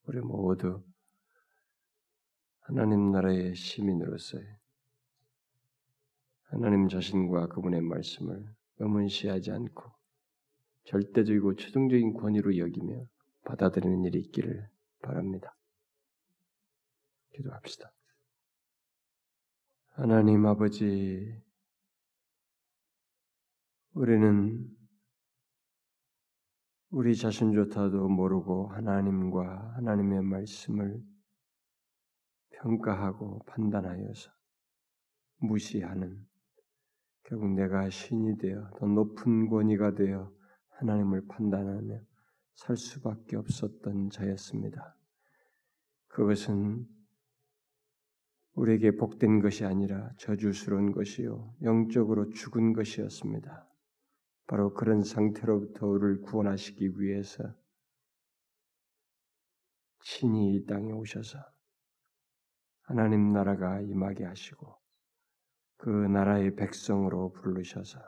우리 0.04 0.20
모두 0.20 0.84
하나님 2.60 3.10
나라의 3.10 3.54
시민으로서의 3.56 4.44
하나님 6.48 6.88
자신과 6.88 7.48
그분의 7.48 7.82
말씀을 7.82 8.44
의문시하지 8.78 9.50
않고 9.50 9.82
절대적이고 10.84 11.56
최종적인 11.56 12.14
권위로 12.14 12.56
여기며 12.58 13.04
받아들이는 13.44 14.04
일이 14.04 14.20
있기를 14.20 14.68
바랍니다. 15.02 15.56
기도합시다. 17.34 17.90
하나님 19.94 20.46
아버지, 20.46 21.42
우리는 23.92 24.68
우리 26.90 27.16
자신조차도 27.16 28.08
모르고 28.08 28.68
하나님과 28.68 29.74
하나님의 29.76 30.22
말씀을 30.22 31.02
평가하고 32.50 33.44
판단하여서 33.46 34.30
무시하는 35.38 36.26
결국 37.26 37.54
내가 37.54 37.90
신이 37.90 38.38
되어 38.38 38.70
더 38.76 38.86
높은 38.86 39.48
권위가 39.48 39.94
되어 39.94 40.32
하나님을 40.78 41.26
판단하며 41.26 42.00
살 42.54 42.76
수밖에 42.76 43.36
없었던 43.36 44.10
자였습니다. 44.10 44.96
그것은 46.06 46.86
우리에게 48.54 48.92
복된 48.92 49.40
것이 49.40 49.64
아니라 49.64 50.12
저주스러운 50.18 50.92
것이요 50.92 51.52
영적으로 51.62 52.30
죽은 52.30 52.72
것이었습니다. 52.72 53.68
바로 54.46 54.72
그런 54.72 55.02
상태로부터 55.02 55.86
우리를 55.86 56.22
구원하시기 56.22 57.00
위해서 57.00 57.42
친히 60.00 60.54
이 60.54 60.64
땅에 60.64 60.92
오셔서 60.92 61.38
하나님 62.82 63.32
나라가 63.32 63.80
임하게 63.80 64.24
하시고 64.24 64.85
그 65.78 65.90
나라의 65.90 66.56
백성으로 66.56 67.32
부르셔서 67.32 68.00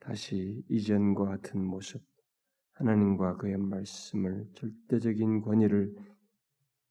다시 0.00 0.62
이전과 0.68 1.24
같은 1.24 1.64
모습, 1.64 2.04
하나님과 2.72 3.36
그의 3.36 3.56
말씀을 3.56 4.46
절대적인 4.54 5.42
권위를 5.42 5.94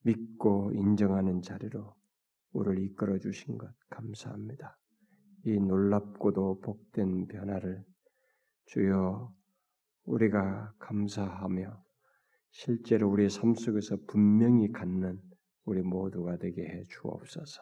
믿고 0.03 0.71
인정하는 0.73 1.41
자리로 1.41 1.95
우리를 2.53 2.83
이끌어 2.83 3.19
주신 3.19 3.57
것 3.57 3.71
감사합니다. 3.89 4.77
이 5.45 5.59
놀랍고도 5.59 6.61
복된 6.61 7.27
변화를 7.27 7.83
주여 8.65 9.33
우리가 10.05 10.73
감사하며 10.79 11.83
실제로 12.51 13.09
우리의 13.09 13.29
삶 13.29 13.55
속에서 13.55 13.97
분명히 14.07 14.71
갖는 14.71 15.21
우리 15.65 15.81
모두가 15.81 16.37
되게 16.37 16.63
해 16.63 16.83
주옵소서. 16.83 17.61